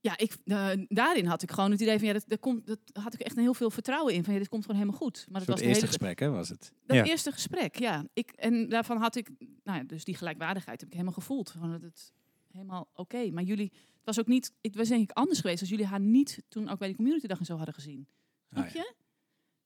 Ja, 0.08 0.18
ik, 0.18 0.38
eh, 0.46 0.70
daarin 0.88 1.26
had 1.26 1.42
ik 1.42 1.52
gewoon 1.52 1.72
het 1.72 1.82
idee 1.82 1.98
van 1.98 2.08
ja, 2.08 2.14
dat, 2.14 2.24
dat 2.28 2.40
komt, 2.40 2.68
dat 2.68 2.80
had 2.94 3.14
ik 3.14 3.20
echt 3.20 3.36
een 3.38 3.42
heel 3.44 3.54
veel 3.54 3.70
vertrouwen 3.70 4.14
in. 4.14 4.24
Van 4.24 4.34
ja, 4.34 4.40
dit 4.40 4.50
komt 4.50 4.62
gewoon 4.66 4.80
helemaal 4.80 5.00
goed. 5.00 5.26
Maar 5.30 5.40
Dat 5.40 5.50
was 5.50 5.60
het 5.60 5.68
eerste 5.68 5.86
hele, 5.86 5.98
gesprek, 5.98 6.20
hè, 6.20 6.30
was 6.30 6.50
het? 6.50 6.74
Dat 6.86 6.98
Ja. 6.98 7.04
eerste 7.04 7.32
gesprek, 7.32 7.80
ja. 7.80 8.06
Ik, 8.14 8.32
en 8.32 8.70
daarvan 8.70 8.98
had 8.98 9.16
ik, 9.16 9.30
nou 9.64 9.78
ja, 9.78 9.84
dus 9.84 10.04
die 10.04 10.16
gelijkwaardigheid 10.16 10.80
heb 10.80 10.88
ik 10.90 10.94
helemaal 10.96 11.16
gevoeld. 11.18 11.52
Van 11.60 11.72
dat 11.72 11.82
het 11.82 12.14
helemaal 12.52 12.90
oké. 12.94 13.32
Maar 13.32 13.44
jullie, 13.44 13.72
het 13.74 14.06
was 14.06 14.20
ook 14.20 14.28
niet, 14.28 14.54
het 14.62 14.76
was 14.76 14.88
denk 14.88 15.02
ik 15.10 15.12
anders 15.18 15.40
geweest 15.40 15.60
als 15.62 15.70
jullie 15.70 15.86
haar 15.86 16.00
niet 16.00 16.44
toen 16.48 16.70
ook 16.70 16.80
bij 16.80 16.88
de 16.88 16.96
community 16.96 17.28
dag 17.28 17.40
en 17.40 17.46
zo 17.46 17.56
hadden 17.56 17.74
gezien. 17.74 18.08
Snap 18.50 18.64
Ah, 18.66 18.70
ja. 18.72 18.82
je? 18.82 18.94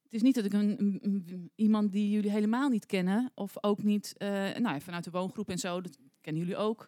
Het 0.03 0.13
is 0.13 0.21
niet 0.21 0.35
dat 0.35 0.45
ik 0.45 0.53
een, 0.53 1.51
iemand 1.55 1.91
die 1.91 2.09
jullie 2.09 2.31
helemaal 2.31 2.69
niet 2.69 2.85
kennen, 2.85 3.31
of 3.35 3.63
ook 3.63 3.83
niet, 3.83 4.13
eh, 4.17 4.29
nou 4.29 4.61
ja, 4.73 4.79
vanuit 4.79 5.03
de 5.03 5.11
woongroep 5.11 5.49
en 5.49 5.57
zo, 5.59 5.81
dat 5.81 5.97
kennen 6.21 6.41
jullie 6.41 6.57
ook. 6.57 6.87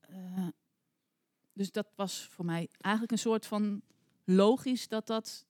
Eh, 0.00 0.46
dus 1.56 1.72
dat 1.72 1.86
was 1.94 2.26
voor 2.30 2.44
mij 2.44 2.68
eigenlijk 2.80 3.12
een 3.12 3.18
soort 3.18 3.46
van 3.46 3.82
logisch 4.24 4.88
dat 4.88 5.06
dat, 5.06 5.46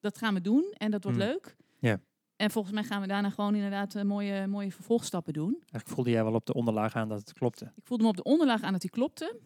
dat 0.00 0.18
gaan 0.18 0.34
we 0.34 0.40
doen 0.40 0.74
en 0.76 0.90
dat 0.90 1.02
wordt 1.04 1.18
Hmm. 1.18 1.26
leuk. 1.28 1.56
Ja. 1.78 2.00
En 2.36 2.50
volgens 2.50 2.74
mij 2.74 2.84
gaan 2.84 3.00
we 3.00 3.06
daarna 3.06 3.30
gewoon 3.30 3.54
inderdaad 3.54 3.94
eh, 3.94 4.02
mooie, 4.02 4.46
mooie 4.46 4.72
vervolgstappen 4.72 5.32
doen. 5.32 5.52
Eigenlijk 5.58 5.88
voelde 5.88 6.10
jij 6.10 6.24
wel 6.24 6.34
op 6.34 6.46
de 6.46 6.54
onderlaag 6.54 6.94
aan 6.94 7.08
dat 7.08 7.18
het 7.18 7.32
klopte. 7.32 7.72
Ik 7.76 7.86
voelde 7.86 8.02
me 8.02 8.08
op 8.08 8.16
de 8.16 8.22
onderlaag 8.22 8.62
aan 8.62 8.72
dat 8.72 8.80
die 8.80 8.90
klopte. 8.90 9.40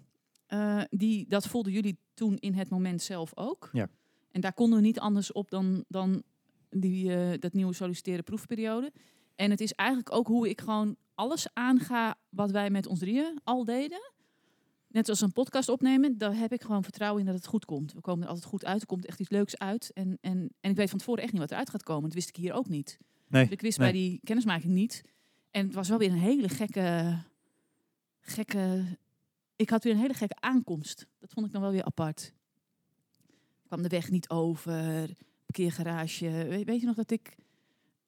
Eh, 0.47 0.83
die, 0.91 1.27
dat 1.29 1.47
voelden 1.47 1.73
jullie 1.73 1.99
toen 2.15 2.37
in 2.37 2.55
het 2.55 2.69
moment 2.69 3.03
zelf 3.03 3.37
ook. 3.37 3.69
Ja. 3.73 3.89
En 4.31 4.41
daar 4.41 4.53
konden 4.53 4.79
we 4.79 4.85
niet 4.85 5.01
anders 5.01 5.33
op 5.33 5.51
dan, 5.51 5.85
dan 5.89 6.23
die, 6.71 7.15
eh, 7.17 7.39
dat 7.39 7.53
nieuwe 7.53 7.73
solliciteren 7.73 8.25
proefperiode. 8.25 8.93
En 9.35 9.51
het 9.51 9.61
is 9.61 9.73
eigenlijk 9.73 10.13
ook 10.13 10.27
hoe 10.27 10.49
ik 10.49 10.61
gewoon 10.61 10.97
alles 11.15 11.47
aanga 11.53 12.15
wat 12.29 12.51
wij 12.51 12.71
met 12.71 12.87
ons 12.87 12.99
drieën 12.99 13.41
al 13.45 13.65
deden. 13.65 14.13
Net 14.97 15.09
als 15.09 15.21
een 15.21 15.33
podcast 15.33 15.69
opnemen, 15.69 16.19
daar 16.19 16.37
heb 16.37 16.53
ik 16.53 16.63
gewoon 16.63 16.83
vertrouwen 16.83 17.21
in 17.21 17.27
dat 17.27 17.35
het 17.35 17.47
goed 17.47 17.65
komt. 17.65 17.93
We 17.93 18.01
komen 18.01 18.23
er 18.23 18.29
altijd 18.29 18.47
goed 18.47 18.65
uit, 18.65 18.81
er 18.81 18.87
komt 18.87 19.07
echt 19.07 19.21
iets 19.21 19.31
leuks 19.31 19.59
uit. 19.59 19.91
En, 19.93 20.19
en, 20.21 20.51
en 20.61 20.71
ik 20.71 20.77
weet 20.77 20.91
van 20.91 20.99
tevoren 20.99 21.23
echt 21.23 21.33
niet 21.33 21.41
wat 21.41 21.51
eruit 21.51 21.71
gaat 21.71 21.83
komen. 21.83 22.03
Dat 22.03 22.15
wist 22.15 22.29
ik 22.29 22.37
hier 22.37 22.53
ook 22.53 22.69
niet. 22.69 22.99
Nee, 23.29 23.43
Dus 23.43 23.53
ik 23.53 23.61
wist 23.61 23.79
nee. 23.79 23.91
bij 23.91 24.01
die 24.01 24.21
kennismaking 24.25 24.73
niet. 24.73 25.03
En 25.51 25.67
het 25.67 25.75
was 25.75 25.89
wel 25.89 25.99
weer 25.99 26.11
een 26.11 26.19
hele 26.19 26.49
gekke, 26.49 27.19
gekke... 28.21 28.85
Ik 29.57 29.71
had 29.71 29.85
weer 29.85 29.93
een 29.93 30.01
hele 30.01 30.15
gekke 30.15 30.41
aankomst. 30.41 31.07
Dat 31.19 31.33
vond 31.33 31.47
ik 31.47 31.53
dan 31.53 31.61
wel 31.61 31.71
weer 31.71 31.85
apart. 31.85 32.33
Ik 33.27 33.67
kwam 33.67 33.83
de 33.83 33.89
weg 33.89 34.11
niet 34.11 34.31
over, 34.31 35.11
parkeergarage. 35.47 36.29
Weet, 36.49 36.67
weet 36.67 36.81
je 36.81 36.87
nog 36.87 36.97
dat 36.97 37.11
ik 37.11 37.37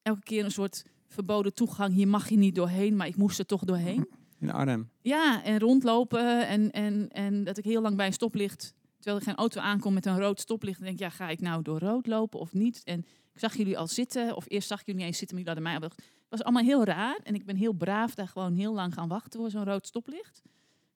elke 0.03 0.22
keer 0.22 0.44
een 0.44 0.51
soort 0.51 0.85
verboden 1.07 1.55
toegang... 1.55 1.94
Hier 1.94 2.09
mag 2.09 2.29
je 2.29 2.37
niet 2.37 2.55
doorheen, 2.55 2.96
maar 2.96 3.07
ik 3.07 3.16
moest 3.16 3.38
er 3.38 3.46
toch 3.46 3.64
doorheen. 3.64 4.09
In 4.38 4.53
Arnhem. 4.53 4.90
Ja, 5.01 5.44
en 5.44 5.59
rondlopen 5.59 6.46
en, 6.48 6.70
en, 6.70 7.09
en 7.09 7.44
dat 7.44 7.59
ik 7.59 7.64
heel 7.64 7.81
lang 7.81 7.96
bij 7.96 8.07
een 8.07 8.12
stoplicht... 8.12 8.77
Terwijl 8.96 9.18
er 9.18 9.29
geen 9.29 9.37
auto 9.37 9.61
aankomt 9.61 9.94
met 9.94 10.07
een 10.07 10.18
rood 10.18 10.40
stoplicht... 10.40 10.77
dan 10.79 10.87
denk 10.87 10.98
ik, 10.98 11.05
ja, 11.05 11.11
ga 11.11 11.29
ik 11.29 11.40
nou 11.40 11.62
door 11.62 11.79
rood 11.79 12.07
lopen 12.07 12.40
of 12.40 12.53
niet? 12.53 12.83
En 12.85 12.98
ik 13.33 13.40
zag 13.40 13.57
jullie 13.57 13.79
al 13.79 13.87
zitten, 13.87 14.37
of 14.37 14.44
eerst 14.48 14.68
zag 14.68 14.81
ik 14.81 14.87
jullie 14.87 15.01
niet 15.01 15.11
eens 15.11 15.18
zitten, 15.18 15.37
maar 15.37 15.46
jullie 15.46 15.62
hadden 15.62 15.81
mij 15.81 15.90
al... 15.90 16.07
Het 16.29 16.38
was 16.38 16.42
allemaal 16.42 16.62
heel 16.62 16.85
raar 16.85 17.18
en 17.22 17.35
ik 17.35 17.44
ben 17.44 17.57
heel 17.57 17.72
braaf 17.72 18.14
daar 18.14 18.29
gewoon 18.29 18.55
heel 18.55 18.74
lang 18.74 18.94
gaan 18.94 19.09
wachten 19.09 19.40
voor 19.40 19.51
zo'n 19.51 19.64
rood 19.64 19.87
stoplicht. 19.87 20.42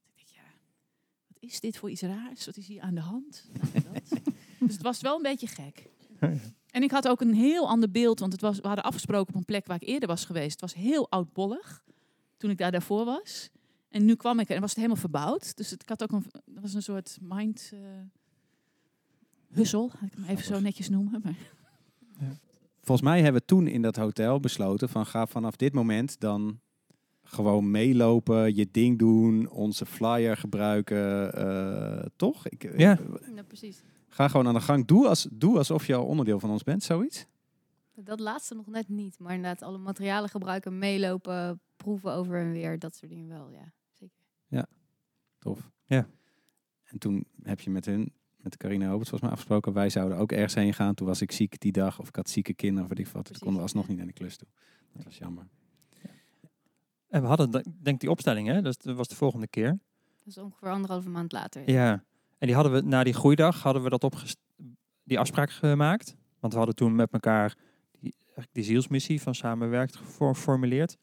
Ik 0.07 0.17
denk, 0.17 0.29
ja, 0.29 0.43
wat 1.27 1.37
is 1.41 1.61
dit 1.61 1.77
voor 1.77 1.91
iets 1.91 2.03
raars? 2.03 2.47
Wat 2.47 2.57
is 2.57 2.67
hier 2.67 2.81
aan 2.81 2.95
de 2.95 3.01
hand? 3.01 3.49
Nou, 3.73 3.99
dus 4.59 4.73
het 4.73 4.83
was 4.83 5.01
wel 5.01 5.17
een 5.17 5.23
beetje 5.23 5.47
gek. 5.47 5.91
En 6.71 6.83
ik 6.83 6.91
had 6.91 7.09
ook 7.09 7.21
een 7.21 7.35
heel 7.35 7.69
ander 7.69 7.91
beeld, 7.91 8.21
want 8.21 8.33
het 8.33 8.41
was, 8.41 8.61
we 8.61 8.67
hadden 8.67 8.85
afgesproken 8.85 9.35
op 9.35 9.41
een 9.41 9.45
plek 9.45 9.67
waar 9.67 9.83
ik 9.83 9.89
eerder 9.89 10.09
was 10.09 10.25
geweest. 10.25 10.51
Het 10.51 10.61
was 10.61 10.75
heel 10.75 11.11
oudbollig 11.11 11.85
toen 12.43 12.51
ik 12.51 12.59
daar 12.59 12.71
daarvoor 12.71 13.05
was. 13.05 13.51
En 13.89 14.05
nu 14.05 14.15
kwam 14.15 14.39
ik 14.39 14.49
er 14.49 14.55
en 14.55 14.61
was 14.61 14.71
het 14.71 14.79
helemaal 14.79 15.01
verbouwd. 15.01 15.57
Dus 15.57 15.71
het, 15.71 15.83
ik 15.83 15.89
had 15.89 16.03
ook 16.03 16.13
een, 16.13 16.25
dat 16.45 16.63
was 16.63 16.75
een 16.75 16.83
soort 16.83 17.19
mind 17.21 17.71
eh 17.73 17.81
hustle, 19.53 19.89
ga 19.89 20.07
ik 20.07 20.13
hem 20.15 20.25
even 20.25 20.45
zo 20.45 20.61
netjes 20.61 20.89
noemen. 20.89 21.21
Maar 21.25 21.35
Volgens 22.81 23.09
mij 23.09 23.23
hebben 23.23 23.41
we 23.41 23.47
toen 23.47 23.67
in 23.67 23.83
dat 23.83 23.97
hotel 23.97 24.41
besloten 24.41 24.89
van 24.89 25.07
ga 25.07 25.27
vanaf 25.27 25.57
dit 25.57 25.73
moment 25.73 26.21
dan 26.21 26.61
gewoon 27.23 27.71
meelopen, 27.71 28.55
je 28.55 28.69
ding 28.71 28.99
doen, 28.99 29.49
onze 29.49 29.87
flyer 29.87 30.37
gebruiken, 30.37 31.35
eh, 31.35 32.07
toch? 32.17 32.49
Ik, 32.49 32.79
Ja. 32.79 32.99
Ja, 33.35 33.43
precies. 33.43 33.83
Ga 34.09 34.29
gewoon 34.29 34.47
aan 34.47 34.55
de 34.55 34.61
gang. 34.61 34.87
Doe, 34.87 35.09
als, 35.09 35.29
doe 35.31 35.59
alsof 35.59 35.87
je 35.87 35.95
al 35.95 36.07
onderdeel 36.07 36.41
van 36.41 36.51
ons 36.51 36.63
bent, 36.63 36.83
zoiets. 36.83 37.27
Dat 37.95 38.21
laatste 38.21 38.55
nog 38.55 38.67
net 38.67 38.89
niet. 38.89 39.19
Maar 39.19 39.35
inderdaad, 39.35 39.63
alle 39.63 39.79
materialen 39.79 40.29
gebruiken, 40.29 40.79
meelopen, 40.79 41.61
proeven 41.83 42.13
over 42.13 42.41
en 42.41 42.53
weer. 42.53 42.79
Dat 42.79 42.95
soort 42.95 43.11
dingen 43.11 43.29
wel, 43.29 43.51
ja. 43.51 43.73
Zeker. 43.91 44.67
Tof. 45.39 45.71
Ja. 45.85 46.07
En 46.85 46.99
toen 46.99 47.25
heb 47.43 47.61
je 47.61 47.71
met 47.71 47.85
hun, 47.87 48.13
met 48.37 48.57
Carina 48.57 48.87
Roberts 48.87 49.09
volgens 49.09 49.21
mij 49.21 49.31
afgesproken. 49.31 49.73
Wij 49.73 49.91
zouden 49.91 50.19
ook 50.19 50.33
ergens 50.33 50.55
heen 50.55 50.75
gaan. 50.75 50.95
Toen 50.95 51.07
was 51.07 51.21
ik 51.21 51.33
ziek 51.33 51.61
die 51.61 51.73
dag. 51.73 51.99
Of 51.99 52.09
ik 52.09 52.17
had 52.17 52.31
zieke 52.31 52.55
kinderen. 52.55 52.91
Of 52.91 52.97
weet 52.97 53.07
ik 53.07 53.13
wat. 53.13 53.25
Toen 53.25 53.39
konden 53.39 53.57
we 53.57 53.63
alsnog 53.63 53.83
ja. 53.83 53.89
niet 53.89 53.99
naar 53.99 54.07
de 54.07 54.13
klus 54.13 54.37
toe. 54.37 54.49
Dat 54.93 55.05
was 55.05 55.19
jammer. 55.19 55.49
En 57.09 57.23
we 57.23 57.27
hadden, 57.29 57.51
de- 57.51 57.65
denk 57.83 58.01
die 58.01 58.11
opstelling, 58.11 58.49
hè? 58.49 58.63
Dus 58.63 58.77
dat 58.79 58.97
was 58.97 59.09
de 59.09 59.15
volgende 59.15 59.47
keer. 59.47 59.79
Dat 60.19 60.27
is 60.27 60.39
ongeveer 60.39 60.71
anderhalve 60.71 61.09
maand 61.09 61.33
later. 61.33 61.71
Ja. 61.71 62.05
En 62.39 62.47
die 62.47 62.55
hadden 62.55 62.73
we 62.73 62.81
na 62.81 63.05
die 63.05 63.13
groeidag 63.13 63.63
hadden 63.63 63.83
we 63.83 63.89
dat 63.89 64.05
opgest 64.05 64.39
die 65.05 65.19
afspraak 65.19 65.51
gemaakt. 65.51 66.17
Want 66.41 66.53
we 66.53 66.59
hadden 66.59 66.77
toen 66.77 66.95
met 66.95 67.13
elkaar 67.13 67.57
die, 68.01 68.15
eigenlijk 68.25 68.49
die 68.53 68.65
zielsmissie 68.65 69.23
van 69.23 69.35
samenwerkt 69.35 69.97
geformuleerd. 69.97 70.99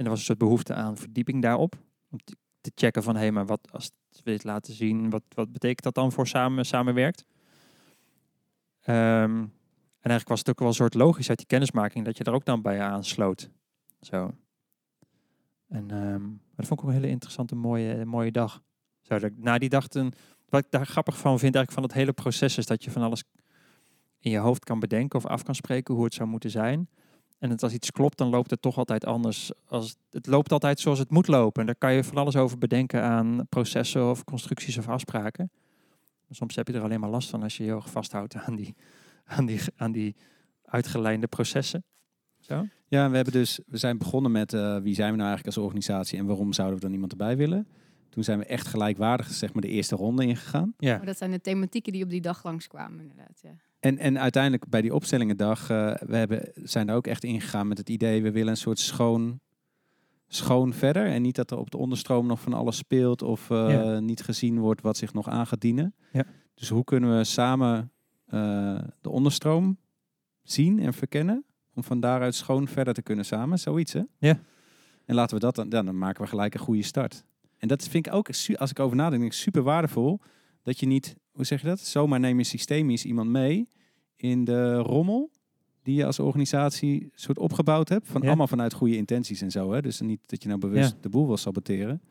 En 0.00 0.06
er 0.06 0.12
was 0.12 0.18
een 0.18 0.26
soort 0.26 0.38
behoefte 0.38 0.74
aan 0.74 0.96
verdieping 0.96 1.42
daarop. 1.42 1.78
Om 2.10 2.18
te, 2.60 2.72
checken 2.74 3.02
van 3.02 3.14
hé, 3.14 3.20
hey, 3.20 3.32
maar 3.32 3.46
wat 3.46 3.72
als 3.72 3.90
we 4.10 4.30
dit 4.30 4.44
laten 4.44 4.74
zien, 4.74 5.10
wat, 5.10 5.22
wat 5.34 5.52
betekent 5.52 5.82
dat 5.82 5.94
dan 5.94 6.12
voor 6.12 6.26
samen, 6.26 6.66
samenwerkt? 6.66 7.24
Ehm, 8.80 9.36
en 10.00 10.10
eigenlijk 10.10 10.28
was 10.28 10.38
het 10.38 10.48
ook 10.48 10.58
wel 10.58 10.68
een 10.68 10.74
soort 10.74 10.94
logisch 10.94 11.28
uit 11.28 11.38
die 11.38 11.46
kennismaking 11.46 12.04
dat 12.04 12.16
je 12.16 12.24
er 12.24 12.32
ook 12.32 12.44
dan 12.44 12.62
bij 12.62 12.80
aansloot. 12.80 13.50
Zo. 14.00 14.34
En 15.68 15.90
ehm, 15.90 16.22
dat 16.56 16.66
vond 16.66 16.80
ik 16.80 16.86
ook 16.86 16.92
een 16.92 17.00
hele 17.00 17.08
interessante, 17.08 17.54
mooie, 17.54 18.04
mooie 18.04 18.32
dag. 18.32 18.62
Zo, 19.00 19.18
dat 19.18 19.32
na 19.36 19.58
die 19.58 19.68
dag, 19.68 19.86
een, 19.88 20.12
wat 20.48 20.64
ik 20.64 20.70
daar 20.70 20.86
grappig 20.86 21.18
van 21.18 21.38
vind 21.38 21.54
eigenlijk 21.54 21.72
van 21.72 21.82
het 21.82 21.92
hele 21.92 22.12
proces 22.12 22.58
is 22.58 22.66
dat 22.66 22.84
je 22.84 22.90
van 22.90 23.02
alles 23.02 23.24
in 24.18 24.30
je 24.30 24.38
hoofd 24.38 24.64
kan 24.64 24.80
bedenken 24.80 25.18
of 25.18 25.26
af 25.26 25.42
kan 25.42 25.54
spreken 25.54 25.94
hoe 25.94 26.04
het 26.04 26.14
zou 26.14 26.28
moeten 26.28 26.50
zijn. 26.50 26.88
En 27.40 27.50
het, 27.50 27.62
als 27.62 27.72
iets 27.72 27.90
klopt, 27.90 28.18
dan 28.18 28.28
loopt 28.28 28.50
het 28.50 28.62
toch 28.62 28.78
altijd 28.78 29.06
anders. 29.06 29.50
Als, 29.66 29.96
het 30.10 30.26
loopt 30.26 30.52
altijd 30.52 30.80
zoals 30.80 30.98
het 30.98 31.10
moet 31.10 31.26
lopen. 31.26 31.60
En 31.60 31.66
daar 31.66 31.76
kan 31.76 31.92
je 31.92 32.04
van 32.04 32.16
alles 32.16 32.36
over 32.36 32.58
bedenken 32.58 33.02
aan 33.02 33.46
processen 33.48 34.10
of 34.10 34.24
constructies 34.24 34.78
of 34.78 34.88
afspraken. 34.88 35.50
Maar 36.26 36.36
soms 36.36 36.56
heb 36.56 36.68
je 36.68 36.74
er 36.74 36.82
alleen 36.82 37.00
maar 37.00 37.10
last 37.10 37.30
van 37.30 37.42
als 37.42 37.56
je 37.56 37.62
je 37.62 37.68
heel 37.68 37.78
erg 37.78 37.90
vasthoudt 37.90 38.34
aan 38.34 38.56
die, 38.56 38.74
aan 39.24 39.46
die, 39.46 39.60
aan 39.76 39.92
die 39.92 40.16
uitgelijnde 40.64 41.26
processen. 41.26 41.84
Zo? 42.38 42.66
Ja, 42.86 43.10
we, 43.10 43.14
hebben 43.14 43.32
dus, 43.32 43.60
we 43.66 43.76
zijn 43.76 43.98
begonnen 43.98 44.32
met 44.32 44.52
eh, 44.52 44.76
wie 44.76 44.94
zijn 44.94 45.10
we 45.10 45.16
nou 45.16 45.28
eigenlijk 45.28 45.46
als 45.56 45.64
organisatie 45.64 46.18
en 46.18 46.26
waarom 46.26 46.52
zouden 46.52 46.76
we 46.76 46.84
dan 46.84 46.92
iemand 46.92 47.12
erbij 47.12 47.36
willen. 47.36 47.66
Toen 48.08 48.24
zijn 48.24 48.38
we 48.38 48.44
echt 48.44 48.66
gelijkwaardig 48.66 49.30
zeg 49.30 49.52
maar, 49.52 49.62
de 49.62 49.68
eerste 49.68 49.96
ronde 49.96 50.26
ingegaan. 50.26 50.74
Ja. 50.78 50.96
Maar 50.96 51.06
dat 51.06 51.18
zijn 51.18 51.30
de 51.30 51.40
thematieken 51.40 51.92
die 51.92 52.04
op 52.04 52.10
die 52.10 52.20
dag 52.20 52.44
langskwamen, 52.44 53.00
inderdaad. 53.00 53.40
Ja. 53.42 53.50
En, 53.80 53.98
en 53.98 54.18
uiteindelijk 54.18 54.68
bij 54.68 54.80
die 54.82 54.94
opstellingendag, 54.94 55.70
eh 55.70 55.94
we 56.06 56.16
hebben, 56.16 56.50
zijn 56.54 56.88
er 56.88 56.94
ook 56.94 57.06
echt 57.06 57.24
ingegaan 57.24 57.68
met 57.68 57.78
het 57.78 57.88
idee, 57.88 58.22
we 58.22 58.30
willen 58.30 58.50
een 58.50 58.56
soort 58.56 58.78
schoon, 58.78 59.40
schoon 60.28 60.72
verder. 60.72 61.06
En 61.06 61.22
niet 61.22 61.34
dat 61.34 61.50
er 61.50 61.58
op 61.58 61.70
de 61.70 61.76
onderstroom 61.76 62.26
nog 62.26 62.40
van 62.40 62.52
alles 62.54 62.76
speelt 62.76 63.22
of 63.22 63.50
eh, 63.50 63.70
Ja. 63.70 63.98
niet 64.00 64.22
gezien 64.22 64.58
wordt 64.58 64.80
wat 64.82 64.96
zich 64.96 65.12
nog 65.12 65.28
aan 65.28 65.46
gaat 65.46 65.60
dienen. 65.60 65.94
Ja. 66.12 66.24
Dus 66.54 66.68
hoe 66.68 66.84
kunnen 66.84 67.16
we 67.16 67.24
samen 67.24 67.92
eh, 68.26 68.78
de 69.00 69.10
onderstroom 69.10 69.78
zien 70.42 70.78
en 70.80 70.92
verkennen, 70.92 71.44
om 71.74 71.84
van 71.84 72.00
daaruit 72.00 72.34
schoon 72.34 72.68
verder 72.68 72.94
te 72.94 73.02
kunnen 73.02 73.24
samen, 73.24 73.58
zoiets 73.58 73.92
hè? 73.92 74.02
Ja. 74.18 74.38
En 75.04 75.14
laten 75.14 75.34
we 75.34 75.40
dat 75.42 75.54
dan, 75.54 75.68
dan 75.68 75.98
maken 75.98 76.22
we 76.22 76.28
gelijk 76.28 76.54
een 76.54 76.60
goede 76.60 76.82
start. 76.82 77.24
En 77.58 77.68
dat 77.68 77.88
vind 77.88 78.06
ik 78.06 78.12
ook, 78.12 78.26
als 78.56 78.70
ik 78.70 78.78
over 78.78 78.96
nadenk, 78.96 79.32
super 79.32 79.62
waardevol. 79.62 80.20
Dat 80.62 80.80
je 80.80 80.86
niet, 80.86 81.16
hoe 81.32 81.44
zeg 81.44 81.60
je 81.60 81.66
dat? 81.66 81.80
Zomaar 81.80 82.20
neem 82.20 82.38
je 82.38 82.44
systemisch 82.44 83.04
iemand 83.04 83.30
mee 83.30 83.68
in 84.16 84.44
de 84.44 84.76
rommel 84.76 85.30
die 85.82 85.94
je 85.94 86.06
als 86.06 86.18
organisatie 86.18 87.10
soort 87.14 87.38
opgebouwd 87.38 87.88
hebt. 87.88 88.08
Van 88.08 88.20
Ja. 88.22 88.26
allemaal 88.28 88.46
vanuit 88.46 88.72
goede 88.72 88.96
intenties 88.96 89.40
en 89.40 89.50
zo. 89.50 89.72
Hè? 89.72 89.82
Dus 89.82 90.00
niet 90.00 90.20
dat 90.26 90.42
je 90.42 90.48
nou 90.48 90.60
bewust 90.60 90.90
Ja. 90.92 90.96
de 91.00 91.08
boel 91.08 91.26
wil 91.26 91.36
saboteren. 91.36 92.02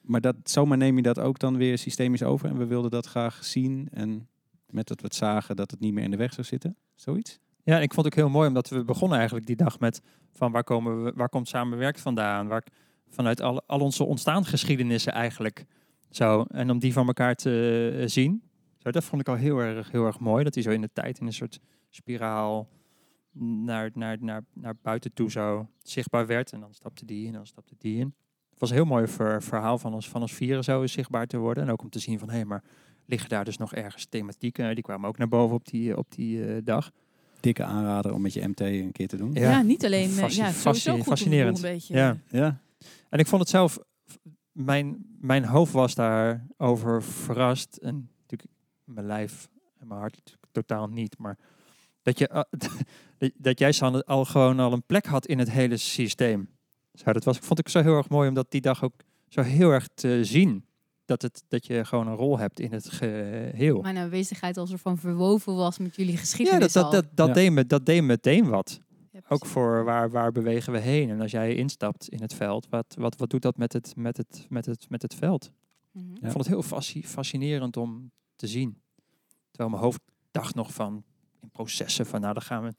Maar 0.00 0.20
dat, 0.20 0.36
zomaar 0.44 0.78
neem 0.78 0.96
je 0.96 1.02
dat 1.02 1.18
ook 1.18 1.38
dan 1.38 1.56
weer 1.56 1.78
systemisch 1.78 2.22
over. 2.22 2.48
En 2.48 2.58
we 2.58 2.66
wilden 2.66 2.90
dat 2.90 3.06
graag 3.06 3.44
zien. 3.44 3.88
En 3.92 4.28
met 4.66 4.86
dat 4.86 5.00
we 5.00 5.06
het 5.06 5.14
zagen 5.14 5.56
dat 5.56 5.70
het 5.70 5.80
niet 5.80 5.92
meer 5.94 6.04
in 6.04 6.10
de 6.10 6.16
weg 6.16 6.32
zou 6.32 6.46
zitten. 6.46 6.76
Zoiets. 6.94 7.38
Ja, 7.64 7.80
ik 7.80 7.94
vond 7.94 8.06
het 8.06 8.14
ook 8.14 8.20
heel 8.24 8.30
mooi 8.32 8.48
omdat 8.48 8.68
we 8.68 8.84
begonnen 8.84 9.16
eigenlijk 9.16 9.46
die 9.46 9.56
dag 9.56 9.78
met 9.78 10.00
van 10.32 10.52
waar 10.52 10.64
komen 10.64 11.04
we, 11.04 11.12
waar 11.14 11.28
komt 11.28 11.48
samenwerkt 11.48 12.00
vandaan, 12.00 12.46
waar 12.48 12.64
vanuit 13.08 13.40
al, 13.40 13.62
al 13.66 13.80
onze 13.80 14.04
ontstaansgeschiedenissen 14.04 15.12
eigenlijk 15.12 15.64
zo 16.16 16.42
en 16.48 16.70
om 16.70 16.78
die 16.78 16.92
van 16.92 17.06
elkaar 17.06 17.34
te 17.34 17.94
eh, 18.00 18.06
zien. 18.08 18.42
Zo, 18.78 18.90
dat 18.90 19.04
vond 19.04 19.20
ik 19.20 19.28
al 19.28 19.34
heel 19.34 19.58
erg, 19.58 19.90
heel 19.90 20.06
erg 20.06 20.18
mooi 20.18 20.44
dat 20.44 20.52
die 20.52 20.62
zo 20.62 20.70
in 20.70 20.80
de 20.80 20.90
tijd 20.92 21.18
in 21.18 21.26
een 21.26 21.32
soort 21.32 21.60
spiraal 21.90 22.68
naar, 23.64 23.90
naar, 23.94 24.16
naar, 24.20 24.44
naar 24.52 24.74
buiten 24.82 25.12
toe 25.12 25.30
zo 25.30 25.68
zichtbaar 25.82 26.26
werd 26.26 26.52
en 26.52 26.60
dan 26.60 26.74
stapte 26.74 27.04
die 27.04 27.20
in 27.22 27.26
en 27.26 27.32
dan 27.34 27.46
stapte 27.46 27.74
die 27.78 27.98
in. 27.98 28.14
Het 28.50 28.60
was 28.60 28.70
een 28.70 28.76
heel 28.76 28.84
mooi 28.84 29.06
ver- 29.06 29.42
verhaal 29.42 29.78
van 29.78 29.94
ons, 29.94 30.08
van 30.08 30.20
ons 30.20 30.32
vieren 30.34 30.64
zo 30.64 30.86
zichtbaar 30.86 31.26
te 31.26 31.36
worden 31.38 31.62
en 31.64 31.70
ook 31.70 31.82
om 31.82 31.90
te 31.90 31.98
zien 31.98 32.18
van 32.18 32.30
hé, 32.30 32.44
maar 32.44 32.62
liggen 33.06 33.28
daar 33.28 33.44
dus 33.44 33.56
nog 33.56 33.74
ergens 33.74 34.06
thematieken? 34.06 34.74
Die 34.74 34.84
kwamen 34.84 35.08
ook 35.08 35.18
naar 35.18 35.28
boven 35.28 35.56
op 35.56 35.66
die, 35.68 35.96
op 35.96 36.06
die 36.12 36.44
eh, 36.46 36.56
dag. 36.64 36.90
Dikke 37.40 37.64
aanrader 37.64 38.12
om 38.12 38.20
met 38.22 38.32
je 38.32 38.48
MT 38.48 38.60
een 38.60 38.92
keer 38.92 39.08
te 39.08 39.16
doen. 39.16 39.32
Ja. 39.32 39.50
Ja, 39.50 39.62
niet 39.62 39.84
alleen. 39.84 40.08
eh, 40.08 40.14
Fasci- 40.14 40.40
ja, 40.40 40.46
fasci- 40.50 40.60
sowieso 40.80 40.94
goed 40.96 41.04
fascinerend. 41.06 41.56
Een 41.56 41.62
beetje. 41.62 41.94
Ja. 41.94 42.16
Ja. 42.30 42.60
En 43.08 43.18
ik 43.18 43.26
vond 43.26 43.40
het 43.40 43.50
zelf, 43.50 43.78
mijn, 44.54 45.06
mijn 45.20 45.44
hoofd 45.44 45.72
was 45.72 45.94
daarover 45.94 47.02
verrast. 47.02 47.76
En 47.76 48.10
natuurlijk 48.20 48.50
mijn 48.84 49.06
lijf 49.06 49.48
en 49.78 49.86
mijn 49.86 50.00
hart 50.00 50.38
totaal 50.52 50.86
niet. 50.88 51.18
Maar 51.18 51.38
dat, 52.02 52.18
je, 52.18 52.28
eh, 52.28 52.40
dat- 53.18 53.30
dat 53.36 53.58
jij 53.58 53.72
Sanne, 53.72 54.04
al 54.04 54.24
gewoon 54.24 54.60
al 54.60 54.72
een 54.72 54.82
plek 54.86 55.06
had 55.06 55.26
in 55.26 55.38
het 55.38 55.50
hele 55.50 55.76
systeem. 55.76 56.48
Zo, 56.94 57.12
dat 57.12 57.24
was, 57.24 57.38
vond 57.38 57.58
ik 57.58 57.68
zo 57.68 57.82
heel 57.82 57.96
erg 57.96 58.08
mooi 58.08 58.28
om 58.28 58.34
dat 58.34 58.50
die 58.50 58.60
dag 58.60 58.84
ook 58.84 58.94
zo 59.28 59.40
heel 59.42 59.70
erg 59.70 59.88
te 59.94 60.24
zien. 60.24 60.64
Dat, 61.04 61.22
het, 61.22 61.42
dat 61.48 61.66
je 61.66 61.84
gewoon 61.84 62.06
een 62.06 62.14
rol 62.16 62.38
hebt 62.38 62.60
in 62.60 62.72
het 62.72 62.90
geheel. 62.90 63.80
Mijn 63.82 63.96
aanwezigheid 63.96 64.56
als 64.56 64.72
er 64.72 64.78
van 64.78 64.98
verwoven 64.98 65.54
was 65.54 65.78
met 65.78 65.96
jullie 65.96 66.12
Ja, 66.12 66.18
geschiedenis 66.18 66.72
dat, 66.72 66.72
dat, 66.72 66.84
al. 66.84 66.90
dat, 66.90 67.06
dat, 67.16 67.28
Ja. 67.28 67.34
Deed 67.34 67.52
me, 67.52 67.66
dat 67.66 67.86
deed 67.86 68.02
meteen 68.02 68.48
wat. 68.48 68.80
Ook 69.28 69.46
voor 69.46 69.84
waar, 69.84 70.10
waar 70.10 70.32
bewegen 70.32 70.72
we 70.72 70.78
heen. 70.78 71.10
En 71.10 71.20
als 71.20 71.30
jij 71.30 71.54
instapt 71.54 72.08
in 72.08 72.20
het 72.20 72.34
veld, 72.34 72.68
wat, 72.68 72.94
wat, 72.98 73.16
wat 73.16 73.30
doet 73.30 73.42
dat 73.42 73.56
met 73.56 73.72
het, 73.72 73.96
met 73.96 74.16
het, 74.16 74.46
met 74.48 74.66
het, 74.66 74.90
met 74.90 75.02
het 75.02 75.14
veld? 75.14 75.52
Mhm. 75.92 76.08
Ja. 76.08 76.14
Ik 76.14 76.32
vond 76.32 76.36
het 76.36 76.46
heel 76.46 76.62
fasci- 76.62 77.06
fascinerend 77.06 77.76
om 77.76 78.10
te 78.36 78.46
zien. 78.46 78.80
Terwijl 79.50 79.70
mijn 79.70 79.82
hoofd 79.82 80.00
dacht 80.30 80.54
nog 80.54 80.74
van 80.74 81.04
in 81.40 81.50
processen 81.50 82.06
van 82.06 82.20
nou 82.20 82.32
dan 82.34 82.42
gaan 82.42 82.62
we 82.62 82.72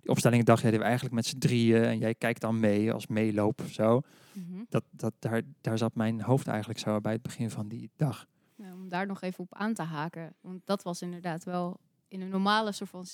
die 0.00 0.10
opstellingen 0.10 0.44
dag 0.44 0.60
deden 0.60 0.78
we 0.78 0.84
eigenlijk 0.84 1.14
met 1.14 1.26
z'n 1.26 1.38
drieën 1.38 1.82
en 1.84 1.98
jij 1.98 2.14
kijkt 2.14 2.40
dan 2.40 2.60
mee 2.60 2.92
als 2.92 3.06
meeloop 3.06 3.60
of 3.60 3.70
zo. 3.70 4.00
Mhm. 4.32 4.62
Dat, 4.68 4.84
dat, 4.90 5.12
daar, 5.18 5.42
daar 5.60 5.78
zat 5.78 5.94
mijn 5.94 6.22
hoofd 6.22 6.46
eigenlijk 6.46 6.78
zo 6.78 7.00
bij 7.00 7.12
het 7.12 7.22
begin 7.22 7.50
van 7.50 7.68
die 7.68 7.90
dag. 7.96 8.26
Ja, 8.56 8.72
om 8.74 8.88
daar 8.88 9.06
nog 9.06 9.22
even 9.22 9.44
op 9.44 9.54
aan 9.54 9.74
te 9.74 9.82
haken. 9.82 10.34
Want 10.40 10.60
dat 10.64 10.82
was 10.82 11.02
inderdaad 11.02 11.44
wel 11.44 11.80
in 12.12 12.20
een 12.20 12.28
normale 12.28 12.72
soort 12.72 12.90
van 12.90 13.06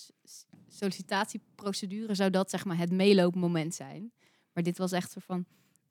sollicitatieprocedure 0.68 2.14
zou 2.14 2.30
dat 2.30 2.50
zeg 2.50 2.64
maar 2.64 2.78
het 2.78 2.92
meeloopmoment 2.92 3.74
zijn. 3.74 4.12
Maar 4.52 4.62
dit 4.62 4.78
was 4.78 4.92
echt 4.92 5.10
soort 5.10 5.24
van, 5.24 5.44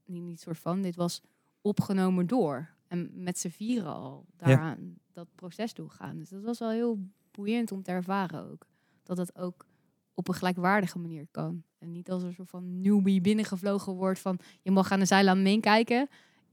niet, 0.06 0.24
niet 0.24 0.40
soort 0.40 0.58
van, 0.58 0.82
dit 0.82 0.96
was 0.96 1.22
opgenomen 1.62 2.28
door. 2.28 2.70
En 2.88 3.10
met 3.14 3.40
z'n 3.40 3.50
vieren 3.50 3.94
al 3.94 4.26
daaraan 4.36 4.98
dat 5.12 5.28
proces 5.36 5.74
doorgaan. 5.74 6.18
Dus 6.18 6.30
dat 6.30 6.44
was 6.44 6.60
wel 6.60 6.70
heel 6.70 7.00
boeiend 7.32 7.72
om 7.72 7.84
te 7.84 7.92
ervaren 7.92 8.52
ook. 8.52 8.68
Dat 9.04 9.18
het 9.18 9.38
ook 9.38 9.66
op 10.14 10.28
een 10.28 10.34
gelijkwaardige 10.34 11.00
manier 11.00 11.28
kan. 11.32 11.64
En 11.78 11.92
niet 11.92 12.12
als 12.12 12.24
een 12.24 12.34
soort 12.34 12.50
van 12.50 12.82
newbie 12.82 13.22
binnengevlogen 13.22 13.94
wordt 13.94 14.20
van 14.20 14.40
je 14.62 14.72
mag 14.72 14.92
aan 14.92 15.00
de 15.00 15.06
zijlijn 15.06 15.42
meekijken. 15.42 16.10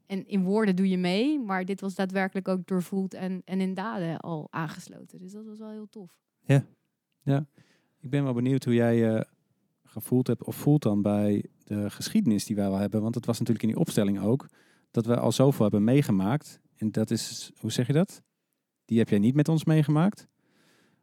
En 0.06 0.26
in 0.26 0.44
woorden 0.44 0.76
doe 0.76 0.88
je 0.88 0.98
mee, 0.98 1.40
maar 1.40 1.64
dit 1.64 1.80
was 1.80 1.94
daadwerkelijk 1.94 2.48
ook 2.48 2.66
doorvoeld 2.66 3.14
en, 3.14 3.42
en 3.44 3.60
in 3.60 3.74
daden 3.74 4.20
al 4.20 4.46
aangesloten. 4.50 5.18
Dus 5.18 5.32
dat 5.32 5.44
was 5.44 5.58
wel 5.58 5.70
heel 5.70 5.88
tof. 5.88 6.22
Ik 8.00 8.10
ben 8.10 8.24
wel 8.24 8.34
benieuwd 8.34 8.64
hoe 8.64 8.74
jij 8.74 8.96
je 8.96 9.26
gevoeld 9.84 10.26
hebt 10.26 10.44
of 10.44 10.56
voelt 10.56 10.82
dan 10.82 11.02
bij 11.02 11.44
de 11.64 11.90
geschiedenis 11.90 12.44
die 12.44 12.56
wij 12.56 12.68
wel 12.68 12.78
hebben. 12.78 13.02
Want 13.02 13.14
het 13.14 13.26
was 13.26 13.38
natuurlijk 13.38 13.64
in 13.64 13.70
die 13.70 13.80
opstelling 13.80 14.20
ook 14.20 14.48
dat 14.90 15.06
we 15.06 15.16
al 15.16 15.32
zoveel 15.32 15.62
hebben 15.62 15.84
meegemaakt. 15.84 16.60
En 16.76 16.90
dat 16.90 17.10
is, 17.10 17.50
hoe 17.58 17.72
zeg 17.72 17.86
je 17.86 17.92
dat? 17.92 18.22
Die 18.84 18.98
heb 18.98 19.08
jij 19.08 19.18
niet 19.18 19.34
met 19.34 19.48
ons 19.48 19.64
meegemaakt. 19.64 20.28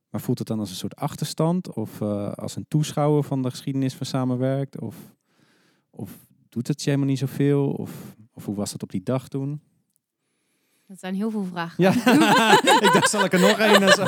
Maar 0.10 0.22
voelt 0.22 0.40
het 0.40 0.48
dan 0.48 0.60
als 0.60 0.70
een 0.70 0.76
soort 0.76 0.96
achterstand 0.96 1.74
of 1.74 2.02
eh, 2.02 2.32
als 2.32 2.56
een 2.56 2.66
toeschouwer 2.68 3.24
van 3.24 3.42
de 3.42 3.50
geschiedenis 3.50 3.96
van 3.96 4.06
samenwerkt? 4.06 4.80
Of, 4.80 5.16
of 5.90 6.26
doet 6.50 6.68
het 6.68 6.82
je 6.82 6.90
helemaal 6.90 7.10
niet 7.10 7.20
zoveel? 7.20 7.72
Of, 7.72 8.16
of 8.32 8.46
hoe 8.46 8.56
was 8.56 8.72
dat 8.72 8.84
op 8.84 8.92
die 8.92 9.04
dag 9.04 9.28
toen? 9.28 9.62
Dat 10.92 11.00
zijn 11.00 11.16
heel 11.16 11.32
veel 11.32 11.46
vragen. 11.52 11.84
Ja, 11.84 11.92
ik 12.86 12.90
dacht, 12.94 13.10
zal 13.10 13.26
ik 13.26 13.34
er 13.34 13.40
nog 13.40 13.60
één? 13.60 13.82
en 13.82 13.92
zo? 13.92 14.04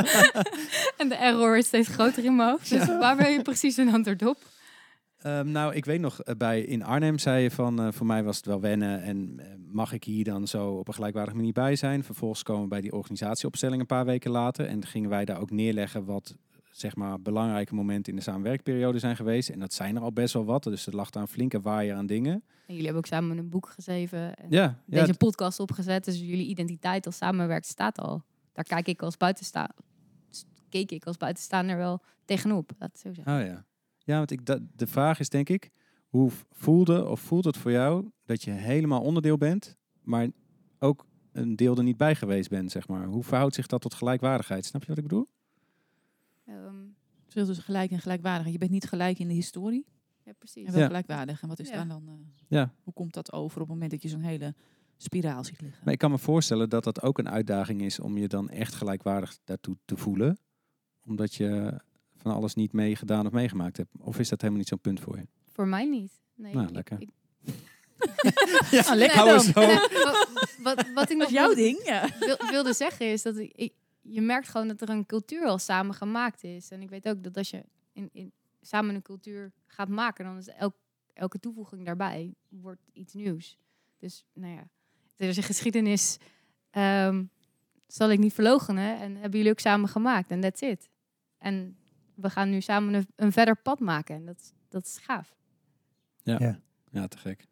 en 1.02 1.08
de 1.08 1.14
error 1.14 1.56
is 1.56 1.66
steeds 1.66 1.88
groter 1.88 2.24
in 2.24 2.36
mijn 2.36 2.48
hoofd. 2.48 2.70
Dus 2.70 2.86
waar 2.86 3.16
ben 3.16 3.32
je 3.32 3.42
precies 3.42 3.76
een 3.76 3.92
antwoord 3.92 4.26
op? 4.26 4.38
Ehm, 5.18 5.50
nou, 5.50 5.74
ik 5.74 5.84
weet 5.84 6.00
nog, 6.00 6.20
eh, 6.20 6.34
bij, 6.34 6.60
in 6.60 6.84
Arnhem 6.84 7.18
zei 7.18 7.42
je 7.42 7.50
van, 7.50 7.80
eh, 7.80 7.88
voor 7.92 8.06
mij 8.06 8.22
was 8.22 8.36
het 8.36 8.46
wel 8.46 8.60
wennen 8.60 9.02
en 9.02 9.34
eh, 9.36 9.46
mag 9.72 9.92
ik 9.92 10.04
hier 10.04 10.24
dan 10.24 10.46
zo 10.46 10.68
op 10.70 10.88
een 10.88 10.94
gelijkwaardige 10.94 11.36
manier 11.36 11.52
bij 11.52 11.76
zijn? 11.76 12.04
Vervolgens 12.04 12.42
komen 12.42 12.62
we 12.62 12.68
bij 12.68 12.80
die 12.80 12.92
organisatieopstelling 12.92 13.80
een 13.80 13.86
paar 13.86 14.04
weken 14.04 14.30
later 14.30 14.66
en 14.66 14.86
gingen 14.86 15.10
wij 15.10 15.24
daar 15.24 15.40
ook 15.40 15.50
neerleggen 15.50 16.04
wat, 16.04 16.36
zeg 16.80 16.96
maar, 16.96 17.20
belangrijke 17.20 17.74
momenten 17.74 18.12
in 18.12 18.18
de 18.18 18.24
samenwerkperiode 18.24 18.98
zijn 18.98 19.16
geweest. 19.16 19.48
En 19.48 19.58
dat 19.58 19.72
zijn 19.72 19.96
er 19.96 20.02
al 20.02 20.12
best 20.12 20.34
wel 20.34 20.44
wat, 20.44 20.62
dus 20.62 20.86
er 20.86 20.96
lag 20.96 21.10
daar 21.10 21.22
een 21.22 21.28
flinke 21.28 21.60
waaier 21.60 21.94
aan 21.94 22.06
dingen. 22.06 22.32
En 22.32 22.42
jullie 22.76 22.84
hebben 22.84 23.02
ook 23.02 23.06
samen 23.06 23.38
een 23.38 23.48
boek 23.48 23.68
geschreven. 23.68 24.34
En 24.34 24.46
Ja, 24.50 24.82
ja 24.86 25.00
deze 25.00 25.16
podcast 25.16 25.60
opgezet. 25.60 26.04
Dus 26.04 26.20
jullie 26.20 26.46
identiteit 26.46 27.06
als 27.06 27.16
samenwerkt 27.16 27.66
staat 27.66 27.98
al. 27.98 28.22
Daar 28.52 28.64
kijk 28.64 28.88
ik 28.88 29.02
als 29.02 29.16
buitensta 29.16 29.70
keek 30.70 30.90
ik 30.90 31.04
als 31.04 31.16
buitenstaander 31.16 31.76
wel 31.76 32.00
tegenop. 32.24 32.72
Zo 32.94 33.12
zeggen. 33.12 33.38
Oh 33.38 33.46
ja. 33.46 33.64
Ja, 33.98 34.16
want 34.16 34.30
ik, 34.30 34.46
dat, 34.46 34.60
de 34.76 34.86
vraag 34.86 35.20
is 35.20 35.28
denk 35.28 35.48
ik, 35.48 35.70
hoe 36.08 36.30
voelde 36.50 37.08
of 37.08 37.20
voelt 37.20 37.44
het 37.44 37.56
voor 37.56 37.70
jou 37.70 38.10
dat 38.24 38.42
je 38.42 38.50
helemaal 38.50 39.00
onderdeel 39.00 39.36
bent, 39.38 39.76
maar 40.02 40.28
ook 40.78 41.06
een 41.32 41.56
deel 41.56 41.76
er 41.76 41.82
niet 41.82 41.96
bij 41.96 42.14
geweest 42.14 42.48
bent, 42.50 42.70
zeg 42.70 42.88
maar. 42.88 43.06
Hoe 43.06 43.24
verhoudt 43.24 43.54
zich 43.54 43.66
dat 43.66 43.80
tot 43.80 43.94
gelijkwaardigheid? 43.94 44.64
Snap 44.64 44.82
je 44.82 44.88
wat 44.88 44.96
ik 44.96 45.02
bedoel? 45.02 45.28
Ehm, 46.50 46.76
Verschil 47.22 47.46
tussen 47.46 47.64
gelijk 47.64 47.90
en 47.90 48.00
gelijkwaardig. 48.00 48.52
Je 48.52 48.58
bent 48.58 48.70
niet 48.70 48.88
gelijk 48.88 49.18
in 49.18 49.28
de 49.28 49.34
historie, 49.34 49.86
ja, 50.24 50.32
precies. 50.38 50.64
en 50.66 50.70
wel 50.72 50.80
Ja. 50.80 50.86
gelijkwaardig. 50.86 51.42
En 51.42 51.48
wat 51.48 51.58
is 51.58 51.68
Ja. 51.68 51.74
daar 51.74 51.88
dan? 51.88 52.02
eh, 52.08 52.14
Ja. 52.48 52.72
Hoe 52.82 52.92
komt 52.94 53.14
dat 53.14 53.32
over 53.32 53.54
op 53.60 53.66
het 53.66 53.68
moment 53.74 53.90
dat 53.90 54.02
je 54.02 54.08
zo'n 54.08 54.20
hele 54.20 54.54
spiraal 54.96 55.44
ziet 55.44 55.60
liggen? 55.60 55.80
Maar 55.84 55.92
ik 55.92 55.98
kan 55.98 56.10
me 56.10 56.18
voorstellen 56.18 56.68
dat 56.68 56.84
dat 56.84 57.02
ook 57.02 57.18
een 57.18 57.28
uitdaging 57.28 57.82
is 57.82 58.00
om 58.00 58.18
je 58.18 58.28
dan 58.28 58.48
echt 58.48 58.74
gelijkwaardig 58.74 59.38
daartoe 59.44 59.76
te 59.84 59.96
voelen, 59.96 60.38
omdat 61.06 61.34
je 61.34 61.80
van 62.16 62.32
alles 62.34 62.54
niet 62.54 62.72
meegedaan 62.72 63.26
of 63.26 63.32
meegemaakt 63.32 63.76
hebt. 63.76 63.90
Of 63.98 64.18
is 64.18 64.28
dat 64.28 64.38
helemaal 64.40 64.60
niet 64.60 64.68
zo'n 64.68 64.80
punt 64.80 65.00
voor 65.00 65.16
je? 65.16 65.26
Voor 65.52 65.66
mij 65.68 65.84
niet. 65.84 66.12
Nee, 66.34 66.54
Nou, 66.54 66.66
ik- 66.66 66.74
lekker. 66.74 67.00
ik- 67.00 67.10
Ja, 68.70 68.94
lekker 68.94 69.18
hou 69.18 69.28
dan. 69.28 69.36
eens 69.38 69.44
zo. 69.46 69.60
wat, 70.04 70.28
wat, 70.62 70.86
wat 70.94 71.10
ik 71.10 71.16
nog 71.16 71.30
jouw 71.30 71.46
wilde- 71.46 71.62
ding, 71.62 71.84
ja. 71.84 72.08
wil- 72.20 72.36
wilde 72.50 72.72
zeggen 72.72 73.06
is 73.12 73.22
dat 73.22 73.36
ik, 73.36 73.52
ik- 73.54 73.72
je 74.00 74.20
merkt 74.20 74.48
gewoon 74.48 74.68
dat 74.68 74.80
er 74.80 74.88
een 74.88 75.06
cultuur 75.06 75.46
al 75.46 75.58
samen 75.58 75.94
gemaakt 75.94 76.44
is. 76.44 76.70
En 76.70 76.82
ik 76.82 76.90
weet 76.90 77.08
ook 77.08 77.22
dat 77.22 77.36
als 77.36 77.50
je 77.50 77.64
in, 77.92 78.08
in, 78.12 78.32
samen 78.60 78.94
een 78.94 79.02
cultuur 79.02 79.52
gaat 79.66 79.88
maken, 79.88 80.24
dan 80.24 80.36
is 80.36 80.48
elk, 80.48 80.74
elke 81.12 81.38
toevoeging 81.38 81.84
daarbij 81.84 82.34
wordt 82.48 82.88
iets 82.92 83.14
nieuws. 83.14 83.58
Dus 83.98 84.24
nou 84.32 84.54
ja, 84.54 84.68
er 85.16 85.28
is 85.28 85.36
een 85.36 85.42
geschiedenis, 85.42 86.18
ehm, 86.70 87.24
zal 87.86 88.10
ik 88.10 88.18
niet 88.18 88.34
verloochenen. 88.34 88.98
En 88.98 89.12
hebben 89.16 89.38
jullie 89.38 89.52
ook 89.52 89.60
samen 89.60 89.88
gemaakt. 89.88 90.30
En 90.30 90.40
that's 90.40 90.60
it. 90.60 90.88
En 91.38 91.76
we 92.14 92.30
gaan 92.30 92.50
nu 92.50 92.60
samen 92.60 92.94
een, 92.94 93.06
een 93.16 93.32
verder 93.32 93.56
pad 93.56 93.80
maken. 93.80 94.14
En 94.14 94.24
dat, 94.24 94.54
dat 94.68 94.86
is 94.86 94.98
gaaf. 94.98 95.34
Ja, 96.90 97.06
te 97.08 97.18
gek. 97.18 97.48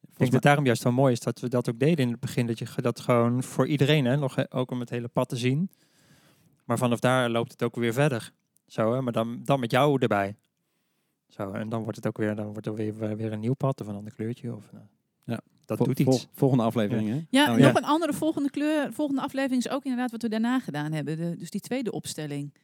Ik 0.00 0.18
denk 0.18 0.32
dat 0.32 0.42
daarom 0.42 0.64
juist 0.64 0.82
wel 0.82 0.92
mooi 0.92 1.12
is 1.12 1.20
dat 1.20 1.40
we 1.40 1.48
dat 1.48 1.68
ook 1.68 1.78
deden 1.78 2.04
in 2.04 2.10
het 2.10 2.20
begin. 2.20 2.46
Dat 2.46 2.58
je 2.58 2.66
dat 2.74 3.00
gewoon 3.00 3.42
voor 3.42 3.66
iedereen, 3.66 4.04
hè, 4.04 4.16
nog 4.16 4.50
ook 4.50 4.70
om 4.70 4.80
het 4.80 4.90
hele 4.90 5.08
pad 5.08 5.28
te 5.28 5.36
zien. 5.36 5.70
Maar 6.66 6.78
vanaf 6.78 6.98
daar 6.98 7.30
loopt 7.30 7.50
het 7.50 7.62
ook 7.62 7.74
weer 7.76 7.92
verder. 7.92 8.32
Zo, 8.66 8.92
hè, 8.94 9.00
maar 9.02 9.12
dan, 9.12 9.40
dan 9.44 9.60
met 9.60 9.70
jou 9.70 10.00
erbij. 10.00 10.36
Zo, 11.28 11.52
en 11.52 11.68
dan 11.68 11.82
wordt 11.82 11.96
het 11.96 12.06
ook 12.06 12.16
weer, 12.18 12.34
dan 12.34 12.46
wordt 12.52 12.66
er 12.66 12.74
weer, 12.74 13.16
weer 13.16 13.32
een 13.32 13.40
nieuw 13.40 13.54
pad 13.54 13.80
of 13.80 13.86
een 13.86 13.94
ander 13.94 14.12
kleurtje. 14.12 14.54
Of, 14.54 14.72
nou, 14.72 14.84
Ja. 15.24 15.40
Dat 15.64 15.76
Vol- 15.76 15.86
doet 15.86 15.98
iets. 15.98 16.20
vol- 16.22 16.28
volgende 16.32 16.64
aflevering, 16.64 17.08
hè? 17.08 17.24
Ja, 17.30 17.42
Oh, 17.44 17.48
nog 17.50 17.58
ja. 17.58 17.76
een 17.76 17.84
andere 17.84 18.12
volgende 18.12 18.50
kleur. 18.50 18.92
Volgende 18.92 19.20
aflevering 19.22 19.64
is 19.64 19.70
ook 19.70 19.82
inderdaad 19.84 20.10
wat 20.10 20.22
we 20.22 20.28
daarna 20.28 20.60
gedaan 20.60 20.92
hebben. 20.92 21.16
De, 21.16 21.36
dus 21.38 21.50
die 21.50 21.60
tweede 21.60 21.90
opstelling. 21.92 22.54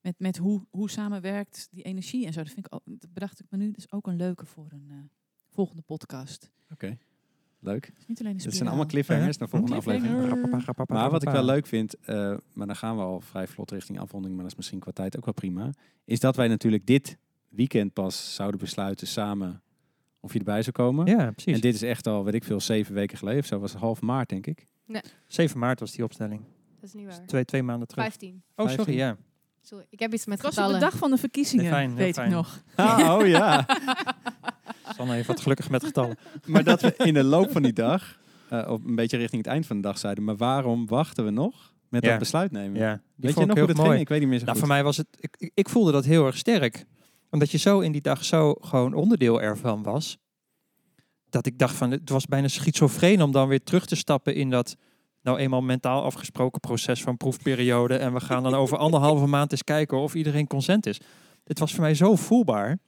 Met, 0.00 0.14
met 0.18 0.36
hoe, 0.36 0.66
hoe 0.70 0.90
samenwerkt 0.90 1.68
die 1.70 1.82
energie 1.82 2.26
en 2.26 2.32
zo. 2.32 2.42
Dat, 2.42 2.52
vind 2.52 2.66
ik 2.66 2.74
ook, 2.74 2.80
dat 2.84 3.12
bedacht 3.12 3.40
ik 3.40 3.46
me 3.50 3.58
nu. 3.58 3.66
Dat 3.70 3.78
is 3.78 3.92
ook 3.92 4.06
een 4.06 4.16
leuke 4.16 4.46
voor 4.46 4.66
een 4.70 4.86
eh, 4.88 4.96
volgende 5.48 5.82
podcast. 5.82 6.50
Oké, 6.72 6.98
leuk. 7.60 7.86
Het 7.86 7.94
is 7.98 8.06
niet 8.06 8.20
alleen 8.20 8.36
Dat 8.36 8.54
zijn 8.54 8.68
allemaal 8.68 8.86
cliffhangers 8.86 9.36
naar 9.38 9.48
volgende 9.48 9.76
aflevering. 9.76 10.86
Maar 10.88 11.10
wat 11.10 11.22
ik 11.22 11.28
wel 11.28 11.44
leuk 11.44 11.66
vind, 11.66 11.94
eh, 11.94 12.34
maar 12.52 12.66
dan 12.66 12.76
gaan 12.76 12.96
we 12.96 13.02
al 13.02 13.20
vrij 13.20 13.46
vlot 13.46 13.70
richting 13.70 14.00
afronding, 14.00 14.34
maar 14.34 14.42
dat 14.42 14.52
is 14.52 14.56
misschien 14.56 14.78
qua 14.78 14.92
tijd 14.92 15.16
ook 15.16 15.24
wel 15.24 15.34
prima, 15.34 15.70
is 16.04 16.20
dat 16.20 16.36
wij 16.36 16.48
natuurlijk 16.48 16.86
dit 16.86 17.18
weekend 17.48 17.92
pas 17.92 18.34
zouden 18.34 18.60
besluiten 18.60 19.06
samen 19.06 19.62
of 20.20 20.32
je 20.32 20.38
erbij 20.38 20.62
zou 20.62 20.72
komen. 20.72 21.06
Ja, 21.06 21.30
precies. 21.30 21.54
En 21.54 21.60
dit 21.60 21.74
is 21.74 21.82
echt 21.82 22.06
al, 22.06 22.24
weet 22.24 22.34
ik 22.34 22.44
veel, 22.44 22.60
zeven 22.60 22.94
weken 22.94 23.18
geleden 23.18 23.40
of 23.40 23.46
zo, 23.46 23.58
was 23.58 23.72
het 23.72 23.80
half 23.80 24.00
maart 24.00 24.28
denk 24.28 24.46
ik. 24.46 24.66
7 25.26 25.58
maart 25.58 25.80
was 25.80 25.92
die 25.92 26.04
opstelling. 26.04 26.42
Dat 26.80 26.88
is 26.88 26.94
niet 26.94 27.06
waar. 27.06 27.26
Twee, 27.26 27.44
twee 27.44 27.62
maanden 27.62 27.88
terug. 27.88 28.04
15. 28.04 28.42
Oh, 28.56 28.68
sorry, 28.68 28.74
15. 28.74 28.94
ja. 28.96 29.16
Sorry, 29.62 29.86
ik 29.90 29.98
heb 29.98 30.12
iets 30.12 30.26
met 30.26 30.42
Het 30.42 30.54
was 30.54 30.66
op 30.66 30.72
de 30.72 30.78
dag 30.78 30.96
van 30.96 31.10
de 31.10 31.16
verkiezingen, 31.16 31.64
Nee, 31.64 31.72
fijn, 31.72 31.94
weet 31.94 32.14
fijn. 32.14 32.28
ik 32.28 32.34
nog. 32.34 32.62
Ah, 32.74 33.16
oh 33.18 33.26
ja. 33.26 33.66
Sanne 35.00 35.14
heeft 35.14 35.26
wat 35.28 35.40
gelukkig 35.40 35.70
met 35.70 35.84
getallen. 35.84 36.16
maar 36.46 36.64
dat 36.64 36.80
we 36.80 36.94
in 36.96 37.14
de 37.14 37.24
loop 37.24 37.50
van 37.52 37.62
die 37.62 37.72
dag, 37.72 38.18
eh, 38.48 38.70
of 38.70 38.84
een 38.84 38.94
beetje 38.94 39.16
richting 39.16 39.42
het 39.42 39.50
eind 39.52 39.66
van 39.66 39.76
de 39.76 39.82
dag 39.82 39.98
zeiden, 39.98 40.24
maar 40.24 40.36
waarom 40.36 40.86
wachten 40.86 41.24
we 41.24 41.30
nog 41.30 41.72
met 41.88 42.02
Ja. 42.04 42.10
dat 42.10 42.18
besluit 42.18 42.50
nemen? 42.52 42.78
Ja, 42.80 43.00
Weet 43.16 43.38
je 43.38 43.46
nog 43.46 43.58
hoe 43.58 43.66
dat 43.66 43.76
mooi. 43.76 43.88
ging? 43.88 44.00
Ik 44.00 44.08
weet 44.08 44.20
niet 44.20 44.28
meer 44.28 44.38
zo 44.38 44.44
Nou, 44.44 44.56
goed. 44.58 44.66
voor 44.66 44.74
mij 44.76 44.84
was 44.84 44.96
het. 44.96 45.06
Ik, 45.20 45.34
ik, 45.38 45.50
ik 45.54 45.68
voelde 45.68 45.92
dat 45.92 46.04
heel 46.04 46.26
erg 46.26 46.36
sterk. 46.36 46.84
Omdat 47.30 47.50
je 47.50 47.58
zo 47.58 47.80
in 47.80 47.92
die 47.92 48.00
dag 48.00 48.24
zo 48.24 48.54
gewoon 48.60 48.94
onderdeel 48.94 49.40
ervan 49.40 49.82
was. 49.82 50.18
Dat 51.28 51.46
ik 51.46 51.58
dacht 51.58 51.74
van 51.74 51.90
het 51.90 52.10
was 52.10 52.26
bijna 52.26 52.48
schizofreen 52.48 53.22
om 53.22 53.32
dan 53.32 53.48
weer 53.48 53.62
terug 53.62 53.86
te 53.86 53.96
stappen 53.96 54.34
in 54.34 54.50
dat 54.50 54.76
nou 55.22 55.38
eenmaal 55.38 55.62
mentaal 55.62 56.02
afgesproken 56.02 56.60
proces 56.60 57.02
van 57.02 57.16
proefperiode. 57.16 57.96
En 57.96 58.12
we 58.12 58.20
gaan 58.20 58.42
dan 58.42 58.54
over 58.54 58.76
anderhalve 58.78 59.26
maand 59.26 59.52
eens 59.52 59.64
kijken 59.64 59.98
of 59.98 60.14
iedereen 60.14 60.46
consent 60.46 60.86
is. 60.86 61.00
Het 61.44 61.58
was 61.58 61.72
voor 61.72 61.82
mij 61.82 61.94
zo 61.94 62.16
voelbaar 62.16 62.78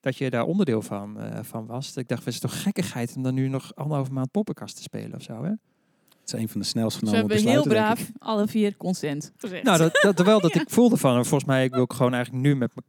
dat 0.00 0.16
je 0.16 0.30
daar 0.30 0.44
onderdeel 0.44 0.82
van, 0.82 1.20
eh, 1.20 1.42
van 1.42 1.66
was. 1.66 1.96
Ik 1.96 2.08
dacht, 2.08 2.24
het 2.24 2.34
is 2.34 2.40
toch 2.40 2.62
gekkigheid 2.62 3.16
om 3.16 3.22
dan 3.22 3.34
nu 3.34 3.48
nog 3.48 3.74
anderhalve 3.74 4.12
maand 4.12 4.30
poppenkast 4.30 4.76
te 4.76 4.82
spelen 4.82 5.14
of 5.14 5.22
zo. 5.22 5.42
Hè? 5.42 5.50
Het 5.50 6.36
is 6.36 6.42
een 6.42 6.48
van 6.48 6.60
de 6.60 6.66
snelst 6.66 7.00
Dus 7.00 7.10
we 7.10 7.16
genomen 7.16 7.36
hebben 7.36 7.52
heel 7.52 7.62
besluiten, 7.62 8.04
braaf 8.04 8.30
alle 8.30 8.48
vier 8.48 8.76
consent 8.76 9.32
gezegd. 9.36 9.62
Nou, 9.62 9.78
dat, 9.78 10.14
dat 10.16 10.26
wel 10.26 10.40
dat 10.40 10.54
ik 10.60 10.70
voelde 10.70 10.96
van, 10.96 11.16
en 11.16 11.26
volgens 11.26 11.50
mij 11.50 11.64
ik 11.64 11.74
wil 11.74 11.82
ik 11.82 11.92
gewoon 11.92 12.14
eigenlijk 12.14 12.44
nu 12.44 12.56
met 12.56 12.74
me 12.74 12.82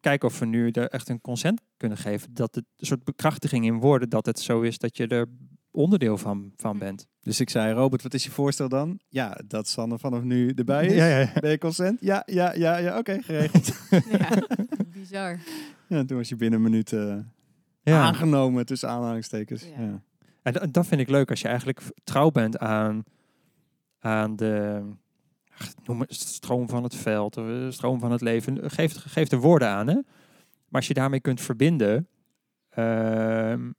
kijken 0.00 0.28
of 0.28 0.38
we 0.38 0.46
nu 0.46 0.70
er 0.70 0.88
echt 0.88 1.08
een 1.08 1.20
consent 1.20 1.60
kunnen 1.76 1.98
geven. 1.98 2.34
Dat 2.34 2.54
het 2.54 2.64
een 2.76 2.86
soort 2.86 3.04
bekrachtiging 3.04 3.64
in 3.64 3.80
woorden 3.80 4.08
dat 4.08 4.26
het 4.26 4.40
zo 4.40 4.60
is 4.60 4.78
dat 4.78 4.96
je 4.96 5.06
er 5.06 5.26
onderdeel 5.70 6.18
van, 6.18 6.52
van 6.56 6.78
bent. 6.78 7.06
Dus 7.20 7.40
ik 7.40 7.50
zei, 7.50 7.72
Robert, 7.74 8.02
wat 8.02 8.14
is 8.14 8.24
je 8.24 8.30
voorstel 8.30 8.68
dan? 8.68 9.00
Ja, 9.08 9.38
dat 9.46 9.68
Sanne 9.68 9.98
vanaf 9.98 10.22
nu 10.22 10.50
erbij 10.50 10.86
is. 10.86 10.94
Ja, 10.94 11.06
ja. 11.18 11.32
Ben 11.40 11.50
je 11.50 11.58
consent? 11.58 12.00
Ja, 12.00 12.22
ja, 12.26 12.54
ja, 12.54 12.76
ja. 12.76 12.98
Oké, 12.98 13.22
geregeld. 13.22 13.72
Ja, 14.18 14.28
bizar. 14.92 15.38
ja, 15.88 16.04
toen 16.04 16.16
was 16.16 16.28
je 16.28 16.36
binnen 16.36 16.58
een 16.58 16.70
minuut 16.70 16.92
eh, 16.92 17.16
Ja. 17.82 18.02
aangenomen 18.02 18.66
tussen 18.66 18.88
aanhalingstekens. 18.88 19.62
Ja. 19.62 19.82
Ja. 19.82 20.02
En 20.42 20.70
dat, 20.72 20.86
vind 20.86 21.00
ik 21.00 21.08
leuk 21.08 21.30
als 21.30 21.40
je 21.40 21.48
eigenlijk 21.48 21.82
trouw 22.04 22.30
bent 22.30 22.58
aan, 22.58 23.04
aan 23.98 24.36
de 24.36 24.82
ach, 25.58 25.72
noem 25.84 26.00
het 26.00 26.14
stroom 26.14 26.68
van 26.68 26.82
het 26.82 26.94
veld, 26.94 27.36
of 27.36 27.46
de 27.46 27.70
stroom 27.70 27.98
van 28.00 28.12
het 28.12 28.20
leven. 28.20 28.70
Geef, 28.70 28.94
geef 28.96 29.30
er 29.30 29.40
woorden 29.40 29.68
aan. 29.68 29.86
Hè? 29.88 29.94
Maar 29.94 30.04
als 30.80 30.86
je 30.88 30.94
daarmee 30.94 31.20
kunt 31.20 31.40
verbinden, 31.40 32.08
ehm 32.70 33.70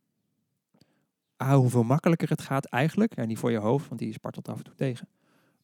ah, 1.39 1.53
hoeveel 1.55 1.83
makkelijker 1.83 2.29
het 2.29 2.41
gaat 2.41 2.65
eigenlijk, 2.65 3.13
en 3.15 3.27
niet 3.27 3.37
voor 3.37 3.51
je 3.51 3.57
hoofd, 3.57 3.87
want 3.87 3.99
die 3.99 4.13
spartelt 4.13 4.47
af 4.47 4.57
en 4.57 4.63
toe 4.63 4.75
tegen. 4.75 5.07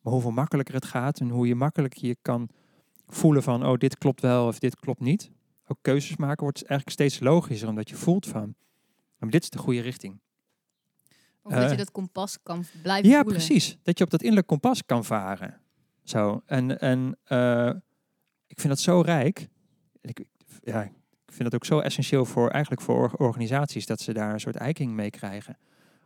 Maar 0.01 0.13
hoeveel 0.13 0.31
makkelijker 0.31 0.73
het 0.75 0.85
gaat 0.85 1.19
en 1.19 1.29
hoe 1.29 1.47
je 1.47 1.55
makkelijk 1.55 1.93
je 1.93 2.17
kan 2.21 2.49
voelen 3.07 3.43
van, 3.43 3.65
oh, 3.65 3.77
dit 3.77 3.97
klopt 3.97 4.21
wel 4.21 4.47
of 4.47 4.59
dit 4.59 4.75
klopt 4.75 4.99
niet. 4.99 5.31
Ook 5.67 5.77
keuzes 5.81 6.15
maken 6.17 6.43
wordt 6.43 6.57
eigenlijk 6.65 6.89
steeds 6.89 7.19
logischer, 7.19 7.69
omdat 7.69 7.89
je 7.89 7.95
voelt 7.95 8.27
van, 8.27 8.55
maar 9.17 9.29
dit 9.29 9.43
is 9.43 9.49
de 9.49 9.57
goede 9.57 9.81
richting. 9.81 10.19
Omdat 11.43 11.63
je 11.63 11.69
Eh. 11.69 11.77
dat 11.77 11.91
kompas 11.91 12.37
kan 12.43 12.63
blijven 12.81 13.09
Ja, 13.09 13.15
voelen. 13.21 13.33
precies. 13.33 13.77
Dat 13.83 13.97
je 13.97 14.03
op 14.03 14.09
dat 14.09 14.21
innerlijk 14.21 14.47
kompas 14.47 14.85
kan 14.85 15.05
varen. 15.05 15.61
Zo. 16.03 16.41
En, 16.45 16.79
en 16.79 17.17
eh, 17.23 17.67
ik 18.47 18.59
vind 18.59 18.67
dat 18.67 18.79
zo 18.79 19.01
rijk. 19.01 19.47
Ik, 20.01 20.25
ja, 20.63 20.89
vind 21.35 21.51
dat 21.51 21.55
ook 21.55 21.65
zo 21.65 21.79
essentieel 21.79 22.25
voor 22.25 22.49
eigenlijk 22.49 22.81
voor 22.81 22.95
or- 22.95 23.13
organisaties 23.17 23.85
dat 23.85 23.99
ze 23.99 24.13
daar 24.13 24.33
een 24.33 24.39
soort 24.39 24.55
eiking 24.55 24.91
mee 24.93 25.09
krijgen. 25.09 25.57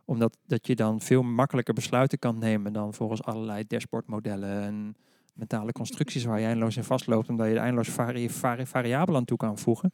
Omdat 0.04 0.36
dat 0.46 0.66
je 0.66 0.74
dan 0.74 1.00
veel 1.00 1.22
makkelijker 1.22 1.74
besluiten 1.74 2.18
kan 2.18 2.38
nemen 2.38 2.72
dan 2.72 2.94
volgens 2.94 3.22
allerlei 3.22 3.66
dashboardmodellen 3.66 4.62
en 4.62 4.96
mentale 5.34 5.72
constructies 5.72 6.24
waar 6.24 6.40
je 6.40 6.46
eindeloos 6.46 6.76
in 6.76 6.84
vastloopt, 6.84 7.28
omdat 7.28 7.46
je 7.46 7.58
eindeloos 7.58 7.88
vari 7.88 8.30
vari 8.30 8.66
variabelen 8.66 9.20
aan 9.20 9.26
toe 9.26 9.36
kan 9.36 9.58
voegen. 9.58 9.92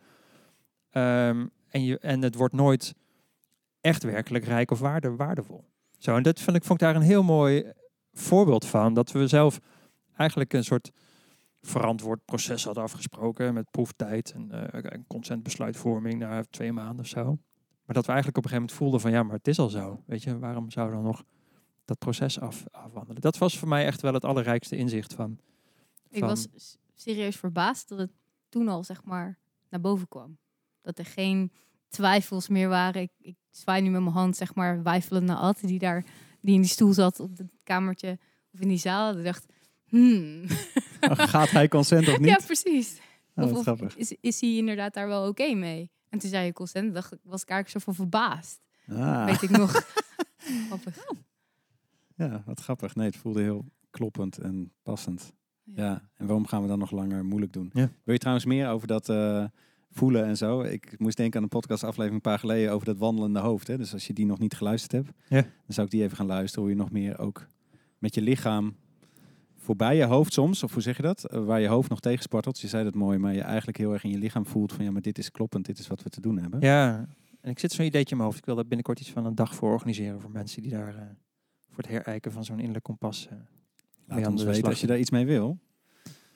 Ehm, 0.90 1.46
en, 1.68 1.84
je, 1.84 1.98
en 1.98 2.22
het 2.22 2.34
wordt 2.34 2.54
nooit 2.54 2.94
echt 3.80 4.02
werkelijk 4.02 4.44
rijk 4.44 4.70
of 4.70 4.78
waarde, 4.78 5.16
waardevol. 5.16 5.64
Zo, 5.98 6.16
en 6.16 6.22
dat 6.22 6.40
vind 6.40 6.56
ik, 6.56 6.64
vond 6.64 6.80
ik 6.80 6.86
daar 6.86 6.96
een 6.96 7.02
heel 7.02 7.22
mooi 7.22 7.72
voorbeeld 8.12 8.66
van. 8.66 8.94
Dat 8.94 9.12
we 9.12 9.26
zelf 9.26 9.60
eigenlijk 10.16 10.52
een 10.52 10.64
soort 10.64 10.90
verantwoord 11.66 12.24
proces 12.24 12.64
hadden 12.64 12.82
afgesproken 12.82 13.54
met 13.54 13.70
proeftijd 13.70 14.32
en 14.32 14.50
eh, 14.72 14.92
en 14.92 15.04
consentbesluitvorming 15.06 16.18
na 16.18 16.44
twee 16.50 16.72
maanden 16.72 17.00
of 17.00 17.06
zo. 17.06 17.24
Maar 17.84 17.94
dat 17.94 18.06
we 18.06 18.12
eigenlijk 18.12 18.38
op 18.38 18.44
een 18.44 18.50
gegeven 18.50 18.54
moment 18.56 18.72
voelden 18.72 19.00
van 19.00 19.10
ja, 19.10 19.22
maar 19.22 19.36
het 19.36 19.48
is 19.48 19.58
al 19.58 19.68
zo. 19.68 20.02
Weet 20.06 20.22
je, 20.22 20.38
waarom 20.38 20.70
zou 20.70 20.90
dan 20.90 21.02
nog 21.02 21.24
dat 21.84 21.98
proces 21.98 22.40
af, 22.40 22.64
afwandelen? 22.70 23.20
Dat 23.20 23.38
was 23.38 23.58
voor 23.58 23.68
mij 23.68 23.86
echt 23.86 24.00
wel 24.00 24.14
het 24.14 24.24
allerrijkste 24.24 24.76
inzicht 24.76 25.14
van. 25.14 25.38
Ik 26.08 26.18
van- 26.18 26.28
was 26.28 26.48
serieus 26.94 27.36
verbaasd 27.36 27.88
dat 27.88 27.98
het 27.98 28.10
toen 28.48 28.68
al 28.68 28.84
zeg 28.84 29.04
maar 29.04 29.38
naar 29.70 29.80
boven 29.80 30.08
kwam. 30.08 30.38
Dat 30.80 30.98
er 30.98 31.04
geen 31.04 31.52
twijfels 31.88 32.48
meer 32.48 32.68
waren. 32.68 33.02
Ik, 33.02 33.10
ik 33.20 33.36
zwaai 33.50 33.82
nu 33.82 33.90
met 33.90 34.00
mijn 34.02 34.14
hand, 34.14 34.36
zeg 34.36 34.54
maar, 34.54 34.82
wijfelend 34.82 35.24
naar 35.26 35.36
Ad, 35.36 35.60
die 35.60 35.78
daar, 35.78 36.04
die 36.40 36.54
in 36.54 36.60
die 36.60 36.70
stoel 36.70 36.92
zat 36.92 37.20
op 37.20 37.36
het 37.36 37.50
kamertje 37.62 38.18
of 38.52 38.60
in 38.60 38.68
die 38.68 38.78
zaal. 38.78 39.18
Ik 39.18 39.24
dacht, 39.24 39.52
hmm. 39.88 40.42
Gaat 41.00 41.50
hij 41.50 41.68
consent 41.68 42.08
of 42.08 42.18
niet? 42.20 42.28
ja, 42.28 42.38
precies. 42.46 43.00
Oh, 43.34 43.52
of, 43.66 43.96
is, 43.96 44.14
is 44.20 44.40
hij 44.40 44.56
inderdaad 44.56 44.94
daar 44.94 45.08
wel 45.08 45.28
oké 45.28 45.54
mee? 45.54 45.90
En 46.08 46.18
toen 46.18 46.30
zei 46.30 46.44
je 46.46 46.52
consent, 46.52 46.94
dacht 46.94 47.12
ik, 47.12 47.18
was 47.22 47.42
ik 47.42 47.48
eigenlijk 47.48 47.84
zo 47.84 47.92
van 47.92 47.94
verbaasd. 48.06 48.60
Ah, 48.88 49.24
Weet 49.24 49.42
ik 49.42 49.50
nog. 49.50 49.72
Grappig. 50.68 50.96
ja, 52.16 52.42
wat 52.46 52.60
grappig. 52.60 52.94
Nee, 52.94 53.06
het 53.06 53.16
voelde 53.16 53.42
heel 53.42 53.64
kloppend 53.90 54.38
en 54.38 54.72
passend. 54.82 55.32
Ja, 55.64 56.08
en 56.16 56.26
waarom 56.26 56.46
gaan 56.46 56.62
we 56.62 56.68
dan 56.68 56.78
nog 56.78 56.90
langer 56.90 57.24
moeilijk 57.24 57.52
doen? 57.52 57.70
Ja. 57.72 57.90
Wil 58.04 58.14
je 58.14 58.18
trouwens 58.20 58.46
meer 58.46 58.68
over 58.68 58.86
dat 58.86 59.08
eh, 59.08 59.44
voelen 59.90 60.24
en 60.24 60.36
zo? 60.36 60.60
Ik 60.62 60.98
moest 60.98 61.16
denken 61.16 61.36
aan 61.36 61.42
een 61.42 61.48
podcastaflevering 61.48 62.14
een 62.14 62.30
paar 62.30 62.38
geleden 62.38 62.72
over 62.72 62.86
dat 62.86 62.98
wandelende 62.98 63.38
hoofd. 63.40 63.66
Hè? 63.66 63.76
Dus 63.76 63.92
als 63.92 64.06
je 64.06 64.12
die 64.12 64.26
nog 64.26 64.38
niet 64.38 64.54
geluisterd 64.54 64.92
hebt, 64.92 65.10
Ja. 65.28 65.40
dan 65.42 65.50
zou 65.66 65.86
ik 65.86 65.92
die 65.92 66.02
even 66.02 66.16
gaan 66.16 66.26
luisteren. 66.26 66.64
Hoe 66.64 66.72
je 66.74 66.80
nog 66.80 66.90
meer 66.90 67.18
ook 67.18 67.46
met 67.98 68.14
je 68.14 68.22
lichaam 68.22 68.76
voorbij 69.66 69.96
je 69.96 70.04
hoofd 70.04 70.32
soms, 70.32 70.62
of 70.62 70.72
hoe 70.72 70.82
zeg 70.82 70.96
je 70.96 71.02
dat? 71.02 71.24
Eh, 71.24 71.44
waar 71.44 71.60
je 71.60 71.68
hoofd 71.68 71.88
nog 71.90 72.00
tegenspartelt. 72.00 72.60
Je 72.60 72.68
zei 72.68 72.84
dat 72.84 72.94
mooi, 72.94 73.18
maar 73.18 73.34
je 73.34 73.40
eigenlijk 73.40 73.78
heel 73.78 73.92
erg 73.92 74.04
in 74.04 74.10
je 74.10 74.18
lichaam 74.18 74.46
voelt 74.46 74.72
van 74.72 74.84
ja, 74.84 74.90
maar 74.90 75.02
dit 75.02 75.18
is 75.18 75.30
kloppend, 75.30 75.64
dit 75.66 75.78
is 75.78 75.86
wat 75.86 76.02
we 76.02 76.10
te 76.10 76.20
doen 76.20 76.38
hebben. 76.38 76.60
Ja, 76.60 77.06
en 77.40 77.50
ik 77.50 77.58
zit 77.58 77.72
zo'n 77.72 77.84
ideetje 77.86 78.10
in 78.10 78.16
mijn 78.16 78.28
hoofd. 78.28 78.38
Ik 78.38 78.44
wil 78.46 78.54
daar 78.54 78.66
binnenkort 78.66 79.00
iets 79.00 79.10
van 79.10 79.24
een 79.26 79.34
dag 79.34 79.54
voor 79.54 79.72
organiseren 79.72 80.20
voor 80.20 80.30
mensen 80.30 80.62
die 80.62 80.70
daar 80.70 80.94
eh, 80.94 81.02
voor 81.68 81.76
het 81.76 81.88
herijken 81.88 82.32
van 82.32 82.44
zo'n 82.44 82.58
innerlijk 82.58 82.84
kompas. 82.84 83.26
eh, 83.26 83.36
Laat 84.06 84.16
mee 84.16 84.26
aan 84.26 84.32
ons 84.32 84.40
de 84.40 84.46
weten 84.46 84.68
als 84.68 84.80
je 84.80 84.86
daar 84.86 84.98
iets 84.98 85.10
mee 85.10 85.26
wil. 85.26 85.58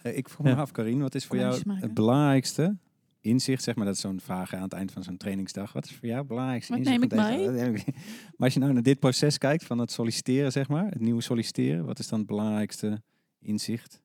Eh, 0.03 0.17
ik 0.17 0.29
vroeg 0.29 0.47
me 0.47 0.53
Ja. 0.53 0.59
af, 0.59 0.71
Karin, 0.71 1.01
wat 1.01 1.15
is 1.15 1.27
voor 1.27 1.37
jou 1.37 1.63
het 1.75 1.95
belangrijkste 1.95 2.77
inzicht? 3.21 3.63
Zeg 3.63 3.75
maar, 3.75 3.85
dat 3.85 3.95
is 3.95 4.01
zo'n 4.01 4.21
vraag 4.21 4.55
aan 4.55 4.63
het 4.63 4.73
eind 4.73 4.93
van 4.93 5.03
zo'n 5.03 5.17
trainingsdag. 5.17 5.73
Wat 5.73 5.85
is 5.85 5.95
voor 5.97 6.07
jou 6.07 6.19
het 6.19 6.29
belangrijkste 6.29 6.73
Wat 6.73 6.81
inzicht? 6.81 7.01
neem 7.01 7.11
ik 7.11 7.27
van 7.27 7.37
deze- 7.39 7.51
wat 7.53 7.61
neem 7.65 7.75
ik- 7.75 7.95
Maar 7.97 8.35
als 8.39 8.55
je 8.55 8.61
nou 8.61 8.73
naar 8.73 8.83
dit 8.83 8.99
proces 8.99 9.39
kijkt 9.39 9.65
van 9.65 9.79
het 9.79 9.91
solliciteren, 9.93 10.53
zeg 10.53 10.69
maar, 10.69 10.85
het 10.91 11.01
nieuwe 11.01 11.21
solliciteren, 11.23 11.85
wat 11.85 11.99
is 11.99 12.09
dan 12.09 12.19
het 12.19 12.29
belangrijkste 12.29 13.03
inzicht 13.41 14.03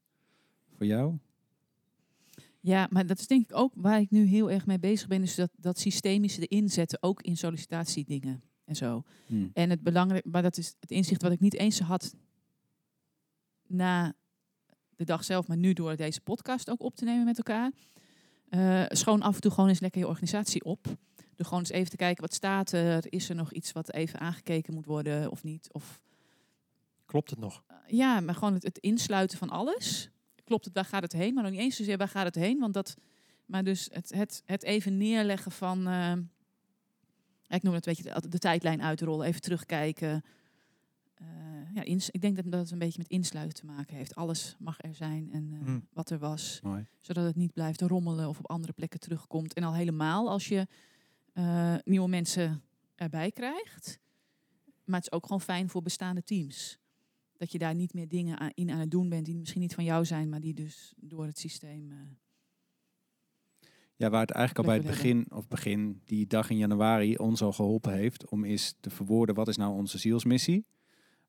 voor 0.76 0.86
jou? 0.86 1.18
Ja, 2.60 2.88
maar 2.90 3.06
dat 3.06 3.20
is 3.20 3.28
denk 3.28 3.50
ik 3.50 3.58
ook 3.58 3.74
waar 3.76 4.00
ik 4.00 4.10
nu 4.10 4.26
heel 4.26 4.52
erg 4.52 4.66
mee 4.66 4.80
bezig 4.80 5.08
ben. 5.08 5.22
Dus 5.22 5.36
dat, 5.36 5.50
dat 5.58 5.80
systemische 5.80 6.46
erin 6.46 6.70
zetten, 6.70 7.04
ook 7.04 7.22
in 7.22 7.38
sollicitatiedingen 7.38 8.44
en 8.64 8.76
zo. 8.76 9.04
Hm. 9.28 9.48
En 9.54 9.70
het 9.70 9.82
belangrijk, 9.82 10.26
maar 10.26 10.42
dat 10.42 10.58
is 10.58 10.76
het 10.80 10.92
inzicht 10.92 11.22
wat 11.22 11.32
ik 11.32 11.40
niet 11.40 11.54
eens 11.54 11.80
had 11.80 12.16
na 13.68 14.14
de 14.96 15.04
dag 15.04 15.24
zelf, 15.24 15.48
maar 15.48 15.58
nu 15.58 15.74
door 15.74 15.96
deze 15.96 16.22
podcast 16.22 16.70
ook 16.70 16.82
op 16.82 16.96
te 16.96 17.06
nemen 17.06 17.26
met 17.26 17.38
elkaar. 17.38 17.72
Eh, 18.50 18.84
schoon 18.88 19.22
af 19.22 19.36
en 19.36 19.42
toe 19.42 19.52
gewoon 19.52 19.70
eens 19.70 19.80
lekker 19.80 20.02
je 20.02 20.08
organisatie 20.08 20.64
op. 20.64 20.86
Door 21.36 21.46
gewoon 21.46 21.60
eens 21.60 21.72
even 21.72 21.90
te 21.90 21.96
kijken 21.96 22.22
wat 22.22 22.34
staat 22.34 22.72
er. 22.72 23.06
Is 23.10 23.30
er 23.30 23.36
nog 23.36 23.54
iets 23.54 23.72
wat 23.72 23.94
even 23.94 24.20
aangekeken 24.20 24.74
moet 24.74 24.86
worden 24.86 25.32
of 25.32 25.44
niet? 25.44 25.68
Of 25.72 26.02
Klopt 27.16 27.30
het 27.30 27.40
nog? 27.40 27.64
eh, 27.68 27.76
ja, 27.88 28.20
maar 28.20 28.34
gewoon 28.36 28.54
het, 28.54 28.64
het 28.64 28.78
insluiten 28.78 29.38
van 29.38 29.50
alles. 29.50 30.10
Klopt 30.44 30.66
het, 30.66 30.74
waar 30.74 30.86
gaat 30.86 31.02
het 31.02 31.12
heen? 31.14 31.34
Maar 31.34 31.44
nog 31.44 31.52
niet 31.52 31.62
eens 31.62 31.76
zozeer 31.76 31.98
waar 31.98 32.08
gaat 32.08 32.26
het 32.26 32.36
heen. 32.36 32.60
Want 32.60 32.74
dat, 32.74 32.96
maar 33.46 33.64
dus 33.64 33.90
het, 33.92 34.10
het, 34.14 34.42
het 34.46 34.64
even 34.64 34.98
neerleggen 34.98 35.52
van, 35.52 35.88
eh, 35.88 36.14
ik 37.48 37.64
noem 37.64 37.74
het, 37.74 37.86
weet 37.86 37.98
je, 37.98 38.04
de, 38.04 38.30
de 38.30 38.38
tijdlijn 38.38 38.82
uitrollen, 38.82 39.28
even 39.28 39.42
terugkijken. 39.42 40.24
Eh, 41.14 41.26
ja, 41.74 41.82
ins- 41.84 42.10
ik 42.10 42.22
denk 42.22 42.36
dat 42.36 42.52
dat 42.52 42.60
het 42.60 42.72
een 42.72 42.80
beetje 42.80 42.98
met 43.00 43.08
insluiten 43.08 43.56
te 43.60 43.66
maken 43.66 43.96
heeft. 43.96 44.16
Alles 44.16 44.56
mag 44.60 44.76
er 44.84 44.96
zijn 44.96 45.30
en 45.32 45.54
eh, 45.54 45.68
Mm. 45.68 45.88
wat 45.94 46.10
er 46.10 46.20
was. 46.20 46.60
Mooi. 46.64 46.86
Zodat 47.02 47.26
het 47.26 47.36
niet 47.36 47.54
blijft 47.54 47.82
rommelen 47.82 48.30
of 48.30 48.38
op 48.40 48.50
andere 48.50 48.74
plekken 48.74 49.00
terugkomt. 49.00 49.54
En 49.54 49.64
al 49.64 49.74
helemaal 49.74 50.30
als 50.30 50.48
je 50.48 50.68
nieuwe 51.84 52.08
mensen 52.10 52.64
erbij 52.96 53.32
krijgt. 53.32 54.00
Maar 54.86 54.96
het 55.00 55.08
is 55.12 55.12
ook 55.18 55.24
gewoon 55.26 55.42
fijn 55.42 55.70
voor 55.70 55.82
bestaande 55.82 56.24
teams. 56.24 56.78
Dat 57.38 57.52
je 57.52 57.58
daar 57.58 57.76
niet 57.76 57.94
meer 57.94 58.08
dingen 58.08 58.40
aan, 58.40 58.52
in 58.54 58.72
aan 58.72 58.80
het 58.80 58.92
doen 58.92 59.10
bent 59.10 59.26
die 59.26 59.36
misschien 59.36 59.62
niet 59.62 59.74
van 59.76 59.84
jou 59.84 60.06
zijn, 60.06 60.30
maar 60.30 60.40
die 60.40 60.54
dus 60.54 60.94
door 60.98 61.26
het 61.26 61.40
systeem. 61.40 61.92
eh, 61.92 61.98
Ja, 63.96 64.10
waar 64.10 64.22
het 64.22 64.32
eigenlijk 64.32 64.68
al 64.68 64.74
bij 64.76 64.84
het 64.84 64.96
begin, 64.96 65.26
of 65.30 65.48
begin, 65.48 66.02
die 66.06 66.28
dag 66.28 66.50
in 66.50 66.58
januari, 66.58 67.16
ons 67.18 67.42
al 67.42 67.52
geholpen 67.54 67.94
heeft 67.94 68.30
om 68.30 68.44
eens 68.44 68.76
te 68.80 68.90
verwoorden 68.90 69.36
wat 69.36 69.48
is 69.48 69.58
nou 69.58 69.74
onze 69.74 69.98
zielsmissie. 69.98 70.66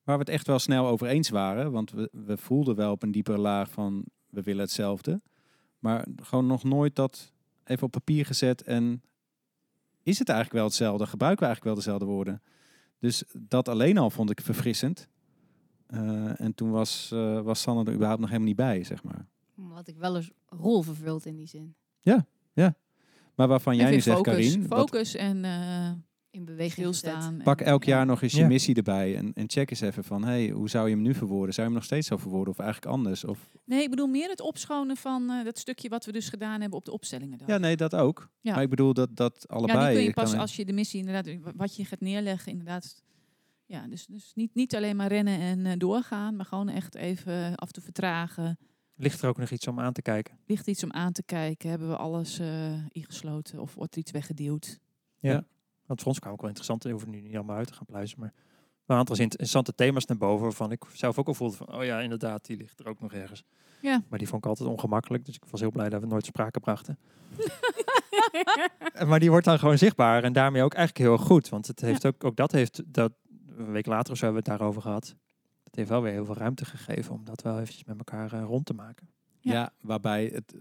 Waar 0.05 0.17
we 0.17 0.23
het 0.25 0.33
echt 0.33 0.47
wel 0.47 0.59
snel 0.59 0.87
over 0.87 1.07
eens 1.07 1.29
waren, 1.29 1.73
want 1.73 1.91
we, 1.91 2.09
we 2.13 2.37
voelden 2.37 2.77
wel 2.77 2.93
op 2.93 3.03
een 3.03 3.11
diepere 3.13 3.39
laag 3.39 3.71
van 3.71 4.05
we 4.31 4.43
willen 4.43 4.63
hetzelfde. 4.63 5.21
Maar 5.79 6.07
gewoon 6.23 6.47
nog 6.47 6.65
nooit 6.65 6.95
dat 6.95 7.33
even 7.65 7.83
op 7.87 7.91
papier 7.91 8.27
gezet 8.27 8.63
en 8.63 9.03
is 10.03 10.19
het 10.19 10.29
eigenlijk 10.29 10.59
wel 10.59 10.67
hetzelfde? 10.67 11.07
Gebruiken 11.07 11.41
we 11.41 11.47
eigenlijk 11.47 11.77
wel 11.77 11.85
dezelfde 11.85 12.15
woorden? 12.15 12.43
Dus 12.99 13.25
dat 13.39 13.69
alleen 13.69 13.99
al 13.99 14.11
vond 14.11 14.31
ik 14.31 14.41
verfrissend. 14.41 15.09
Eh, 15.87 16.41
en 16.41 16.55
toen 16.55 16.71
was, 16.71 17.11
eh 17.13 17.41
was 17.41 17.61
Sanne 17.61 17.85
er 17.85 17.93
überhaupt 17.93 18.21
nog 18.21 18.29
helemaal 18.29 18.49
niet 18.49 18.57
bij, 18.57 18.85
zeg 18.85 19.03
maar. 19.03 19.27
Wat 19.55 19.89
ik 19.89 19.97
wel 19.97 20.17
eens 20.17 20.31
rol 20.47 20.83
vervuld 20.83 21.27
in 21.27 21.37
die 21.37 21.47
zin. 21.49 21.75
Maar 23.35 23.49
waarvan 23.49 23.77
jij 23.77 23.91
nu 23.91 24.01
zegt, 24.01 24.17
focus, 24.17 24.33
Karin, 24.33 24.69
wat- 24.69 24.79
focus 24.79 25.15
en 25.15 25.45
eh 25.45 25.91
In 26.31 26.45
beweging 26.45 26.73
stilstaan. 26.95 27.41
Pak 27.45 27.61
en- 27.61 27.67
elk 27.67 27.85
ja. 27.85 27.97
jaar 27.97 28.07
nog 28.07 28.23
eens 28.23 28.33
je 28.33 28.41
Ja. 28.41 28.47
missie 28.47 28.75
erbij 28.75 29.17
en, 29.17 29.33
en 29.33 29.45
check 29.51 29.71
eens 29.71 29.81
even 29.81 30.05
van, 30.05 30.25
hey, 30.25 30.49
hoe 30.51 30.69
zou 30.69 30.89
je 30.89 30.95
hem 30.95 31.03
nu 31.03 31.15
verwoorden? 31.15 31.55
Zou 31.55 31.67
je 31.67 31.73
hem 31.73 31.81
nog 31.83 31.85
steeds 31.85 32.07
zo 32.09 32.17
verwoorden 32.17 32.53
of 32.53 32.59
eigenlijk 32.59 32.93
anders? 32.93 33.25
Of, 33.25 33.49
Nee, 33.65 33.83
ik 33.83 33.91
bedoel 33.91 34.07
meer 34.07 34.29
het 34.29 34.41
opschonen 34.41 34.97
van 34.97 35.31
eh, 35.31 35.45
dat 35.45 35.59
stukje 35.59 35.89
wat 35.89 36.05
we 36.05 36.13
dus 36.13 36.29
gedaan 36.29 36.61
hebben 36.61 36.79
op 36.79 36.85
de 36.85 36.93
opstellingen. 36.93 37.39
Dan. 37.39 37.47
ja, 37.49 37.59
nee, 37.59 37.77
dat 37.77 37.95
ook. 37.95 38.29
Ja. 38.41 38.55
Maar 38.55 38.63
ik 38.63 38.71
bedoel 38.71 38.95
dat, 38.95 39.17
dat 39.17 39.49
allebei. 39.49 39.79
Ja, 39.79 39.85
die 39.87 39.95
kun 39.97 40.05
je 40.07 40.13
kan 40.13 40.25
pas 40.25 40.35
als 40.35 40.57
je 40.57 40.65
de 40.65 40.73
missie 40.73 41.01
inderdaad, 41.01 41.53
wat 41.57 41.77
je 41.77 41.85
gaat 41.85 42.01
neerleggen, 42.01 42.53
inderdaad. 42.53 43.03
Ja, 43.67 43.87
dus, 43.87 44.07
dus 44.07 44.33
niet, 44.35 44.55
niet 44.55 44.77
alleen 44.77 44.97
maar 44.97 45.09
rennen 45.09 45.39
en 45.39 45.67
eh, 45.67 45.73
doorgaan, 45.77 46.37
maar 46.37 46.47
gewoon 46.47 46.69
echt 46.69 46.95
even 46.95 47.55
af 47.55 47.71
toe 47.71 47.83
vertragen. 47.83 48.59
Ligt 48.95 49.23
er 49.23 49.29
ook 49.29 49.39
nog 49.39 49.51
iets 49.51 49.67
om 49.67 49.81
aan 49.81 49.93
te 49.93 50.03
kijken? 50.03 50.39
Ligt 50.47 50.67
iets 50.67 50.85
om 50.85 50.93
aan 50.93 51.13
te 51.13 51.23
kijken? 51.23 51.71
Hebben 51.71 51.89
we 51.89 51.97
alles 51.97 52.39
eh, 52.39 52.87
ingesloten 52.87 53.61
of 53.61 53.75
wordt 53.75 53.93
er 53.93 54.01
iets 54.01 54.11
weggeduwd? 54.11 54.79
Want 55.87 56.01
voor 56.01 56.09
ons 56.09 56.19
kwam 56.19 56.33
ook 56.33 56.41
wel 56.41 56.49
interessant. 56.49 56.83
We 56.83 56.91
hoeven 56.91 57.11
nu 57.11 57.21
niet 57.21 57.35
allemaal 57.35 57.57
uit 57.57 57.67
te 57.67 57.75
gaan 57.75 57.87
pluizen. 57.87 58.21
Maar 58.21 58.33
een 58.87 58.97
aantal 58.97 59.17
interessante 59.17 59.75
thema's 59.75 60.05
naar 60.05 60.17
boven. 60.17 60.43
Waarvan 60.43 60.73
ik 60.73 60.85
zelf 60.93 61.19
ook 61.19 61.27
al 61.27 61.35
voelde 61.35 61.57
van, 61.57 61.75
oh 61.75 61.85
ja, 61.85 62.01
inderdaad, 62.01 62.47
die 62.47 62.57
ligt 62.57 62.81
er 62.81 62.87
ook 62.87 63.01
nog 63.01 63.13
ergens. 63.13 63.45
Ja. 63.81 64.03
Maar 64.09 64.19
die 64.19 64.29
vond 64.29 64.45
ik 64.45 64.49
altijd 64.49 64.69
ongemakkelijk. 64.69 65.25
Dus 65.25 65.35
ik 65.35 65.45
was 65.51 65.61
heel 65.61 65.71
blij 65.71 65.89
dat 65.89 66.01
we 66.01 66.07
nooit 66.07 66.25
sprake 66.25 66.61
brachten. 66.61 66.99
maar 69.09 69.21
die 69.21 69.31
wordt 69.31 69.45
dan 69.45 69.59
gewoon 69.59 69.79
zichtbaar. 69.79 70.25
En 70.25 70.33
daarmee 70.33 70.63
ook 70.63 70.75
eigenlijk 70.75 71.09
heel 71.09 71.27
goed. 71.27 71.49
Want 71.49 71.67
het 71.67 71.81
heeft 71.81 72.07
ook, 72.07 72.25
ook 72.25 72.37
dat 72.37 72.53
heeft, 72.53 72.83
dat, 72.87 73.13
een 73.57 73.73
week 73.73 73.87
later 73.87 74.13
of 74.13 74.19
zo 74.19 74.25
hebben 74.25 74.43
we 74.45 74.51
het 74.51 74.59
daarover 74.59 74.83
gehad. 74.83 75.17
Het 75.65 75.77
heeft 75.77 75.89
wel 75.89 76.03
weer 76.03 76.13
heel 76.13 76.25
veel 76.25 76.37
ruimte 76.37 76.65
gegeven 76.65 77.15
om 77.15 77.25
dat 77.25 77.43
wel 77.43 77.61
eventjes 77.61 77.85
met 77.85 77.99
elkaar 77.99 78.33
eh, 78.33 78.43
rond 78.43 78.67
te 78.67 78.75
maken. 78.75 79.09
Ja. 79.41 79.53
Ja. 79.53 79.73
waarbij 79.81 80.31
het... 80.35 80.55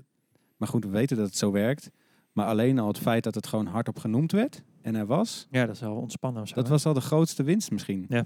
Maar 0.57 0.67
goed, 0.67 0.83
we 0.83 0.89
weten 0.89 1.17
dat 1.17 1.25
het 1.25 1.37
zo 1.37 1.51
werkt. 1.51 1.91
Maar 2.31 2.45
alleen 2.47 2.79
al 2.79 2.87
het 2.87 2.97
feit 2.97 3.23
dat 3.23 3.35
het 3.35 3.47
gewoon 3.47 3.65
hardop 3.65 3.99
genoemd 3.99 4.31
werd 4.31 4.63
en 4.81 4.95
er 4.95 5.05
was, 5.05 5.47
Ja, 5.49 5.65
dat 5.65 5.75
is 5.75 5.81
wel 5.81 5.95
ontspannen. 5.95 6.47
zo, 6.47 6.55
dat 6.55 6.63
hè? 6.63 6.69
was 6.69 6.85
al 6.85 6.93
de 6.93 7.01
grootste 7.01 7.43
winst 7.43 7.71
misschien. 7.71 8.05
Ja. 8.09 8.25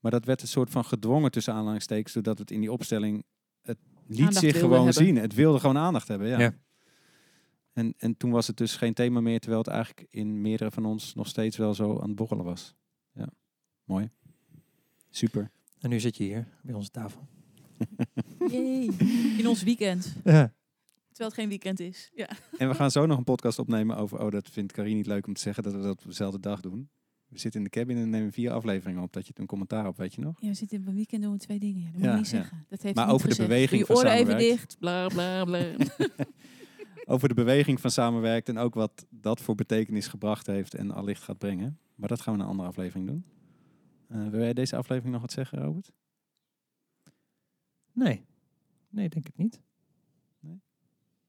Maar 0.00 0.10
dat 0.10 0.24
werd 0.24 0.42
een 0.42 0.48
soort 0.48 0.70
van 0.70 0.84
gedwongen 0.84 1.30
tussen 1.30 1.54
aanhalingstekens, 1.54 2.12
doordat 2.12 2.38
het 2.38 2.50
in 2.50 2.60
die 2.60 2.72
opstelling, 2.72 3.24
het 3.62 3.78
liet 4.06 4.18
Aandacht 4.18 4.36
zich 4.38 4.58
gewoon 4.58 4.74
hebben. 4.74 4.92
zien. 4.94 5.16
Het 5.16 5.34
wilde 5.34 5.58
gewoon 5.60 5.78
aandacht 5.78 6.08
hebben, 6.08 6.28
ja. 6.28 6.38
Ja. 6.38 6.54
En, 7.72 7.94
en 7.98 8.16
toen 8.16 8.30
was 8.30 8.46
het 8.46 8.56
dus 8.56 8.76
geen 8.76 8.94
thema 8.94 9.20
meer, 9.20 9.40
terwijl 9.40 9.62
het 9.62 9.70
eigenlijk 9.72 10.06
in 10.10 10.40
meerdere 10.40 10.70
van 10.70 10.84
ons 10.84 11.14
nog 11.14 11.26
steeds 11.26 11.56
wel 11.56 11.74
zo 11.74 11.98
aan 12.00 12.06
het 12.06 12.16
borrelen 12.16 12.44
was. 12.44 12.74
Mooi. 13.84 14.10
Super. 15.10 15.50
En 15.80 15.90
nu 15.90 16.00
zit 16.00 16.16
je 16.16 16.24
hier 16.24 16.46
bij 16.62 16.74
onze 16.74 16.90
tafel. 16.90 17.26
Yay. 18.52 18.90
In 19.38 19.46
ons 19.48 19.62
weekend. 19.62 20.14
Ja. 20.24 20.52
Terwijl 21.08 21.30
het 21.30 21.34
geen 21.34 21.48
weekend 21.48 21.80
is. 21.80 22.10
Ja. 22.14 22.28
En 22.58 22.68
we 22.68 22.74
gaan 22.74 22.90
zo 22.90 23.06
nog 23.06 23.18
een 23.18 23.24
podcast 23.24 23.58
opnemen 23.58 23.96
over, 23.96 24.20
oh 24.20 24.30
dat 24.30 24.48
vindt 24.48 24.72
Karin 24.72 24.96
niet 24.96 25.06
leuk 25.06 25.26
om 25.26 25.34
te 25.34 25.40
zeggen, 25.40 25.62
dat 25.62 25.72
we 25.72 25.80
dat 25.80 25.90
op 25.98 26.04
dezelfde 26.04 26.40
dag 26.40 26.60
doen. 26.60 26.88
We 27.28 27.38
zitten 27.38 27.60
in 27.60 27.64
de 27.66 27.78
cabin 27.78 27.96
en 27.96 28.10
nemen 28.10 28.32
vier 28.32 28.50
afleveringen 28.50 29.02
op, 29.02 29.12
dat 29.12 29.26
je 29.26 29.32
een 29.36 29.46
commentaar 29.46 29.86
op, 29.86 29.96
weet 29.96 30.14
je 30.14 30.20
nog? 30.20 30.40
ja, 30.40 30.48
we 30.48 30.54
zitten 30.54 30.80
in 30.80 30.86
een 30.86 30.94
weekend 30.94 31.22
doen 31.22 31.32
we 31.32 31.38
twee 31.38 31.58
dingen. 31.58 31.82
Ja, 31.82 31.90
dat 31.90 31.94
moet 32.00 32.04
Ja, 32.04 32.16
niet 32.16 32.24
ja. 32.30 32.36
zeggen. 32.36 32.66
Dat 32.68 32.82
heeft 32.82 32.94
Maar 32.94 33.10
over 33.10 33.28
de 33.28 33.36
beweging 33.36 33.86
Doe 33.86 33.96
je 33.96 34.02
van 34.02 34.10
oren 34.10 34.10
even 34.12 34.26
samenwerkt. 34.26 34.60
dicht. 34.60 34.78
Bla 34.78 35.06
bla 35.08 35.44
bla. 35.44 35.64
Over 37.06 37.28
de 37.28 37.34
beweging 37.34 37.80
van 37.80 37.90
samenwerkt 37.90 38.48
en 38.48 38.58
ook 38.58 38.74
wat 38.74 39.06
dat 39.10 39.40
voor 39.40 39.54
betekenis 39.54 40.06
gebracht 40.06 40.46
heeft 40.46 40.74
en 40.74 40.90
allicht 40.90 41.22
gaat 41.22 41.38
brengen. 41.38 41.78
Maar 41.94 42.08
dat 42.08 42.20
gaan 42.20 42.32
we 42.34 42.38
in 42.38 42.44
een 42.44 42.50
andere 42.50 42.68
aflevering 42.68 43.06
doen. 43.06 43.24
Eh, 44.14 44.28
wil 44.28 44.40
jij 44.40 44.52
deze 44.54 44.76
aflevering 44.76 45.12
nog 45.12 45.20
wat 45.22 45.32
zeggen, 45.32 45.58
Robert? 45.58 45.92
Nee. 47.92 48.24
Nee, 48.88 49.08
denk 49.08 49.28
ik 49.28 49.36
niet. 49.36 49.60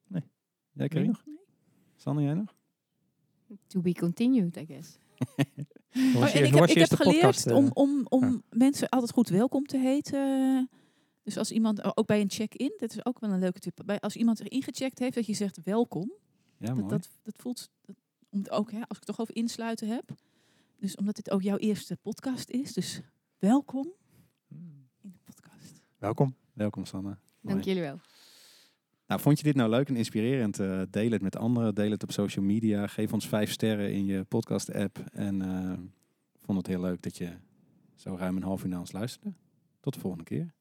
Jij, 0.08 0.24
Weet 0.72 0.90
Karin? 0.90 1.06
je 1.06 1.12
nog? 1.12 1.24
Sanne, 1.96 2.22
jij 2.22 2.34
nog? 2.34 2.56
To 3.68 3.82
be 3.82 3.94
continued, 3.94 4.58
I 4.58 4.66
guess. 4.66 4.98
Oh, 6.16 6.36
en 6.36 6.44
ik 6.46 6.54
heb, 6.54 6.64
ik 6.64 6.70
geleerd 6.70 6.98
podcast, 6.98 7.46
eh? 7.48 7.56
om, 7.56 7.70
om, 7.74 8.06
om 8.10 8.24
Ja. 8.24 8.42
mensen 8.50 8.90
altijd 8.90 9.12
goed 9.12 9.30
welkom 9.30 9.66
te 9.66 9.78
heten. 9.78 10.70
Dus 11.24 11.38
als 11.38 11.52
iemand, 11.52 11.98
ook 11.98 12.06
bij 12.06 12.22
een 12.22 12.30
check-in, 12.30 12.74
dat 12.78 12.90
is 12.92 13.06
ook 13.06 13.20
wel 13.20 13.30
een 13.32 13.40
leuke 13.40 13.60
tip. 13.60 13.82
Bij, 13.86 14.00
als 14.00 14.16
iemand 14.16 14.40
er 14.40 14.52
ingecheckt 14.52 15.00
heeft, 15.00 15.16
dat 15.16 15.26
je 15.26 15.34
zegt 15.34 15.64
welkom. 15.64 16.12
Ja, 16.58 16.66
Dat, 16.66 16.76
mooi. 16.76 16.88
dat, 16.88 17.10
dat 17.24 17.36
voelt 17.38 17.70
dat 17.82 17.96
om 18.30 18.40
het 18.40 18.50
ook, 18.50 18.72
hè, 18.72 18.78
als 18.78 18.88
ik 18.90 18.96
het 18.96 19.06
toch 19.06 19.20
over 19.20 19.36
insluiten 19.36 19.88
heb. 19.88 20.12
Dus 20.80 20.96
omdat 20.96 21.16
dit 21.16 21.32
ook 21.32 21.42
jouw 21.42 21.58
eerste 21.58 21.98
podcast 22.02 22.50
is. 22.50 22.74
Dus 22.74 23.02
welkom 23.38 23.94
in 25.02 25.12
de 25.12 25.20
podcast. 25.24 25.82
Welkom. 25.98 26.36
Welkom 26.54 26.86
Sanne. 26.86 27.10
Mooi. 27.10 27.18
Dank 27.42 27.64
jullie 27.64 27.82
wel. 27.82 28.00
Nou, 29.08 29.22
vond 29.22 29.38
je 29.38 29.44
dit 29.44 29.56
nou 29.56 29.70
leuk 29.70 29.90
en 29.90 29.96
inspirerend? 29.96 30.60
Eh, 30.60 30.82
deel 30.90 31.12
het 31.12 31.22
met 31.22 31.36
anderen, 31.36 31.76
deel 31.76 31.92
het 31.92 32.04
op 32.04 32.12
social 32.12 32.46
media. 32.46 32.88
Geef 32.88 33.14
ons 33.14 33.28
vijf 33.28 33.52
sterren 33.52 33.94
in 33.94 34.06
je 34.06 34.24
podcast-app. 34.24 35.00
En 35.12 35.42
eh, 35.42 35.78
vond 36.40 36.58
het 36.58 36.68
heel 36.68 36.82
leuk 36.82 37.02
dat 37.02 37.18
je 37.18 37.32
zo 37.96 38.16
ruim 38.16 38.36
een 38.36 38.44
half 38.44 38.64
uur 38.64 38.70
naar 38.70 38.80
ons 38.80 38.92
luisterde. 38.92 39.34
Tot 39.80 39.94
de 39.94 40.00
volgende 40.00 40.26
keer. 40.26 40.54